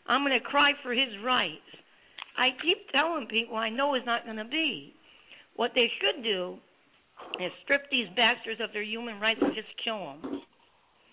[0.07, 1.63] I'm going to cry for his rights.
[2.41, 4.95] I keep telling people I know it's not going to be.
[5.57, 6.57] What they should do
[7.37, 10.41] is strip these bastards of their human rights and just kill them.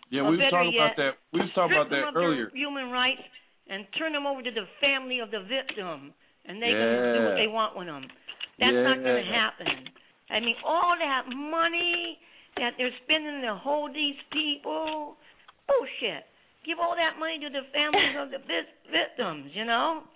[0.07, 1.19] Yeah, Or we better talking about that.
[1.35, 2.47] We was talking about that them of earlier.
[2.47, 3.19] Their human rights
[3.67, 6.15] and turn them over to the family of the victim,
[6.47, 8.07] and they can do what they want with them.
[8.55, 9.91] That's not going to happen.
[10.31, 12.17] I mean, all that money
[12.55, 15.19] that they're spending to hold these people,
[15.67, 16.23] bullshit.
[16.63, 20.07] Give all that money to the families of the vic- victims, you know?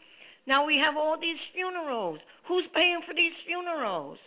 [0.47, 2.19] Now we have all these funerals.
[2.47, 4.17] Who's paying for these funerals?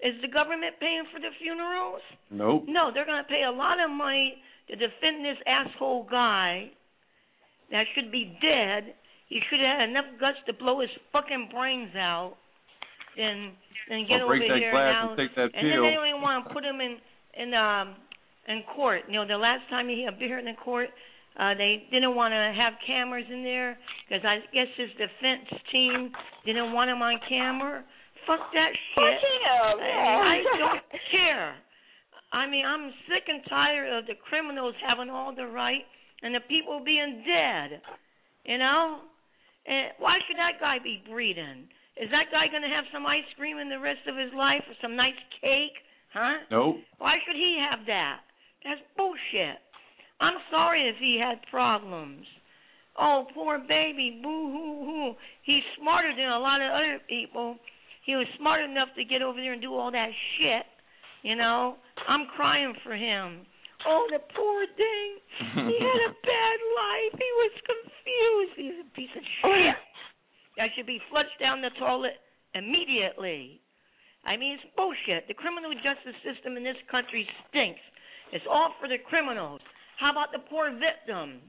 [0.00, 2.02] Is the government paying for the funerals?
[2.30, 2.64] Nope.
[2.68, 4.38] No, they're going to pay a lot of money
[4.68, 6.70] to defend this asshole guy
[7.70, 8.94] that should be dead.
[9.28, 12.36] He should have had enough guts to blow his fucking brains out
[13.18, 13.52] and
[13.90, 15.08] and get over that here glass now.
[15.10, 16.96] and take that and then they don't even want to put him in
[17.34, 17.96] in um
[18.46, 19.02] in court.
[19.08, 20.88] You know, the last time he appeared in court,
[21.38, 23.78] uh they didn't want to have cameras in there
[24.08, 26.10] because I guess his defense team
[26.44, 27.84] didn't want him on camera.
[28.26, 28.98] Fuck that shit.
[28.98, 30.20] Fuck him, yeah.
[30.20, 31.54] I don't care.
[32.32, 35.84] I mean, I'm sick and tired of the criminals having all the right
[36.22, 37.80] and the people being dead.
[38.44, 39.00] You know?
[39.66, 41.68] And why should that guy be breeding?
[41.96, 44.62] Is that guy going to have some ice cream in the rest of his life
[44.68, 45.76] or some nice cake?
[46.12, 46.44] Huh?
[46.50, 46.76] Nope.
[46.98, 48.24] Why should he have that?
[48.64, 49.60] That's bullshit.
[50.20, 52.26] I'm sorry if he had problems.
[52.98, 55.14] Oh, poor baby, boo hoo hoo.
[55.44, 57.56] He's smarter than a lot of other people.
[58.04, 60.66] He was smart enough to get over there and do all that shit.
[61.22, 61.76] You know,
[62.08, 63.46] I'm crying for him.
[63.86, 65.08] Oh, the poor thing.
[65.54, 67.14] he had a bad life.
[67.14, 68.54] He was confused.
[68.56, 69.78] He's a piece of oh, shit.
[70.56, 72.18] That should be flushed down the toilet
[72.54, 73.60] immediately.
[74.26, 75.28] I mean, it's bullshit.
[75.28, 77.80] The criminal justice system in this country stinks.
[78.32, 79.57] It's all for the criminals.
[79.98, 81.42] How about the poor victims?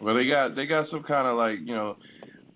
[0.00, 1.96] Well, they got they got some kind of like you know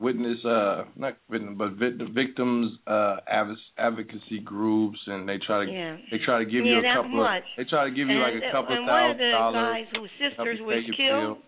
[0.00, 5.70] witness uh not witness but vic- victims uh adv- advocacy groups and they try to
[5.72, 5.96] Yeah.
[6.10, 7.42] they try to give Yeah, you a couple much.
[7.42, 9.30] of they try to give you like a couple and of one of thousand the
[9.32, 11.38] dollars guys whose sisters was killed,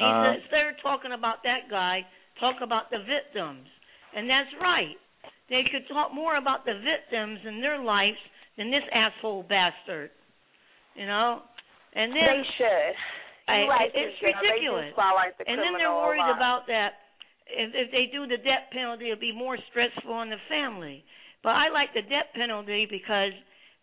[0.00, 2.06] Uh, instead of talking about that guy,
[2.40, 3.66] talk about the victims.
[4.14, 4.96] And that's right.
[5.50, 8.18] They could talk more about the victims and their lives
[8.56, 10.10] than this asshole bastard.
[10.94, 11.42] You know?
[11.94, 12.94] And then they should.
[13.48, 14.44] I, right, it's Christina.
[14.44, 14.92] They do ridiculous.
[15.40, 17.00] the and then they're worried about that.
[17.48, 21.02] If, if they do the death penalty, it'll be more stressful on the family.
[21.42, 23.32] But I like the death penalty because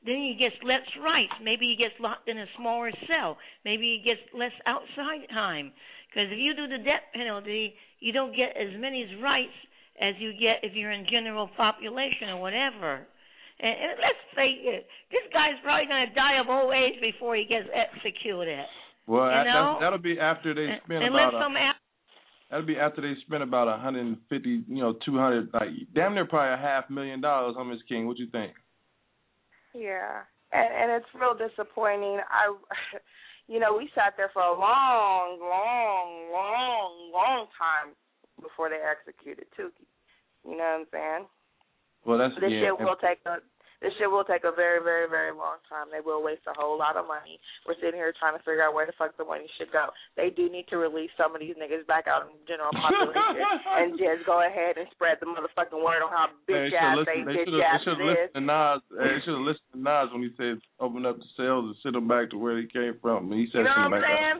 [0.05, 1.33] then he gets less rights.
[1.41, 3.41] Maybe he gets locked in a smaller cell.
[3.65, 5.73] Maybe he gets less outside time.
[6.13, 9.57] Because if you do the death penalty, you don't get as many rights
[9.99, 13.07] as you get if you're in general population or whatever.
[13.59, 16.99] And, and let's face it, uh, this guy's probably going to die of old age
[16.99, 18.59] before he gets executed.
[19.07, 19.77] well, you that- know?
[19.79, 21.79] that'll be after they spend Unless about a, some a-
[22.51, 25.69] that'll be after they spend about a hundred and fifty, you know, two hundred, like
[25.95, 28.07] damn near probably a half million dollars on Miss King.
[28.07, 28.51] What you think?
[29.73, 32.19] Yeah, and and it's real disappointing.
[32.27, 32.51] I,
[33.47, 37.95] you know, we sat there for a long, long, long, long time
[38.41, 39.87] before they executed Tookie.
[40.43, 41.25] You know what I'm saying?
[42.05, 42.69] Well, that's This yeah.
[42.71, 43.41] shit will take a
[43.83, 45.91] this shit will take a very, very, very long time.
[45.91, 47.37] They will waste a whole lot of money.
[47.67, 49.91] We're sitting here trying to figure out where the fuck the money should go.
[50.15, 53.45] They do need to release some of these niggas back out in the general population
[53.77, 56.97] and just go ahead and spread the motherfucking word on how Hey, bitch they ass
[57.05, 57.19] they.
[57.29, 58.17] They bitch ass They should it is.
[58.31, 58.79] listened to Nas.
[58.89, 61.75] Hey, They should have listened to Nas when he said open up the cells and
[61.83, 63.29] send them back to where they came from.
[63.29, 64.37] And he said You know what I'm saying?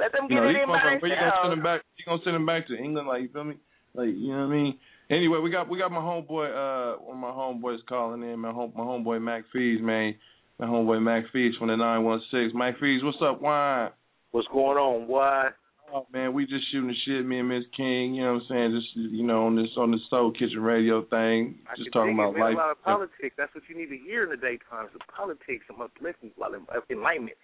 [0.00, 1.80] Let them You get know, it in by where you gonna send them back?
[2.00, 3.06] You gonna send them back to England?
[3.06, 3.60] Like you feel me?
[3.94, 4.74] Like you know what I mean?
[5.10, 6.50] Anyway, we got we got my homeboy.
[6.50, 8.38] Uh, one of my homeboys calling in.
[8.38, 10.14] My home my homeboy Mac Fees, man.
[10.58, 12.52] My homeboy Mac Fees from the nine one six.
[12.54, 13.90] Mac Fees, what's up, wine?
[14.30, 15.08] What's going on?
[15.08, 15.48] Why?
[15.92, 18.14] Oh man, we just shooting the shit, me and Miss King.
[18.14, 18.80] You know what I'm saying?
[18.80, 21.58] Just you know on this on the Soul Kitchen Radio thing.
[21.66, 22.42] I Just talking about man.
[22.42, 22.54] life.
[22.54, 23.34] A lot of politics.
[23.36, 24.86] That's what you need to hear in the daytime.
[24.92, 27.36] Some politics, some uplifting, a lot of enlightenment.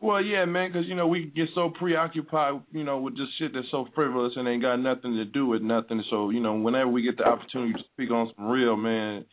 [0.00, 3.52] Well, yeah, man, 'cause you know we get so preoccupied, you know, with just shit
[3.52, 6.02] that's so frivolous and ain't got nothing to do with nothing.
[6.08, 9.26] So, you know, whenever we get the opportunity to speak on some real, man,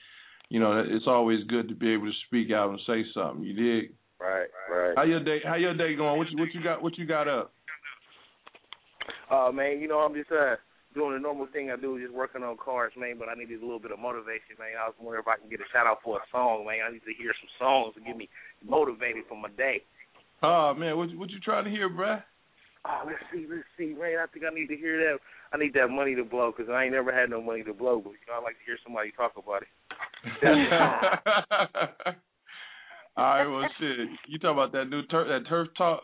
[0.50, 3.46] you know, it's always good to be able to speak out and say something.
[3.46, 3.94] You dig?
[4.20, 4.94] Right, right.
[4.98, 5.40] How your day?
[5.46, 6.18] How your day going?
[6.18, 6.82] What you what you got?
[6.82, 7.54] What you got up?
[9.30, 10.56] Uh, man, you know, I'm just uh
[10.96, 13.18] doing the normal thing I do, just working on cars, man.
[13.20, 14.76] But I needed a little bit of motivation, man.
[14.82, 16.80] I was wondering if I can get a shout out for a song, man.
[16.84, 18.28] I need to hear some songs to get me
[18.68, 19.84] motivated for my day.
[20.44, 22.22] Oh man, what what you trying to hear, bruh?
[22.86, 24.20] Oh, let's see, let's see, man.
[24.22, 25.20] I think I need to hear that.
[25.52, 28.00] I need that money to blow because I ain't never had no money to blow,
[28.00, 29.70] but you know, I like to hear somebody talk about it.
[33.18, 34.10] All right, well, shit.
[34.28, 36.04] You talking about that new turf that turf talk?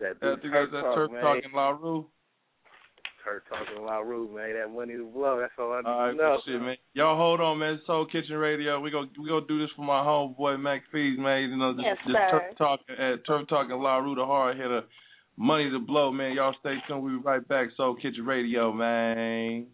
[0.00, 1.22] That, I think that's that turf man.
[1.22, 2.06] talk in Laroo.
[3.24, 4.54] Turf talking Laroo, man.
[4.54, 5.38] That money to blow.
[5.40, 6.38] That's all I need All right, to know.
[6.46, 6.76] shit, man.
[6.94, 7.80] Y'all hold on, man.
[7.86, 8.80] Soul Kitchen Radio.
[8.80, 11.50] We go we gonna do this for my homeboy Mac Fees, man.
[11.50, 12.26] You know, just, Yes, this sir.
[12.26, 14.82] Uh, turf talk at turf talking Laroo, the hard hitter.
[15.36, 16.34] Money to blow, man.
[16.34, 17.02] Y'all stay tuned.
[17.02, 17.68] We'll be right back.
[17.76, 19.66] Soul Kitchen Radio, man.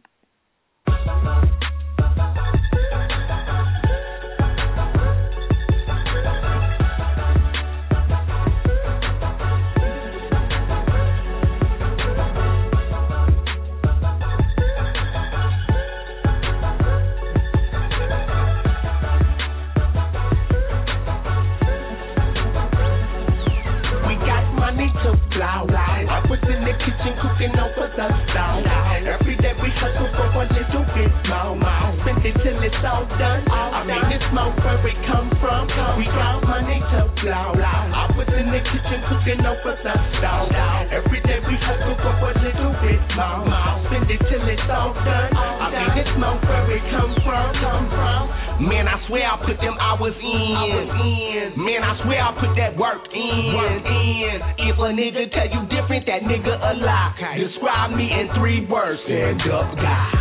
[55.09, 57.17] Nigga tell you different, that nigga a lie.
[57.41, 59.01] Describe me in three words.
[59.09, 60.13] Stand up guy.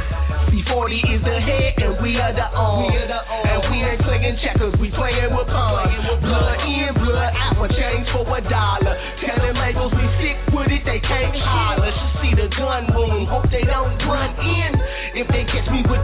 [0.48, 2.88] C40 is the head and we are the arm.
[2.88, 5.92] And we ain't playing checkers, we playing with pawns.
[6.24, 8.96] Blood in, blood out, for change for a dollar.
[9.28, 11.92] Tell them labels we sick with it, they can't holler.
[11.92, 14.72] Should see the gun wound, hope they don't run in.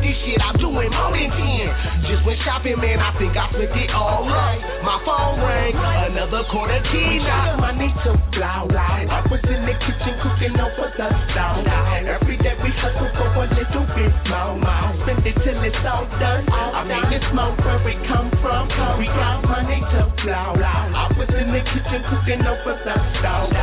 [0.03, 2.11] This shit, I'm doing more than 10.
[2.11, 4.59] Just went shopping, man, I think I spent it all right.
[4.83, 5.73] My phone rang,
[6.11, 7.55] another quarter key now.
[7.63, 9.07] Money to blow loud.
[9.07, 11.63] I was in the kitchen cooking over the stove.
[12.03, 14.59] Every day we hustle for a little bit more.
[15.07, 16.43] Spend it till it's all done.
[16.51, 18.67] I made this smoke where it come from.
[18.99, 20.59] We got money to blow.
[20.59, 23.55] I was in the kitchen cooking over the stove.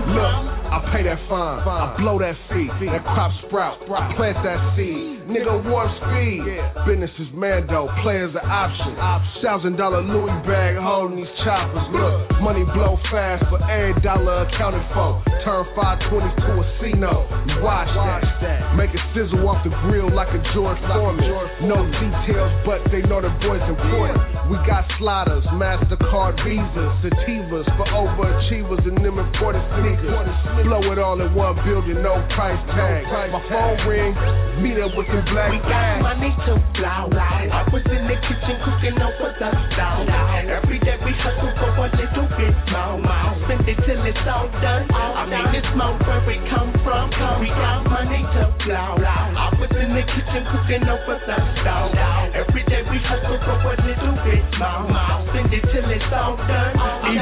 [0.10, 0.36] Look,
[0.70, 5.20] I pay that fine, I blow that fee, that crop sprout, plant that seed.
[5.30, 6.42] Nigga, warp speed.
[6.90, 8.98] Business is Mando, players are option.
[9.46, 11.86] Thousand dollar Louis bag holding these choppers.
[11.94, 15.22] Look, money blow fast, but every dollar accounted for.
[15.46, 17.30] Turn 520 to a C note.
[17.46, 18.26] You watch that.
[18.74, 21.30] Make it sizzle off the grill like a George Foreman.
[21.70, 24.18] No details, but they know the boy's important.
[24.50, 30.34] We got sliders, MasterCard visas, sativas for overachievers and them important sneakers.
[30.66, 33.06] Blow it all in one building, no price tag.
[33.30, 34.18] My phone ring,
[34.66, 37.46] meet up with the black We got money to blow loud.
[37.54, 40.08] I was in the kitchen cooking up over the stove.
[40.48, 43.36] Every day we hustle for a little bit more, more.
[43.46, 44.88] Spend it till it's all done.
[44.96, 47.12] I made this smoke where it come from.
[47.42, 49.34] We got money to blow loud.
[49.36, 51.94] I was in the kitchen cooking over the stove.
[52.34, 52.59] Every
[52.90, 55.22] we hustle for a little bit more, more.
[55.30, 56.74] Spend it till it's all done.
[56.74, 57.14] I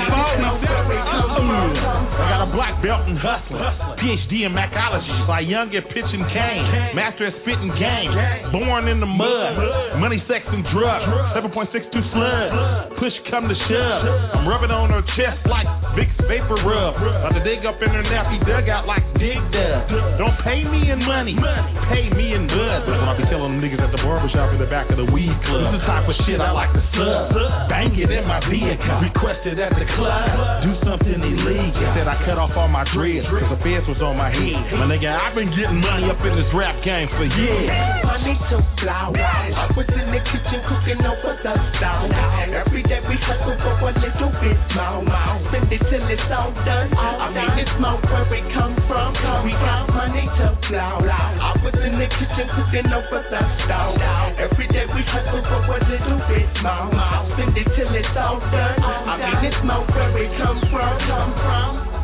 [0.87, 1.16] made
[1.73, 1.99] from.
[2.17, 3.61] I got a black belt in hustling,
[3.99, 6.65] PhD in macology, by young at pitch and cane,
[6.95, 8.11] master at spitting game,
[8.53, 12.47] born in the mud, money, sex, and drugs, 7.62 slug,
[13.01, 14.01] push come to shove,
[14.37, 15.67] I'm rubbing on her chest like
[15.97, 19.89] Vicks VapoRub, about to dig up in her nappy dugout like Dig Dug.
[20.21, 21.35] Don't pay me in money,
[21.89, 22.85] pay me in bud.
[22.85, 25.09] That's what I be telling them niggas at the barbershop in the back of the
[25.09, 25.73] weed club.
[25.73, 27.33] This is the type of shit I like to sub,
[27.69, 31.56] bang it in my vehicle, requested at the club, do something illegal.
[31.57, 34.77] Said I cut off all my dreads, cause the fence was on my head.
[34.77, 37.73] My nigga, I've been getting money up in this rap game for years.
[38.05, 39.49] Money to blow loud.
[39.57, 42.13] I was in the kitchen cooking over the stove.
[42.53, 45.37] Every day we hustle for a little bit more, more.
[45.49, 46.93] Spend it till it's all done.
[46.93, 49.17] I made this smoke where it come from.
[49.41, 51.41] We got money to blow loud.
[51.41, 53.97] I was in the kitchen cooking over the stove.
[54.37, 57.33] Every day we hustle for a little bit more, more.
[57.33, 58.77] Spend it till it's all done.
[58.85, 60.93] I made this smoke where it come from,
[61.37, 61.96] come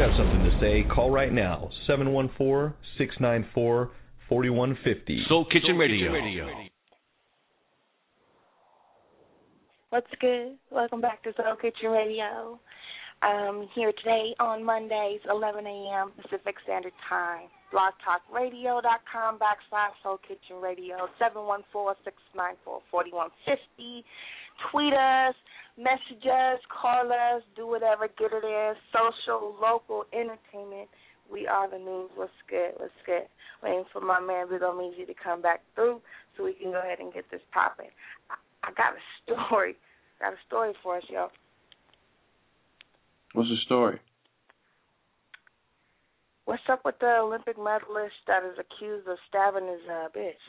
[0.00, 1.68] You have something to say, call right now.
[1.86, 3.90] 714 694
[4.30, 5.24] 4150.
[5.28, 6.10] Soul Kitchen Radio.
[9.90, 10.56] What's good?
[10.70, 12.58] Welcome back to Soul Kitchen Radio.
[13.20, 16.12] Um, here today on Mondays, 11 a.m.
[16.16, 17.50] Pacific Standard Time.
[17.70, 24.02] BlogTalkRadio.com backslash Soul Kitchen Radio, 714-694-4150.
[24.72, 25.34] Tweet us,
[25.80, 28.74] message us, call us, do whatever, get it in.
[28.92, 30.88] Social, local, entertainment.
[31.32, 32.10] We are the news.
[32.14, 32.72] What's good?
[32.76, 33.24] What's good?
[33.62, 36.00] Waiting for my man Big Omeezy to come back through
[36.36, 37.90] so we can go ahead and get this popping.
[38.28, 38.34] I,
[38.68, 39.02] I got a
[39.48, 39.76] story.
[40.20, 41.30] Got a story for us, y'all.
[43.32, 44.00] What's the story?
[46.44, 50.42] What's up with the Olympic medalist that is accused of stabbing his uh, bitch?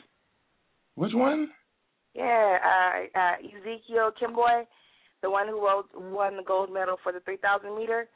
[0.96, 1.48] Which one?
[2.12, 4.66] Yeah, uh, uh, Ezekiel Kemboi,
[5.22, 8.08] the one who won the gold medal for the 3,000 meter.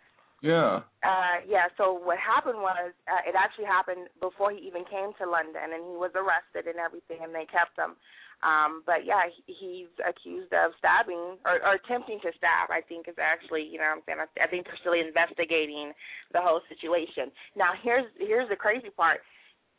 [0.42, 0.84] Yeah.
[1.00, 1.72] Uh, yeah.
[1.78, 5.80] So what happened was, uh, it actually happened before he even came to London, and
[5.80, 7.96] he was arrested and everything, and they kept him.
[8.44, 12.68] Um, but yeah, he, he's accused of stabbing or, or attempting to stab.
[12.68, 14.20] I think is actually, you know, what I'm saying.
[14.20, 15.96] I, I think they're still investigating
[16.36, 17.32] the whole situation.
[17.56, 19.24] Now, here's here's the crazy part.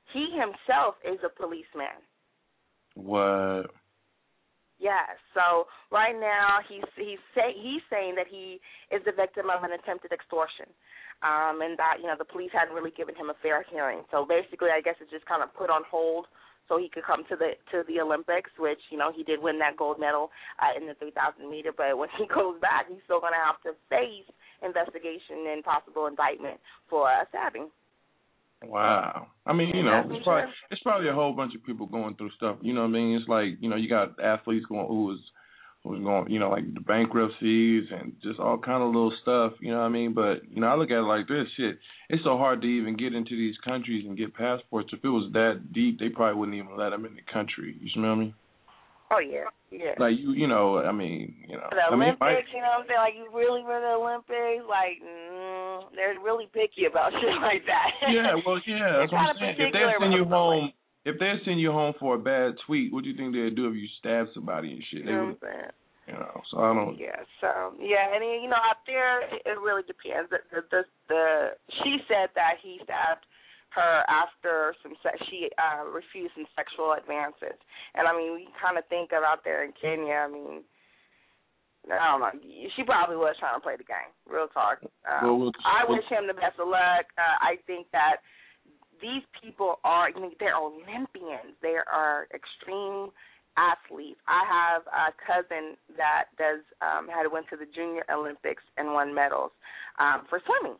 [0.09, 2.01] He himself is a policeman.
[2.97, 3.69] What?
[4.79, 5.17] Yeah.
[5.33, 8.61] So right now he's he's say he's saying that he
[8.93, 10.69] is the victim of an attempted extortion.
[11.25, 14.05] Um and that, you know, the police hadn't really given him a fair hearing.
[14.13, 16.29] So basically I guess it's just kind of put on hold
[16.69, 19.57] so he could come to the to the Olympics, which, you know, he did win
[19.59, 20.29] that gold medal
[20.61, 23.57] uh, in the three thousand meter, but when he goes back he's still gonna have
[23.65, 24.29] to face
[24.61, 27.73] investigation and possible indictment for uh, stabbing.
[28.65, 29.27] Wow.
[29.45, 32.31] I mean, you know, it's probably it's probably a whole bunch of people going through
[32.31, 32.57] stuff.
[32.61, 33.15] You know what I mean?
[33.15, 35.19] It's like, you know, you got athletes going who was
[35.83, 39.53] who was going, you know, like the bankruptcies and just all kind of little stuff,
[39.61, 40.13] you know what I mean?
[40.13, 41.79] But, you know, I look at it like this shit.
[42.09, 44.89] It's so hard to even get into these countries and get passports.
[44.93, 47.77] If it was that deep, they probably wouldn't even let them in the country.
[47.79, 48.33] You smell me?
[49.09, 49.95] Oh yeah, yeah.
[49.97, 52.83] Like you, you know, I mean, you know, the I mean, Olympics, you know what
[52.83, 52.99] I'm saying?
[52.99, 57.87] Like you really for the Olympics, like mm, they're really picky about shit like that.
[58.11, 59.55] yeah, well, yeah, that's what I'm saying.
[59.59, 60.75] If they send you home,
[61.07, 63.71] if they send you home for a bad tweet, what do you think they'd do
[63.71, 64.99] if you stab somebody and shit?
[65.01, 65.71] You They know would, what I'm saying?
[66.07, 66.41] you know.
[66.51, 66.99] So I don't.
[66.99, 70.31] Yeah, so yeah, and you know, out there it, it really depends.
[70.31, 71.23] The, the the the
[71.83, 73.23] she said that he stabbed
[73.77, 77.55] her after some se- she uh refused some sexual advances.
[77.93, 80.65] And I mean, we kind of think of out there in Kenya, I mean,
[81.87, 82.33] I don't know.
[82.75, 84.11] She probably was trying to play the game.
[84.27, 84.83] Real talk.
[85.07, 87.07] Um, Well, I wish him the best of luck.
[87.15, 88.19] Uh, I think that
[88.99, 91.55] these people are, you know, they're Olympians.
[91.61, 93.13] They are extreme
[93.55, 94.19] athletes.
[94.27, 99.13] I have a cousin that does um had went to the Junior Olympics and won
[99.15, 99.51] medals
[99.97, 100.77] um for swimming.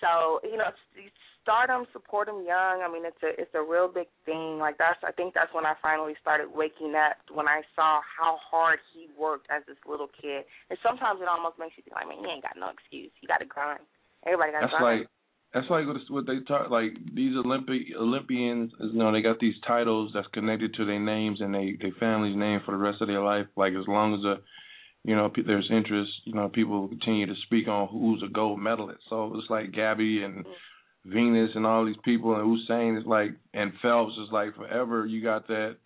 [0.00, 1.14] So you know, s-
[1.48, 2.84] start them, support them young.
[2.84, 4.60] I mean, it's a it's a real big thing.
[4.60, 8.36] Like that's I think that's when I finally started waking up when I saw how
[8.36, 10.44] hard he worked as this little kid.
[10.68, 13.08] And sometimes it almost makes you think like, man, he ain't got no excuse.
[13.24, 13.80] You got to grind.
[14.28, 15.00] Everybody got to That's grind.
[15.00, 15.08] like
[15.56, 18.68] that's like what, what they talk like these Olympic Olympians.
[18.76, 22.36] You know, they got these titles that's connected to their names and they their family's
[22.36, 23.48] name for the rest of their life.
[23.56, 24.36] Like as long as a
[25.08, 28.60] you know there's interest, you know, people will continue to speak on who's a gold
[28.60, 29.00] medalist.
[29.08, 30.52] So it's like Gabby and mm-hmm.
[31.12, 35.06] Venus and all these people and Usain is like and Phelps is like forever.
[35.06, 35.76] You got that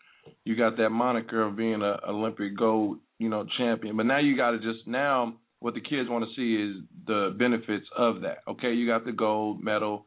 [0.45, 3.97] you got that moniker of being a Olympic gold you know champion.
[3.97, 7.35] But now you got to just now what the kids want to see is the
[7.39, 8.39] benefits of that.
[8.49, 10.05] Okay, you got the gold medal.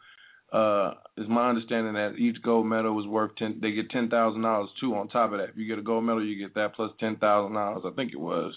[0.53, 3.59] Uh, is my understanding that each gold medal was worth ten.
[3.61, 5.49] They get ten thousand dollars too on top of that.
[5.49, 7.83] If you get a gold medal, you get that plus ten thousand dollars.
[7.85, 8.53] I think it was.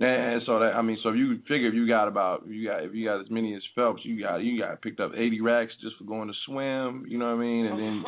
[0.00, 2.68] And so that I mean, so if you figure if you got about if you
[2.68, 5.40] got if you got as many as Phelps, you got you got picked up eighty
[5.40, 7.04] racks just for going to swim.
[7.06, 7.66] You know what I mean?
[7.66, 8.04] And then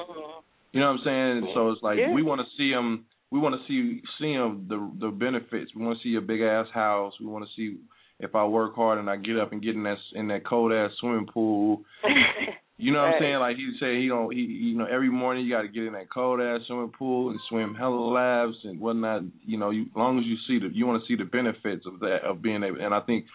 [0.73, 1.39] you know what I'm saying?
[1.39, 2.13] And so it's like Yeah.
[2.15, 3.05] we want to see them.
[3.31, 5.73] We want to see see them the the benefits.
[5.75, 7.13] We want to see a big ass house.
[7.21, 7.79] We want to see
[8.21, 10.73] if I work hard and I get up and get in that in that cold
[10.73, 11.83] ass swimming pool.
[12.83, 13.39] You know what I'm saying?
[13.39, 16.11] Like he he don't he you know every morning you got to get in that
[16.13, 19.23] cold ass swimming pool and swim hella laps and whatnot.
[19.47, 21.87] You know, you, as long as you see the you want to see the benefits
[21.87, 22.81] of that of being able.
[22.81, 23.27] And I think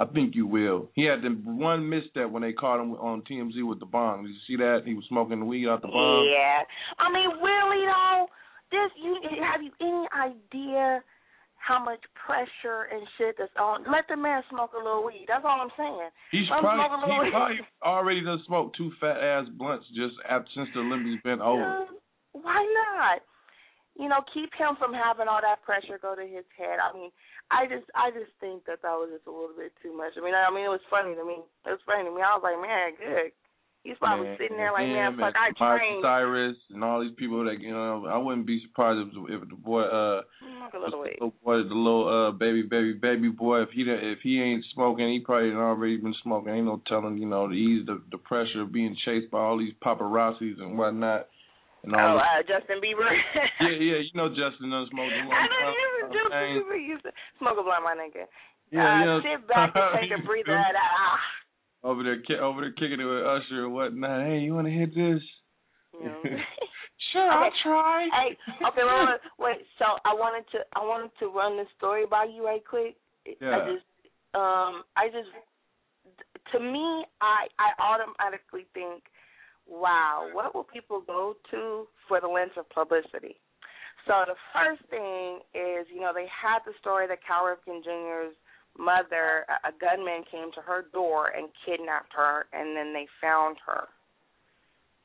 [0.00, 0.90] I think you will.
[0.94, 4.24] He had the one misstep when they caught him on TMZ with the bong.
[4.24, 4.82] Did you see that?
[4.84, 6.28] He was smoking the weed out the bong.
[6.28, 6.66] Yeah.
[6.98, 8.26] I mean, really though,
[8.72, 11.00] this you have you any idea
[11.66, 13.82] how much pressure and shit that's on?
[13.90, 15.26] Let the man smoke a little weed.
[15.26, 16.14] That's all I'm saying.
[16.30, 17.34] He's Let probably smoke a little he weed.
[17.34, 21.90] probably already done smoked two fat ass blunts just after, since the Olympics been over.
[22.32, 23.26] Why not?
[23.98, 26.76] You know, keep him from having all that pressure go to his head.
[26.78, 27.10] I mean,
[27.48, 30.14] I just, I just think that that was just a little bit too much.
[30.14, 31.40] I mean, I mean, it was funny to me.
[31.64, 32.20] It was funny to me.
[32.20, 33.32] I was like, man, good.
[33.86, 36.02] He's probably Man, sitting there like, man, fuck, I trained.
[36.02, 38.06] Cyrus and all these people that you know.
[38.10, 41.70] I wouldn't be surprised if, if the boy, uh, Smoke a little the boy, the
[41.70, 45.98] little uh baby, baby, baby boy, if he if he ain't smoking, he probably already
[45.98, 46.52] been smoking.
[46.52, 49.56] Ain't no telling, you know, to ease the the pressure of being chased by all
[49.58, 51.28] these paparazzis and whatnot.
[51.84, 53.06] And Oh, all uh, this- Justin Bieber.
[53.62, 54.90] yeah, yeah, you know Justin a long
[55.30, 55.74] I time.
[55.78, 56.58] you Justin.
[56.58, 58.26] Bieber used to smoke a blunt, my nigga.
[58.74, 59.18] Yeah, uh, yeah.
[59.22, 60.58] Sit back and take a breather.
[60.74, 61.45] Ah.
[61.86, 64.26] Over there, over there kicking it with Usher and whatnot.
[64.26, 65.22] Hey, you want to hit this?
[67.12, 68.08] Sure, I'll try.
[68.12, 68.36] Hey,
[68.66, 69.66] okay, wait, wait, wait.
[69.78, 72.96] So I wanted to, I wanted to run this story by you right quick.
[73.40, 73.56] Yeah.
[73.56, 73.86] I just,
[74.34, 75.30] um, I just,
[76.52, 79.04] to me, I, I automatically think,
[79.66, 83.40] wow, what will people go to for the lens of publicity?
[84.06, 88.34] So the first thing is, you know, they had the story that Cal Ripken Jr.'s
[88.78, 93.84] mother, a, gunman came to her door and kidnapped her, and then they found her.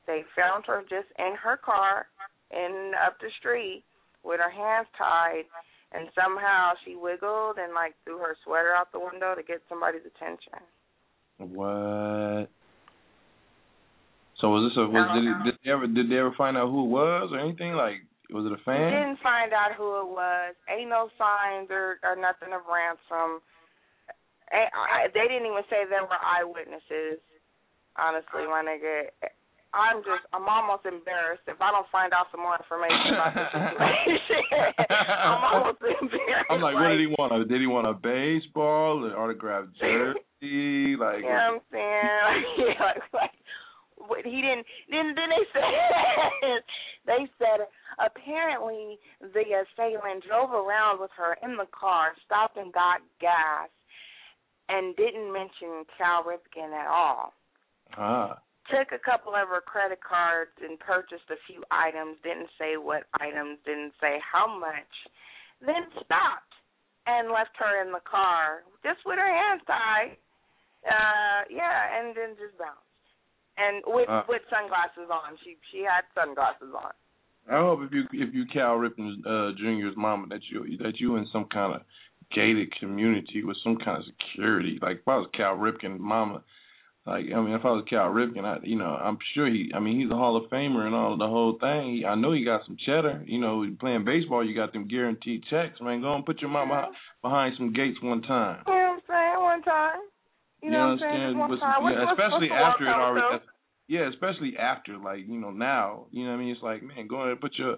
[0.06, 2.06] They found her just in her car,
[2.50, 3.84] in up the street,
[4.24, 5.44] with her hands tied,
[5.92, 10.02] and somehow she wiggled and like threw her sweater out the window to get somebody's
[10.06, 10.58] attention.
[11.38, 12.48] What?
[14.40, 16.70] So was this a was did, it, did they ever did they ever find out
[16.70, 18.90] who it was or anything like was it a We fan?
[18.90, 20.56] didn't find out who it was.
[20.66, 23.44] Ain't no signs or, or nothing of ransom.
[24.52, 27.18] I, I, they didn't even say there were eyewitnesses.
[27.96, 29.08] Honestly, my nigga,
[29.72, 33.48] I'm just I'm almost embarrassed if I don't find out some more information about this
[34.28, 34.84] situation.
[34.92, 36.52] I'm almost embarrassed.
[36.52, 37.32] I'm like, what did he want?
[37.48, 40.96] Did he want a baseball, an autographed jersey?
[40.96, 42.36] Like, You know what I'm saying?
[42.68, 43.36] yeah, like, like
[43.96, 44.68] what he didn't.
[44.92, 46.60] Then then they said
[47.08, 47.64] they said
[47.96, 53.72] apparently the assailant drove around with her in the car, stopped and got gas,
[54.72, 57.32] and didn't mention Cal Ripken at all.
[57.98, 58.38] ah,
[58.70, 62.16] Took a couple of her credit cards and purchased a few items.
[62.24, 63.58] Didn't say what items.
[63.66, 64.92] Didn't say how much.
[65.60, 66.54] Then stopped
[67.06, 70.16] and left her in the car just with her hands tied.
[70.86, 72.80] Uh, yeah, and then just bounced.
[73.58, 74.22] And with Uh.
[74.28, 75.36] with sunglasses on.
[75.44, 76.92] She she had sunglasses on.
[77.50, 81.16] I hope if you if you Cal Ripken uh, Jr.'s mama that you that you
[81.16, 81.82] in some kind of
[82.34, 84.78] gated community with some kind of security.
[84.80, 86.42] Like if I was Cal Ripken mama,
[87.06, 89.70] Like I mean, if I was Cal Ripken, I you know I'm sure he.
[89.74, 91.96] I mean, he's a Hall of Famer and all the whole thing.
[91.96, 93.22] He, I know he got some cheddar.
[93.26, 96.00] You know, playing baseball, you got them guaranteed checks, man.
[96.00, 96.90] Go and put your mama
[97.22, 98.62] behind, some gates one time.
[98.66, 99.42] You know what I'm saying?
[99.42, 100.00] One time.
[100.62, 101.38] You know what I'm saying?
[101.38, 101.82] One time.
[101.82, 103.44] What's- yeah, what's- especially what's after it already.
[103.88, 107.08] Yeah, especially after, like you know, now, you know, what I mean, it's like, man,
[107.08, 107.76] go ahead, put your,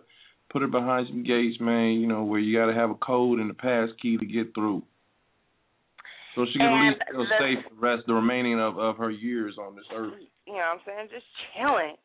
[0.55, 1.99] put her behind some gates, man.
[1.99, 4.55] You know, where you got to have a code and a pass key to get
[4.55, 4.87] through.
[6.35, 9.11] So she can at least feel the- safe the rest, the remaining of of her
[9.11, 10.15] years on this earth.
[10.47, 11.09] You know what I'm saying?
[11.11, 11.99] Just chilling.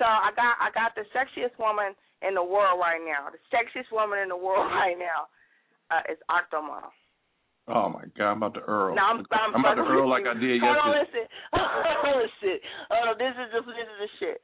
[0.00, 1.94] So I got I got the sexiest woman
[2.26, 3.28] in the world right now.
[3.28, 5.28] The sexiest woman in the world right now
[5.92, 6.88] uh, is Octomom.
[7.64, 8.94] Oh my God, I'm about to Earl.
[8.94, 10.28] No, I'm, I'm, about to Earl like.
[10.28, 11.24] I did Hold on, yesterday.
[11.24, 11.24] listen.
[11.56, 12.56] Hold on, listen.
[12.92, 14.38] Oh, this is the this is the shit.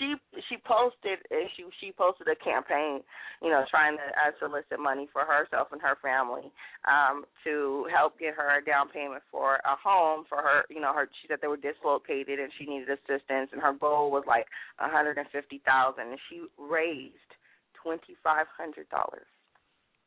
[0.00, 0.16] She
[0.48, 3.04] she posted and she she posted a campaign,
[3.44, 6.48] you know, trying to uh, solicit money for herself and her family,
[6.88, 10.64] um, to help get her a down payment for a home for her.
[10.72, 14.08] You know, her she said they were dislocated and she needed assistance, and her goal
[14.08, 14.48] was like
[14.80, 17.28] a hundred and fifty thousand, and she raised
[17.76, 19.28] twenty five hundred dollars.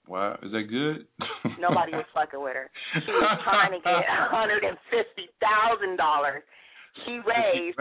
[0.08, 1.08] Wow, is that good?
[1.60, 2.72] Nobody was fucking with her.
[2.96, 6.44] She was trying to get a hundred and fifty thousand dollars.
[7.06, 7.76] She raised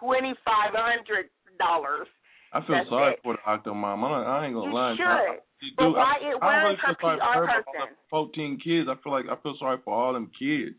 [0.00, 1.28] twenty five hundred
[1.60, 2.08] dollars.
[2.52, 3.20] I feel That's sorry it.
[3.22, 3.94] for the Octomom.
[3.94, 4.96] I'm not, I ain't gonna You lie.
[4.98, 5.38] should.
[5.62, 5.92] You But do.
[5.94, 7.94] why I, it- I where really is her feel sorry for PR her about person?
[8.10, 8.86] all the 14 kids.
[8.90, 10.74] I feel like I feel sorry for all them kids.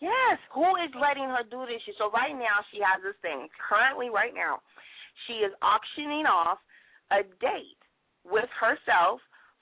[0.00, 0.38] Yes.
[0.54, 1.98] Who is letting her do this shit?
[1.98, 3.50] So right now she has this thing.
[3.58, 4.62] Currently, right now,
[5.26, 6.62] she is auctioning off
[7.10, 7.76] a date
[8.24, 9.18] with herself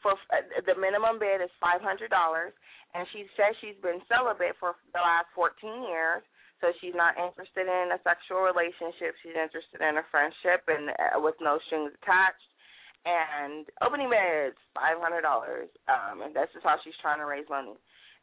[0.07, 2.55] for uh, the minimum bid is five hundred dollars,
[2.95, 6.23] and she says she's been celibate for the last fourteen years.
[6.63, 9.19] So she's not interested in a sexual relationship.
[9.21, 12.49] She's interested in a friendship and uh, with no strings attached.
[13.07, 15.69] And opening bids five hundred dollars.
[15.91, 17.75] Um, and that's just how she's trying to raise money.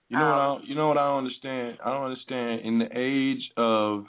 [0.10, 0.39] You know what?
[0.39, 1.77] I Um, you know what I don't understand.
[1.84, 2.61] I don't understand.
[2.65, 4.07] In the age of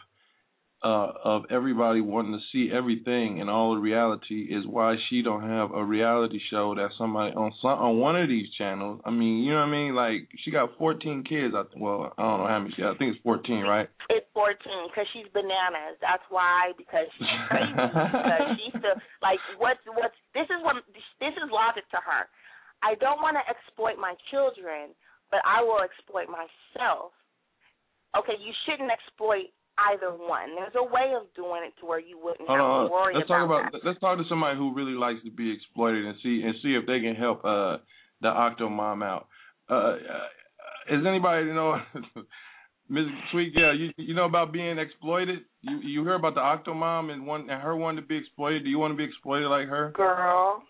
[0.84, 5.42] uh of everybody wanting to see everything and all the reality is why she don't
[5.42, 9.00] have a reality show that somebody on some on one of these channels.
[9.04, 9.94] I mean, you know what I mean?
[9.96, 11.56] Like she got 14 kids.
[11.56, 12.74] I th- well, I don't know how many.
[12.76, 13.88] She I think it's 14, right?
[14.12, 14.60] It's 14
[14.92, 15.96] because she's bananas.
[16.04, 17.72] That's why because she's crazy.
[17.72, 18.92] because she's the
[19.24, 22.28] like what's what's this is what this is logic to her.
[22.84, 24.92] I don't want to exploit my children,
[25.32, 27.16] but I will exploit myself.
[28.12, 29.48] Okay, you shouldn't exploit
[29.78, 30.54] either one.
[30.56, 32.86] There's a way of doing it to where you wouldn't Hold have on.
[32.86, 35.52] to worry Let's talk about, about let's talk to somebody who really likes to be
[35.52, 37.78] exploited and see and see if they can help uh
[38.20, 39.26] the Octomom out.
[39.68, 39.96] Uh, uh
[40.90, 41.80] is anybody you know
[42.88, 43.06] Ms.
[43.32, 45.40] Sweet Gal, you you know about being exploited?
[45.62, 48.64] You you hear about the Octomom and one and her wanting to be exploited.
[48.64, 49.90] Do you want to be exploited like her?
[49.94, 50.62] Girl.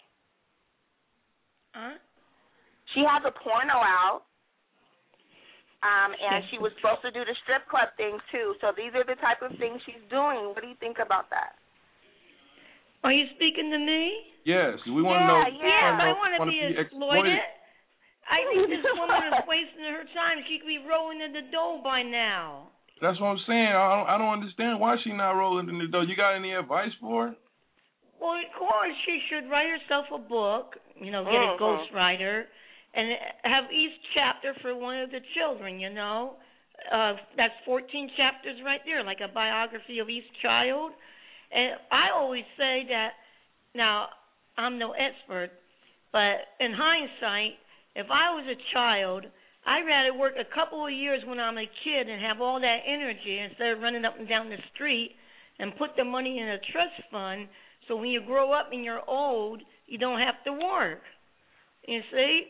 [1.73, 1.99] Huh?
[2.95, 4.23] She has a porno out.
[5.85, 8.57] Um, and she was supposed to do the strip club thing too.
[8.65, 10.57] So these are the type of things she's doing.
[10.57, 11.61] What do you think about that?
[13.05, 14.33] Are you speaking to me?
[14.49, 15.41] Yes, we want to know.
[15.61, 17.37] Yeah, we wanna I want to wanna be exploited.
[18.25, 20.41] I think this woman is wasting her time.
[20.49, 22.73] She could be rolling in the dough by now.
[23.05, 23.69] That's what I'm saying.
[23.77, 26.09] I don't, I don't understand why she's not rolling in the dough.
[26.09, 27.33] You got any advice for her?
[28.17, 30.81] Well, of course, she should write herself a book.
[30.97, 31.57] You know, get Mhm.
[31.57, 32.47] a ghostwriter,
[32.95, 33.11] and
[33.43, 35.81] have each chapter for one of the children.
[35.81, 36.35] You know,
[36.93, 40.93] uh, that's 14 chapters right there, like a biography of each child.
[41.53, 43.11] And I always say that.
[43.75, 44.07] Now,
[44.57, 45.51] I'm no expert,
[46.13, 47.59] but in hindsight,
[47.97, 49.27] if I was a child,
[49.67, 52.79] I'd rather work a couple of years when I'm a kid and have all that
[52.87, 55.17] energy instead of running up and down the street
[55.59, 57.49] and put the money in a trust fund
[57.89, 61.01] so when you grow up and you're old, you don't have to work.
[61.87, 62.43] You see?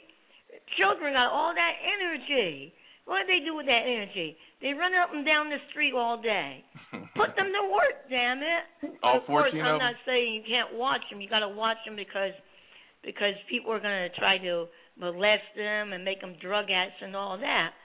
[0.79, 2.73] Children got all that energy.
[3.05, 4.37] What do they do with that energy?
[4.65, 6.65] They run up and down the street all day.
[7.17, 8.97] Put them to work, damn it.
[9.03, 11.21] All of course, I'm not saying you can't watch them.
[11.21, 12.33] You got to watch them because
[13.05, 14.65] because people are going to try to
[14.97, 17.77] molest them and make them drug addicts and all that.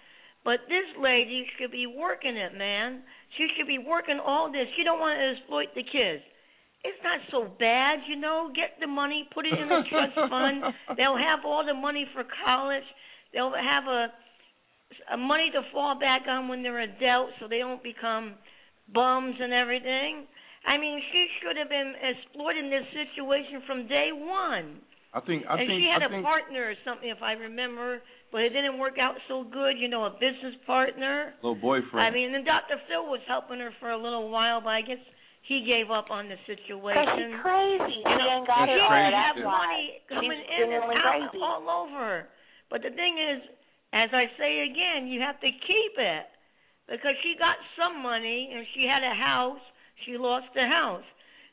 [0.45, 3.03] But this lady should be working it, man.
[3.35, 4.67] She should be working all this.
[4.77, 6.23] She don't want to exploit the kids.
[6.83, 8.51] It's not so bad, you know.
[8.55, 10.63] Get the money, put it in a trust fund.
[10.95, 12.87] They'll have all the money for college.
[13.33, 14.07] They'll have a,
[15.13, 18.35] a money to fall back on when they're adults, so they don't become
[18.93, 20.25] bums and everything.
[20.65, 24.79] I mean, she should have been exploiting this situation from day one.
[25.13, 27.33] I think I and think she had I a think partner or something, if I
[27.33, 27.99] remember,
[28.31, 29.75] but it didn't work out so good.
[29.79, 31.33] You know, a business partner.
[31.41, 31.99] little boyfriend.
[31.99, 32.77] I mean, and Dr.
[32.87, 35.01] Phil was helping her for a little while, but I guess
[35.49, 36.93] he gave up on the situation.
[37.01, 38.05] Cause she's crazy.
[38.05, 38.93] You she know, ain't got she it all.
[38.93, 41.41] didn't have money coming She's in and genuinely out crazy.
[41.41, 41.97] all over.
[41.97, 42.19] Her.
[42.69, 43.41] But the thing is,
[43.91, 46.25] as I say again, you have to keep it.
[46.85, 49.61] because she got some money and she had a house.
[50.05, 51.05] She lost the house.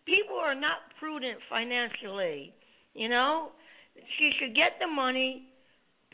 [0.05, 2.53] People are not prudent financially.
[2.95, 3.51] You know,
[4.19, 5.49] she should get the money,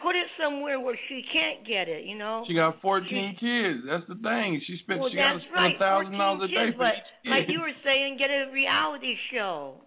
[0.02, 2.04] put it somewhere where she can't get it.
[2.04, 2.44] You know.
[2.46, 3.06] She got 14
[3.38, 3.86] kids.
[3.86, 4.60] That's the thing.
[4.66, 5.00] She spent.
[5.00, 5.76] Well, she got to spend right.
[5.76, 7.30] a thousand dollars a day kids, for but each kid.
[7.30, 9.80] like you were saying, get a reality show.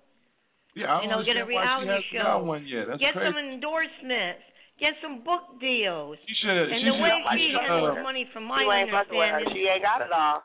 [0.74, 2.24] yeah, I you don't know, get a understand why reality she show.
[2.24, 2.84] got one yet.
[2.88, 3.28] That's get crazy.
[3.28, 4.44] some endorsements.
[4.76, 6.20] Get some book deals.
[6.28, 6.68] She should.
[6.68, 9.16] And she the way should, she should, handles uh, money, from my you ain't fucking
[9.16, 9.40] with her.
[9.40, 10.44] understanding, She ain't got it all.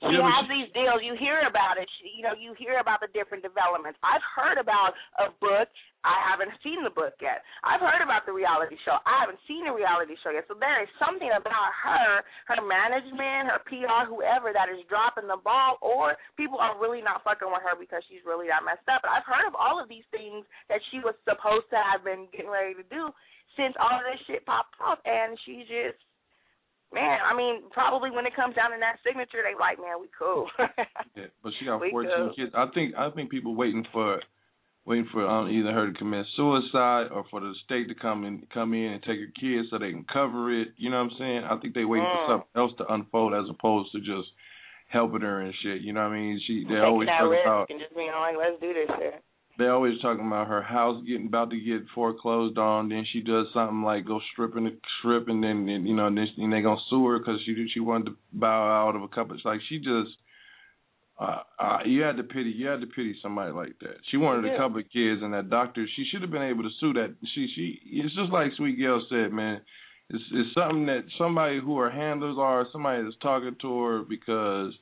[0.00, 1.02] She Yeah, has she- these deals.
[1.02, 1.88] You hear about it.
[2.00, 3.98] She, you know, you hear about the different developments.
[4.02, 5.68] I've heard about a book.
[6.02, 7.44] I haven't seen the book yet.
[7.62, 8.96] I've heard about the reality show.
[9.04, 10.48] I haven't seen the reality show yet.
[10.48, 15.36] So there is something about her, her management, her PR, whoever that is dropping the
[15.36, 19.02] ball, or people are really not fucking with her because she's really that messed up.
[19.04, 22.24] But I've heard of all of these things that she was supposed to have been
[22.32, 23.12] getting ready to do
[23.60, 26.00] since all of this shit popped off, and she just
[26.92, 30.08] Man, I mean, probably when it comes down to that signature, they like, man, we
[30.18, 30.48] cool.
[31.16, 32.36] Yeah, but she got We 14 good.
[32.36, 32.52] kids.
[32.54, 34.20] I think I think people waiting for
[34.86, 38.42] waiting for um, either her to commit suicide or for the state to come in
[38.52, 40.68] come in and take her kids so they can cover it.
[40.78, 41.42] You know what I'm saying?
[41.44, 42.26] I think they waiting Mm.
[42.26, 44.28] for something else to unfold as opposed to just
[44.88, 45.82] helping her and shit.
[45.82, 46.40] You know what I mean?
[46.46, 49.22] She they always talk about and just being like, let's do this shit.
[49.60, 52.88] They always talking about her house getting about to get foreclosed on.
[52.88, 56.16] Then she does something like go stripping, the strip, and then then, you know, and
[56.18, 59.08] then and they gonna sue her because she she wanted to bow out of a
[59.08, 59.36] couple.
[59.36, 60.10] It's like she just,
[61.18, 63.98] uh, uh, you had to pity, you had to pity somebody like that.
[64.10, 64.54] She wanted Yeah.
[64.54, 67.14] a couple of kids, and that doctor, she should have been able to sue that.
[67.34, 69.60] She she, it's just like Sweet Gail said, man.
[70.08, 74.72] It's it's something that somebody who her handlers are, somebody that's talking to her because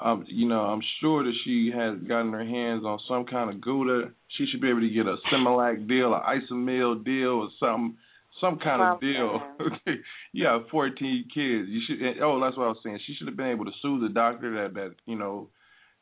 [0.00, 3.60] um, you know, I'm sure that she has gotten her hands on some kind of
[3.60, 4.10] Gouda.
[4.36, 7.96] She should be able to get a Similac deal, a Isomil deal, or some
[8.40, 9.40] some kind of deal.
[10.32, 11.68] you have 14 kids.
[11.68, 12.02] You should.
[12.02, 12.98] and- Oh, that's what I was saying.
[13.06, 15.48] She should have been able to sue the doctor that that you know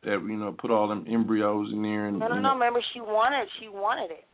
[0.05, 2.48] that you know put all them embryos in there and No, no, you no.
[2.48, 4.24] know, Remember, she wanted, she wanted it.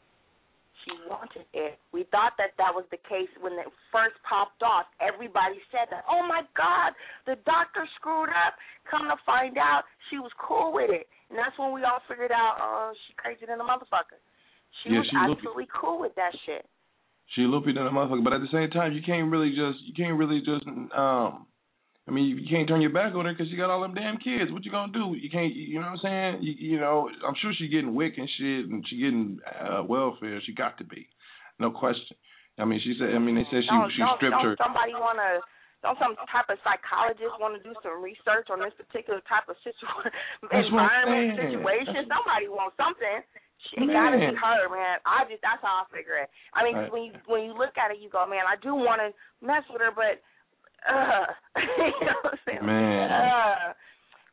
[0.89, 1.77] She wanted it.
[1.93, 4.89] We thought that that was the case when it first popped off.
[5.05, 6.09] Everybody said that.
[6.09, 6.97] Oh my God,
[7.28, 8.56] the doctor screwed up.
[8.89, 12.32] Come to find out, she was cool with it, and that's when we all figured
[12.32, 14.16] out, oh, she crazy than a motherfucker.
[14.81, 16.65] She Yeah, was she absolutely cool with that shit.
[17.36, 18.24] she loopy than a motherfucker.
[18.24, 20.65] But at the same time, you can't really just you can't really just
[20.97, 21.44] um.
[22.09, 24.17] I mean, you can't turn your back on her because you got all them damn
[24.17, 24.49] kids.
[24.51, 25.13] What you gonna do?
[25.13, 25.53] You can't.
[25.55, 26.33] You know what I'm saying?
[26.41, 30.41] You, you know, I'm sure she getting WIC and shit, and she getting uh, welfare.
[30.45, 31.07] She got to be,
[31.61, 32.17] no question.
[32.59, 33.13] I mean, she said.
[33.15, 34.57] I mean, they said she don't, she don't, stripped don't her.
[34.57, 35.45] somebody want to
[35.85, 39.55] don't some type of psychologist want to do some research on this particular type of
[39.63, 39.87] situ-
[40.51, 42.09] That's what I'm environment situation?
[42.11, 43.23] Somebody wants something.
[43.71, 44.39] She it gotta be Man.
[44.39, 44.99] her, man.
[45.07, 46.31] I just that's how I figure it.
[46.55, 46.91] I mean, Right.
[46.91, 49.11] when you when you look at it, you go, man, I do want to
[49.43, 50.23] mess with her, but
[50.89, 51.27] uh,
[51.78, 52.66] you know what I'm saying?
[52.66, 53.10] Man.
[53.10, 53.73] Uh,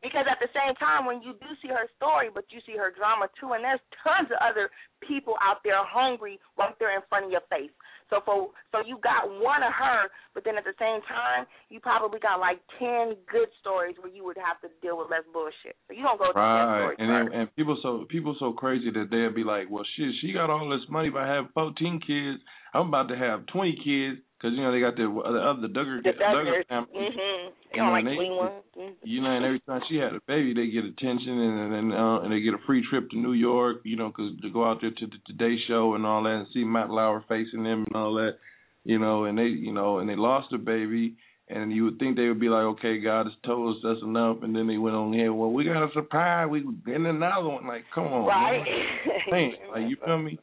[0.06, 2.94] because at the same time, when you do see her story, but you see her
[2.94, 4.70] drama too, and there's tons of other
[5.02, 7.74] people out there hungry right there in front of your face.
[8.14, 11.82] So for so you got one of her, but then at the same time, you
[11.82, 15.74] probably got like ten good stories where you would have to deal with less bullshit.
[15.90, 19.34] So you don't go Right, and then, and people so people so crazy that they'll
[19.34, 22.46] be like, well, shit, she got all this money but I have 14 kids.
[22.78, 26.04] I'm about to have 20 kids because you know they got the the other Duggar
[26.04, 26.94] The Duggar family.
[26.94, 27.50] mm-hmm.
[27.74, 28.80] You know, like and they-.
[28.80, 28.92] Mhm.
[29.04, 32.20] You know, and every time she had a baby, they get attention and and uh,
[32.22, 33.78] and they get a free trip to New York.
[33.84, 36.48] You know, 'cause to go out there to the Today Show and all that and
[36.54, 38.38] see Matt Lauer facing them and all that.
[38.84, 41.16] You know, and they you know and they lost a baby.
[41.48, 44.38] And you would think they would be like, okay, God has told us that's enough.
[44.42, 46.48] And then they went on here, well, we got a surprise.
[46.50, 47.68] We getting another one.
[47.68, 48.64] Like, come on, Right.
[48.66, 49.20] man.
[49.32, 50.40] Man, like you feel me?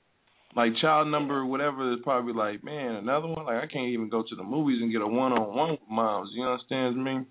[0.54, 3.46] Like child number whatever is probably like, man, another one.
[3.46, 5.80] Like I can't even go to the movies and get a one on one with
[5.90, 6.30] moms.
[6.34, 7.24] You understand me?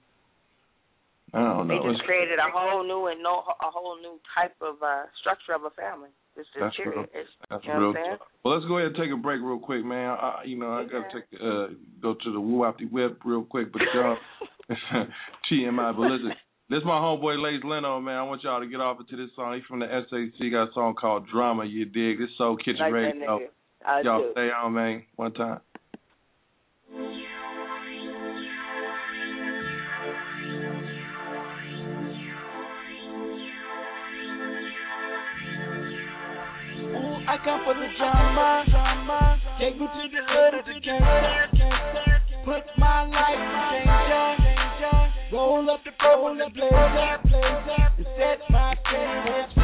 [1.34, 1.80] I don't know.
[1.80, 5.54] They just created a whole new and no a whole new type of uh structure
[5.54, 6.10] of a family.
[6.36, 7.06] It's just That's real.
[7.14, 7.94] It's, That's you know real.
[7.94, 8.18] saying?
[8.44, 10.18] Well, let's go ahead and take a break real quick, man.
[10.18, 13.82] I, you know, I gotta take uh go to the woo the real quick, but
[13.94, 14.18] y'all
[15.52, 15.96] TMI.
[15.96, 16.34] But listen,
[16.72, 18.16] this is my homeboy Lace Leno, man.
[18.16, 19.56] I want y'all to get off into this song.
[19.56, 20.52] He's from the SAC.
[20.52, 21.66] Got a song called Drama.
[21.66, 22.18] You dig?
[22.18, 23.40] This Soul Kitchen Like that Radio.
[24.04, 24.32] y'all do.
[24.32, 25.04] stay on, man.
[25.18, 25.60] One time.
[36.92, 38.64] Ooh, I come for the drama.
[39.60, 42.22] Take me to the hood of the gangster.
[42.46, 44.41] Put my life in danger.
[45.32, 47.42] Roll up the pole and play that, play
[47.98, 49.61] And set my spirit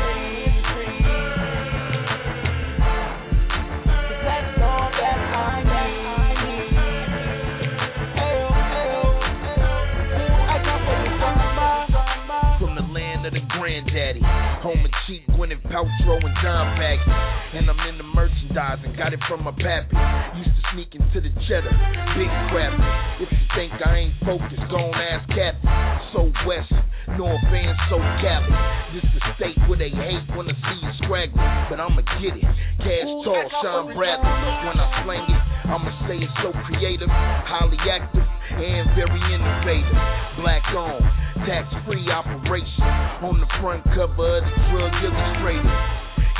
[15.07, 16.99] Gwyneth Paltrow and John Bag.
[17.55, 19.95] And I'm in the merchandising, got it from my pappy.
[20.35, 21.71] Used to sneak into the cheddar,
[22.19, 22.75] big crap.
[23.23, 25.55] If you think I ain't focused, gon' ask Cap.
[26.11, 26.75] So West,
[27.15, 28.51] North Van, so Cali.
[28.91, 31.39] This the state where they hate when I see you scraggling.
[31.71, 32.43] But I'ma get it.
[32.83, 34.27] Cash tall, Shawn Bradley.
[34.67, 38.27] When I slang it, I'ma say it's so creative, highly active,
[38.59, 39.99] and very innovative.
[40.35, 40.99] Black on,
[41.47, 42.83] tax free operation.
[43.23, 45.71] On the front cover of the drug illustrator.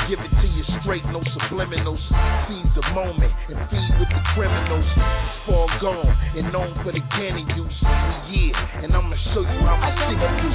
[0.08, 2.00] Give it to you straight, no subliminals.
[2.46, 4.84] Seize the moment and feed with the criminals.
[4.84, 7.78] It's far gone and known for the cannon use.
[7.82, 10.48] Yeah, and I'ma show you how my city do.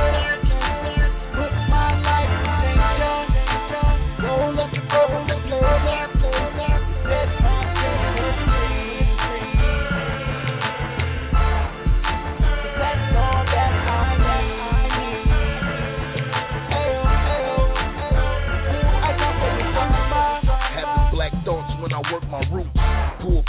[0.00, 0.43] Yeah.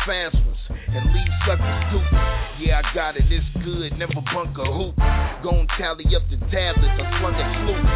[0.04, 2.08] Fast ones and leave suckers stoop.
[2.60, 4.96] Yeah, I got it, it's good, never bunk a hoop.
[5.44, 7.90] Gon' tally up the tablets, I slung a flute.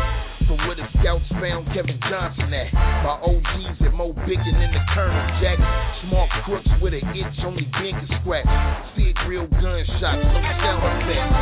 [0.49, 2.73] From where the scouts found Kevin Johnson at.
[2.73, 5.61] My OGs at Mo Biggin in the Colonel Jack.
[6.09, 8.49] Small crooks with an itch, only Ben can scratch.
[8.97, 11.33] See it real gunshots, no sound effects.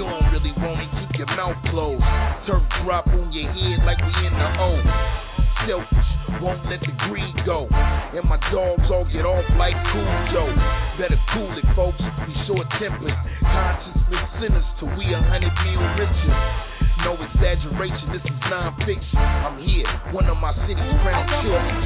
[0.00, 2.02] You don't really want it, keep your mouth closed.
[2.48, 4.70] Turf drop on your head like we in the O.
[5.68, 6.10] Selfish,
[6.42, 7.70] won't let the greed go.
[7.70, 10.50] And my dogs all get off like cool Joe.
[10.98, 12.02] Better cool it, folks.
[12.26, 13.14] Be short tempered.
[13.46, 16.34] Consciousness sinners till we a hundred mil richer.
[17.06, 19.18] No exaggeration, this is non-fiction.
[19.18, 21.82] I'm here, one of my city's crown children.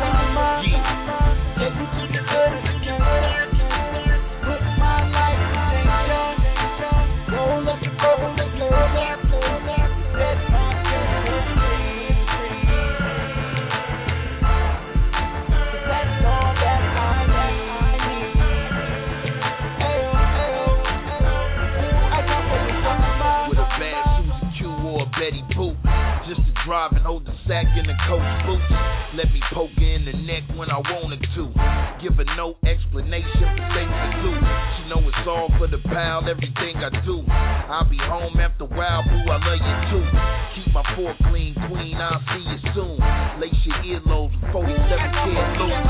[3.48, 3.55] With
[26.66, 28.66] To hold the sack in the coach boots.
[29.14, 31.44] Let me poke in the neck when I wanted to.
[32.02, 34.34] Give her no explanation for things I do.
[34.34, 37.22] She know it's all for the pal, everything I do.
[37.70, 40.04] I'll be home after a while, boo, I love you too.
[40.58, 42.98] Keep my fork clean, queen, I'll see you soon.
[43.38, 45.86] Lace your earlobes with 47 karat loose.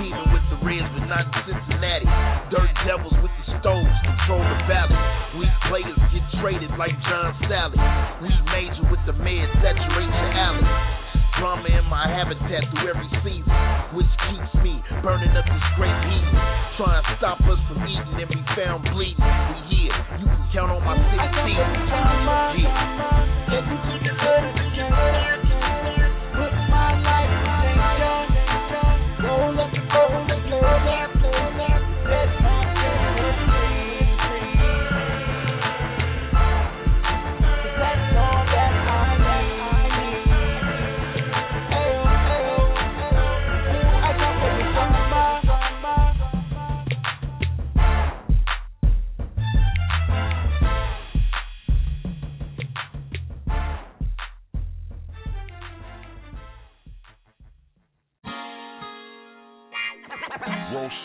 [0.00, 2.08] Teaming with the Reds, but not in Cincinnati.
[2.48, 4.96] Dirt devils with the stoves, control the battle.
[5.36, 5.99] Weak players
[6.40, 7.78] traded like John Salley.
[8.50, 10.64] Major with the meds, saturate alley.
[11.38, 13.48] Drama in my habitat through every season,
[13.96, 16.26] which keeps me burning up this great heat.
[16.76, 19.16] Trying to stop us from eating and be found bleeding.
[19.16, 21.64] We here, you can count on my city team.
[29.22, 31.19] Roll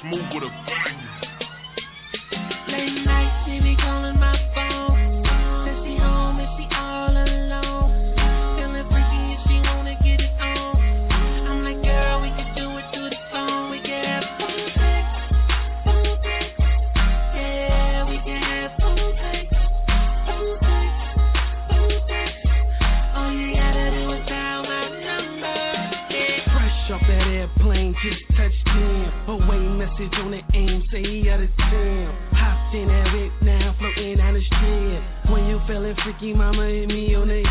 [0.01, 1.04] smooth with a bang.
[29.95, 32.11] Message on the aim, say he out of town.
[32.35, 35.31] Hopped in that whip now, floating down the strip.
[35.31, 37.44] When you feeling freaky, mama hit me on the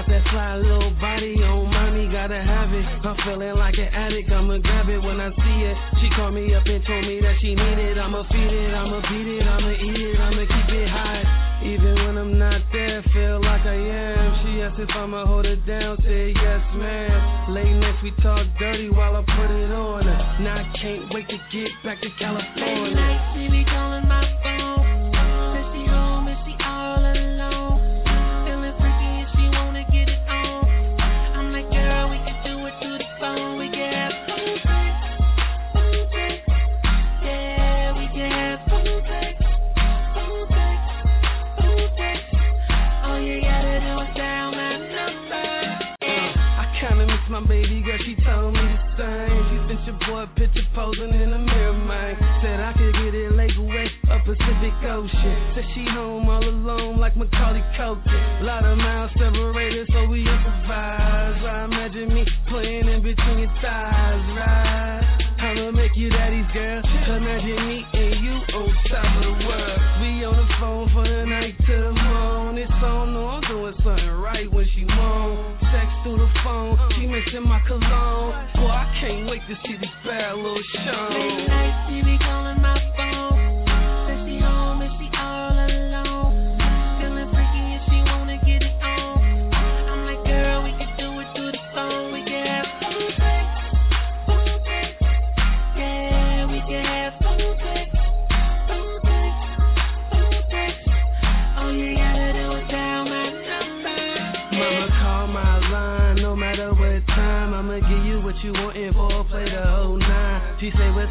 [0.00, 2.84] about that fly little body on mommy, gotta have it.
[3.04, 5.76] I'm feeling like an addict, I'ma grab it when I see it.
[6.00, 7.98] She called me up and told me that she need it.
[7.98, 11.24] I'ma feed it, I'ma beat it, I'ma eat it, I'ma keep it high.
[11.68, 14.28] Even when I'm not there, feel like I am.
[14.40, 17.52] She asked if I'ma hold it down, say yes, man.
[17.52, 20.04] Late nights we talk dirty while I put it on.
[20.04, 20.18] her.
[20.40, 22.96] Now I can't wait to get back to Late California.
[22.96, 24.89] night, she be calling my phone.
[47.50, 49.42] baby girl, she told me the same.
[49.50, 52.14] She sent your boy a picture posing in the mirror, man.
[52.46, 55.36] Said I could get it Lake West, up Pacific Ocean.
[55.58, 58.46] Said she home all alone like Macaulay Culkin.
[58.46, 61.42] Lot of miles separated, so we improvise.
[61.42, 65.02] I imagine me playing in between your thighs, right?
[65.42, 66.89] I'ma make you daddy's girl.
[79.50, 81.99] To see this bad little show.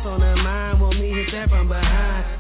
[0.06, 0.39] On her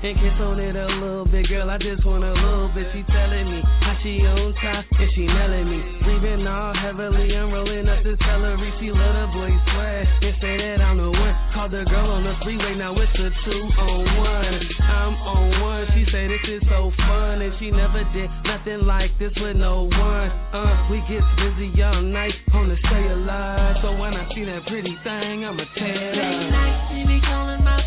[0.09, 1.69] and kiss on it a little bit, girl.
[1.69, 2.89] I just want a little bit.
[2.97, 5.79] She telling me how she on top and she nailing me.
[6.01, 8.73] Breathing all heavily, I'm rolling up the celery.
[8.81, 11.35] She let her boy swag and say that I'm the one.
[11.53, 14.53] Called the girl on the freeway, now it's a two on one.
[14.81, 15.85] I'm on one.
[15.93, 19.85] She say this is so fun and she never did nothing like this with no
[19.93, 20.29] one.
[20.57, 23.77] Uh, we get busy all night on the stay alive.
[23.85, 26.49] So when I see that pretty thing, I'ma tear it Late up.
[26.49, 27.77] night, she be calling my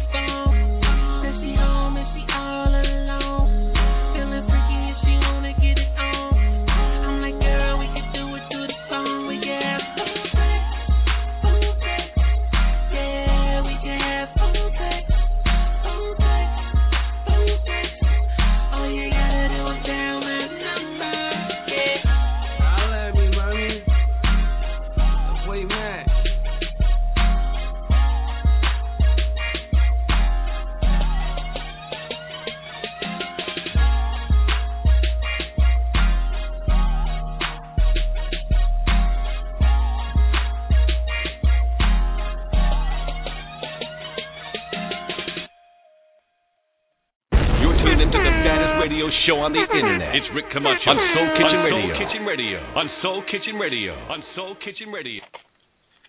[50.35, 51.93] Rick Camacho on Soul Kitchen On Radio.
[51.93, 52.59] Soul Kitchen Radio.
[52.75, 53.93] On Soul Kitchen Radio.
[54.09, 55.23] On Soul Kitchen Radio.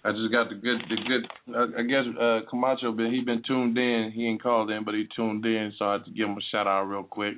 [0.05, 1.23] I just got the good, the good.
[1.55, 4.11] Uh, I guess uh, Camacho been he been tuned in.
[4.13, 6.41] He ain't called in, but he tuned in, so I had to give him a
[6.51, 7.35] shout out real quick.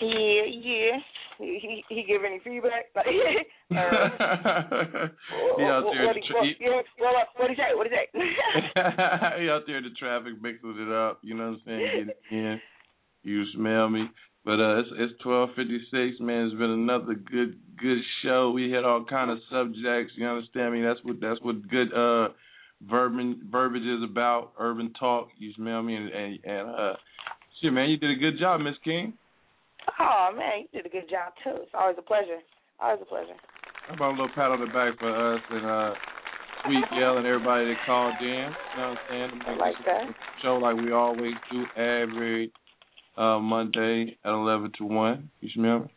[0.00, 0.98] Yeah, yeah.
[1.38, 2.86] He he, he give any feedback?
[2.96, 3.06] Like,
[3.70, 5.08] uh,
[5.58, 6.06] he out what, there.
[6.06, 7.74] what, the he- tra- what, he- yeah, what, what he say?
[7.74, 8.06] What he say?
[9.42, 11.18] he out there in the traffic mixing it up.
[11.22, 12.08] You know what I'm saying?
[12.30, 12.60] Getting in.
[13.24, 14.06] You smell me.
[14.44, 16.46] But uh, it's it's twelve fifty six, man.
[16.46, 18.50] It's been another good good show.
[18.50, 20.14] We hit all kind of subjects.
[20.16, 20.82] You understand me?
[20.82, 22.28] That's what that's what good uh
[22.88, 24.52] verbiage verbiage is about.
[24.58, 25.28] Urban talk.
[25.38, 25.96] You smell me?
[25.96, 26.94] And and, and uh,
[27.60, 29.12] shit, man, you did a good job, Miss King.
[30.00, 31.62] oh man, you did a good job too.
[31.62, 32.38] It's always a pleasure.
[32.80, 33.36] Always a pleasure.
[33.88, 35.94] How about a little pat on the back for us and uh
[36.64, 38.26] Sweet Yell and everybody that called in.
[38.26, 39.30] You know what I'm saying?
[39.46, 40.04] Make like that.
[40.42, 42.52] Show like we always do every
[43.18, 45.30] uh Monday at eleven to one.
[45.40, 45.90] You smell me?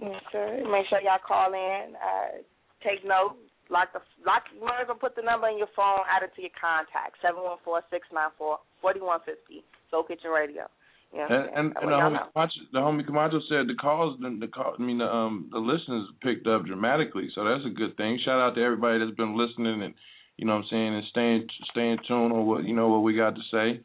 [0.00, 0.64] Yes, sir.
[0.70, 1.94] Make sure y'all call in.
[1.94, 2.42] Uh,
[2.82, 3.36] take note.
[3.70, 4.42] Lock the lock.
[4.58, 6.02] Might as well put the number in your phone.
[6.10, 7.20] Add it to your contacts.
[7.22, 9.62] Seven one four six nine four forty one fifty.
[9.90, 10.66] Soul Kitchen Radio.
[11.12, 12.26] You know And and, and the homie know.
[12.32, 15.58] Camacho, the homie Camacho said the calls the, the call I mean the um the
[15.58, 18.18] listeners picked up dramatically, so that's a good thing.
[18.24, 19.94] Shout out to everybody that's been listening and
[20.36, 23.14] you know what I'm saying and staying staying tuned on what you know what we
[23.14, 23.80] got to say.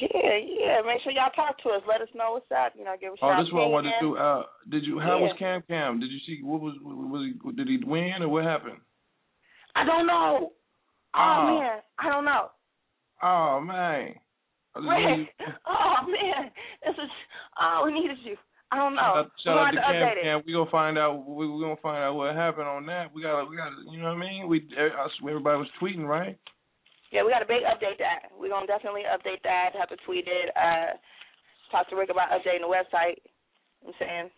[0.00, 0.80] Yeah, yeah.
[0.84, 1.82] Make sure y'all talk to us.
[1.88, 2.72] Let us know what's up.
[2.76, 3.18] You know, give us.
[3.22, 4.16] Oh, this is what I wanted to do.
[4.16, 4.98] Uh, did you?
[4.98, 5.38] How was Yeah.
[5.38, 6.00] Cam Cam?
[6.00, 6.42] Did you see?
[6.42, 6.74] What was?
[6.82, 7.52] Was he?
[7.52, 8.78] Did he win or what happened?
[9.76, 10.52] I don't know.
[11.14, 11.58] Oh Oh.
[11.60, 12.48] man, I don't know.
[13.22, 14.14] Oh man.
[14.74, 15.28] I Wait.
[15.66, 16.50] Oh man,
[16.84, 17.10] this is.
[17.60, 18.36] Oh, we needed you.
[18.72, 19.00] I don't know.
[19.00, 20.14] out, shout out to Cam.
[20.22, 20.42] Cam.
[20.44, 21.24] We gonna find out.
[21.26, 23.14] We we gonna find out what happened on that.
[23.14, 23.44] We got.
[23.44, 23.70] to We got.
[23.70, 24.48] to You know what I mean?
[24.48, 24.68] We.
[24.76, 26.36] I swear everybody was tweeting, right?
[27.12, 28.30] Yeah, we got to big update that.
[28.38, 29.70] We're gonna definitely update that.
[29.78, 30.50] Have to tweet it.
[30.56, 30.98] Uh,
[31.70, 33.22] talk to Rick about updating the website.
[33.82, 34.30] You know I'm saying.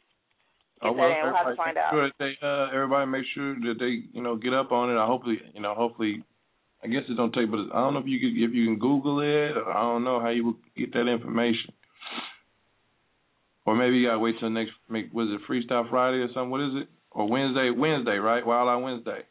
[0.83, 0.99] Get Oh, in.
[0.99, 1.91] We'll have to find out.
[1.91, 5.01] Sure they, uh, everybody make sure that they, you know, get up on it.
[5.01, 6.23] I hopefully, you know, hopefully,
[6.85, 8.79] I guess it don't take, but I don't know if you could, if you can
[8.79, 9.57] Google it.
[9.57, 11.73] Or I don't know how you would get that information.
[13.67, 14.73] Or maybe you gotta wait till next.
[14.89, 16.51] Make was it Freestyle Friday or something?
[16.51, 16.89] What is it?
[17.11, 17.71] Or Wednesday?
[17.71, 18.47] Wednesday, right?
[18.47, 19.23] Wild Out Wednesday.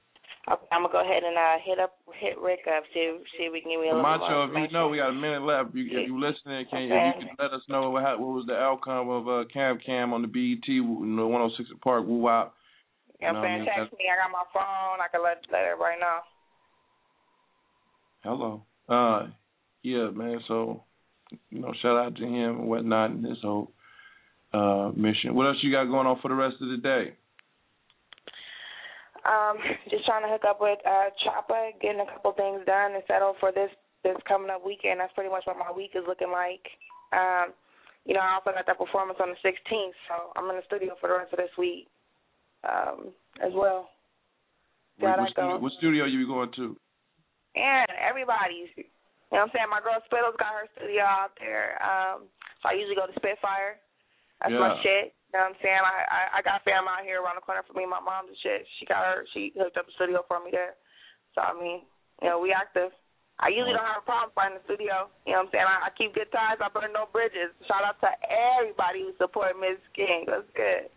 [0.47, 3.51] Okay, I'm gonna go ahead and uh, hit up hit Rick up see see if
[3.51, 5.43] we can give me a little Macho, more if you know, we got a minute
[5.43, 5.75] left.
[5.75, 8.55] You, if you listening, can if you can let us know what, what was the
[8.55, 12.55] outcome of uh, Cam Cam on the BET, you know, 106 Park Woo Wop.
[13.19, 13.65] You know saying?
[13.67, 14.07] Text me.
[14.07, 15.03] I got my phone.
[15.03, 16.19] I can let let everybody know.
[18.23, 18.63] Hello.
[18.87, 19.27] Uh,
[19.83, 20.39] yeah, man.
[20.47, 20.83] So,
[21.49, 23.71] you know, shout out to him and whatnot and his whole
[24.53, 25.35] uh mission.
[25.35, 27.16] What else you got going on for the rest of the day?
[29.27, 29.59] Um,
[29.91, 33.35] just trying to hook up with uh Choppa, getting a couple things done and settled
[33.39, 33.69] for this
[34.03, 34.99] this coming up weekend.
[34.99, 36.63] That's pretty much what my week is looking like.
[37.11, 37.53] Um,
[38.07, 40.95] you know, I also got that performance on the 16th, so I'm in the studio
[40.99, 41.91] for the rest of this week
[42.63, 43.11] um,
[43.43, 43.91] as well.
[44.99, 46.79] What, what, studio, what studio are you going to?
[47.55, 48.71] And everybody's.
[48.77, 48.87] You
[49.35, 49.69] know what I'm saying?
[49.69, 51.75] My girl Spittles got her studio out there.
[51.83, 52.31] Um,
[52.63, 53.75] so I usually go to Spitfire.
[54.39, 54.63] That's Yeah.
[54.63, 55.13] my shit.
[55.31, 55.83] You know what I'm saying?
[55.83, 57.83] I, I I got fam out here around the corner for me.
[57.83, 58.63] My mom's and shit.
[58.79, 59.27] She got her.
[59.35, 60.79] She hooked up a studio for me there.
[61.35, 61.83] So I mean,
[62.23, 62.95] you know, we active.
[63.37, 65.11] I usually don't have a problem finding the studio.
[65.29, 65.69] You know what I'm saying?
[65.69, 66.57] I, I keep good ties.
[66.57, 67.53] I burn no bridges.
[67.69, 70.25] Shout out to everybody who support Miss King.
[70.25, 70.89] That's good.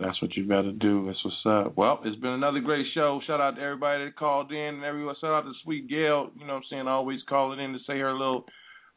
[0.00, 1.04] That's what you to do.
[1.06, 1.76] That's what's up.
[1.76, 3.20] Well, it's been another great show.
[3.26, 5.14] Shout out to everybody that called in and everyone.
[5.20, 6.30] Shout out to Sweet Gail.
[6.38, 6.88] You know what I'm saying?
[6.88, 8.44] Always calling in to say her little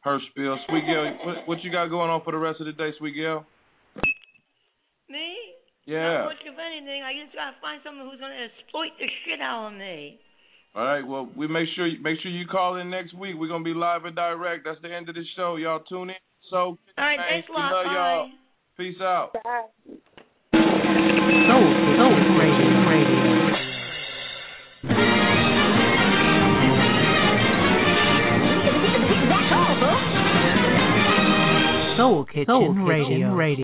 [0.00, 0.56] her spiel.
[0.68, 3.16] Sweet Gail, what, what you got going on for the rest of the day, Sweet
[3.16, 3.44] Gail?
[5.14, 5.30] Me?
[5.86, 6.26] Yeah.
[6.26, 7.06] Not much of anything.
[7.06, 10.18] I just gotta find someone who's gonna exploit the shit out of me.
[10.74, 11.06] All right.
[11.06, 13.36] Well, we make sure make sure you call in next week.
[13.38, 14.64] We're gonna be live and direct.
[14.66, 15.54] That's the end of the show.
[15.54, 16.16] Y'all tune in.
[16.50, 17.72] So, All right, thanks a lot.
[17.72, 17.94] love Bye.
[17.94, 18.30] y'all.
[18.76, 19.30] Peace out.
[21.46, 22.68] Soul, Soul Radio.
[22.90, 23.20] Radio.
[31.96, 33.34] Soul Kitchen, Soul Kitchen Radio.
[33.34, 33.63] Radio.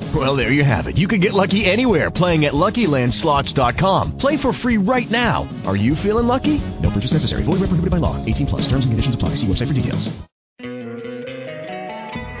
[0.13, 0.97] Well, there you have it.
[0.97, 4.17] You can get lucky anywhere playing at LuckyLandSlots.com.
[4.17, 5.47] Play for free right now.
[5.65, 6.59] Are you feeling lucky?
[6.81, 7.43] No purchase necessary.
[7.43, 8.23] Void where prohibited by law.
[8.25, 8.61] 18 plus.
[8.63, 9.35] Terms and conditions apply.
[9.35, 10.09] See website for details.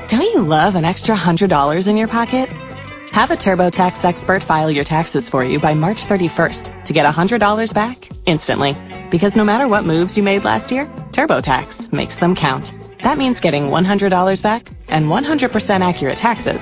[0.09, 2.49] Don't you love an extra $100 in your pocket?
[3.13, 7.73] Have a TurboTax expert file your taxes for you by March 31st to get $100
[7.73, 8.75] back instantly.
[9.09, 12.73] Because no matter what moves you made last year, TurboTax makes them count.
[13.03, 16.61] That means getting $100 back and 100% accurate taxes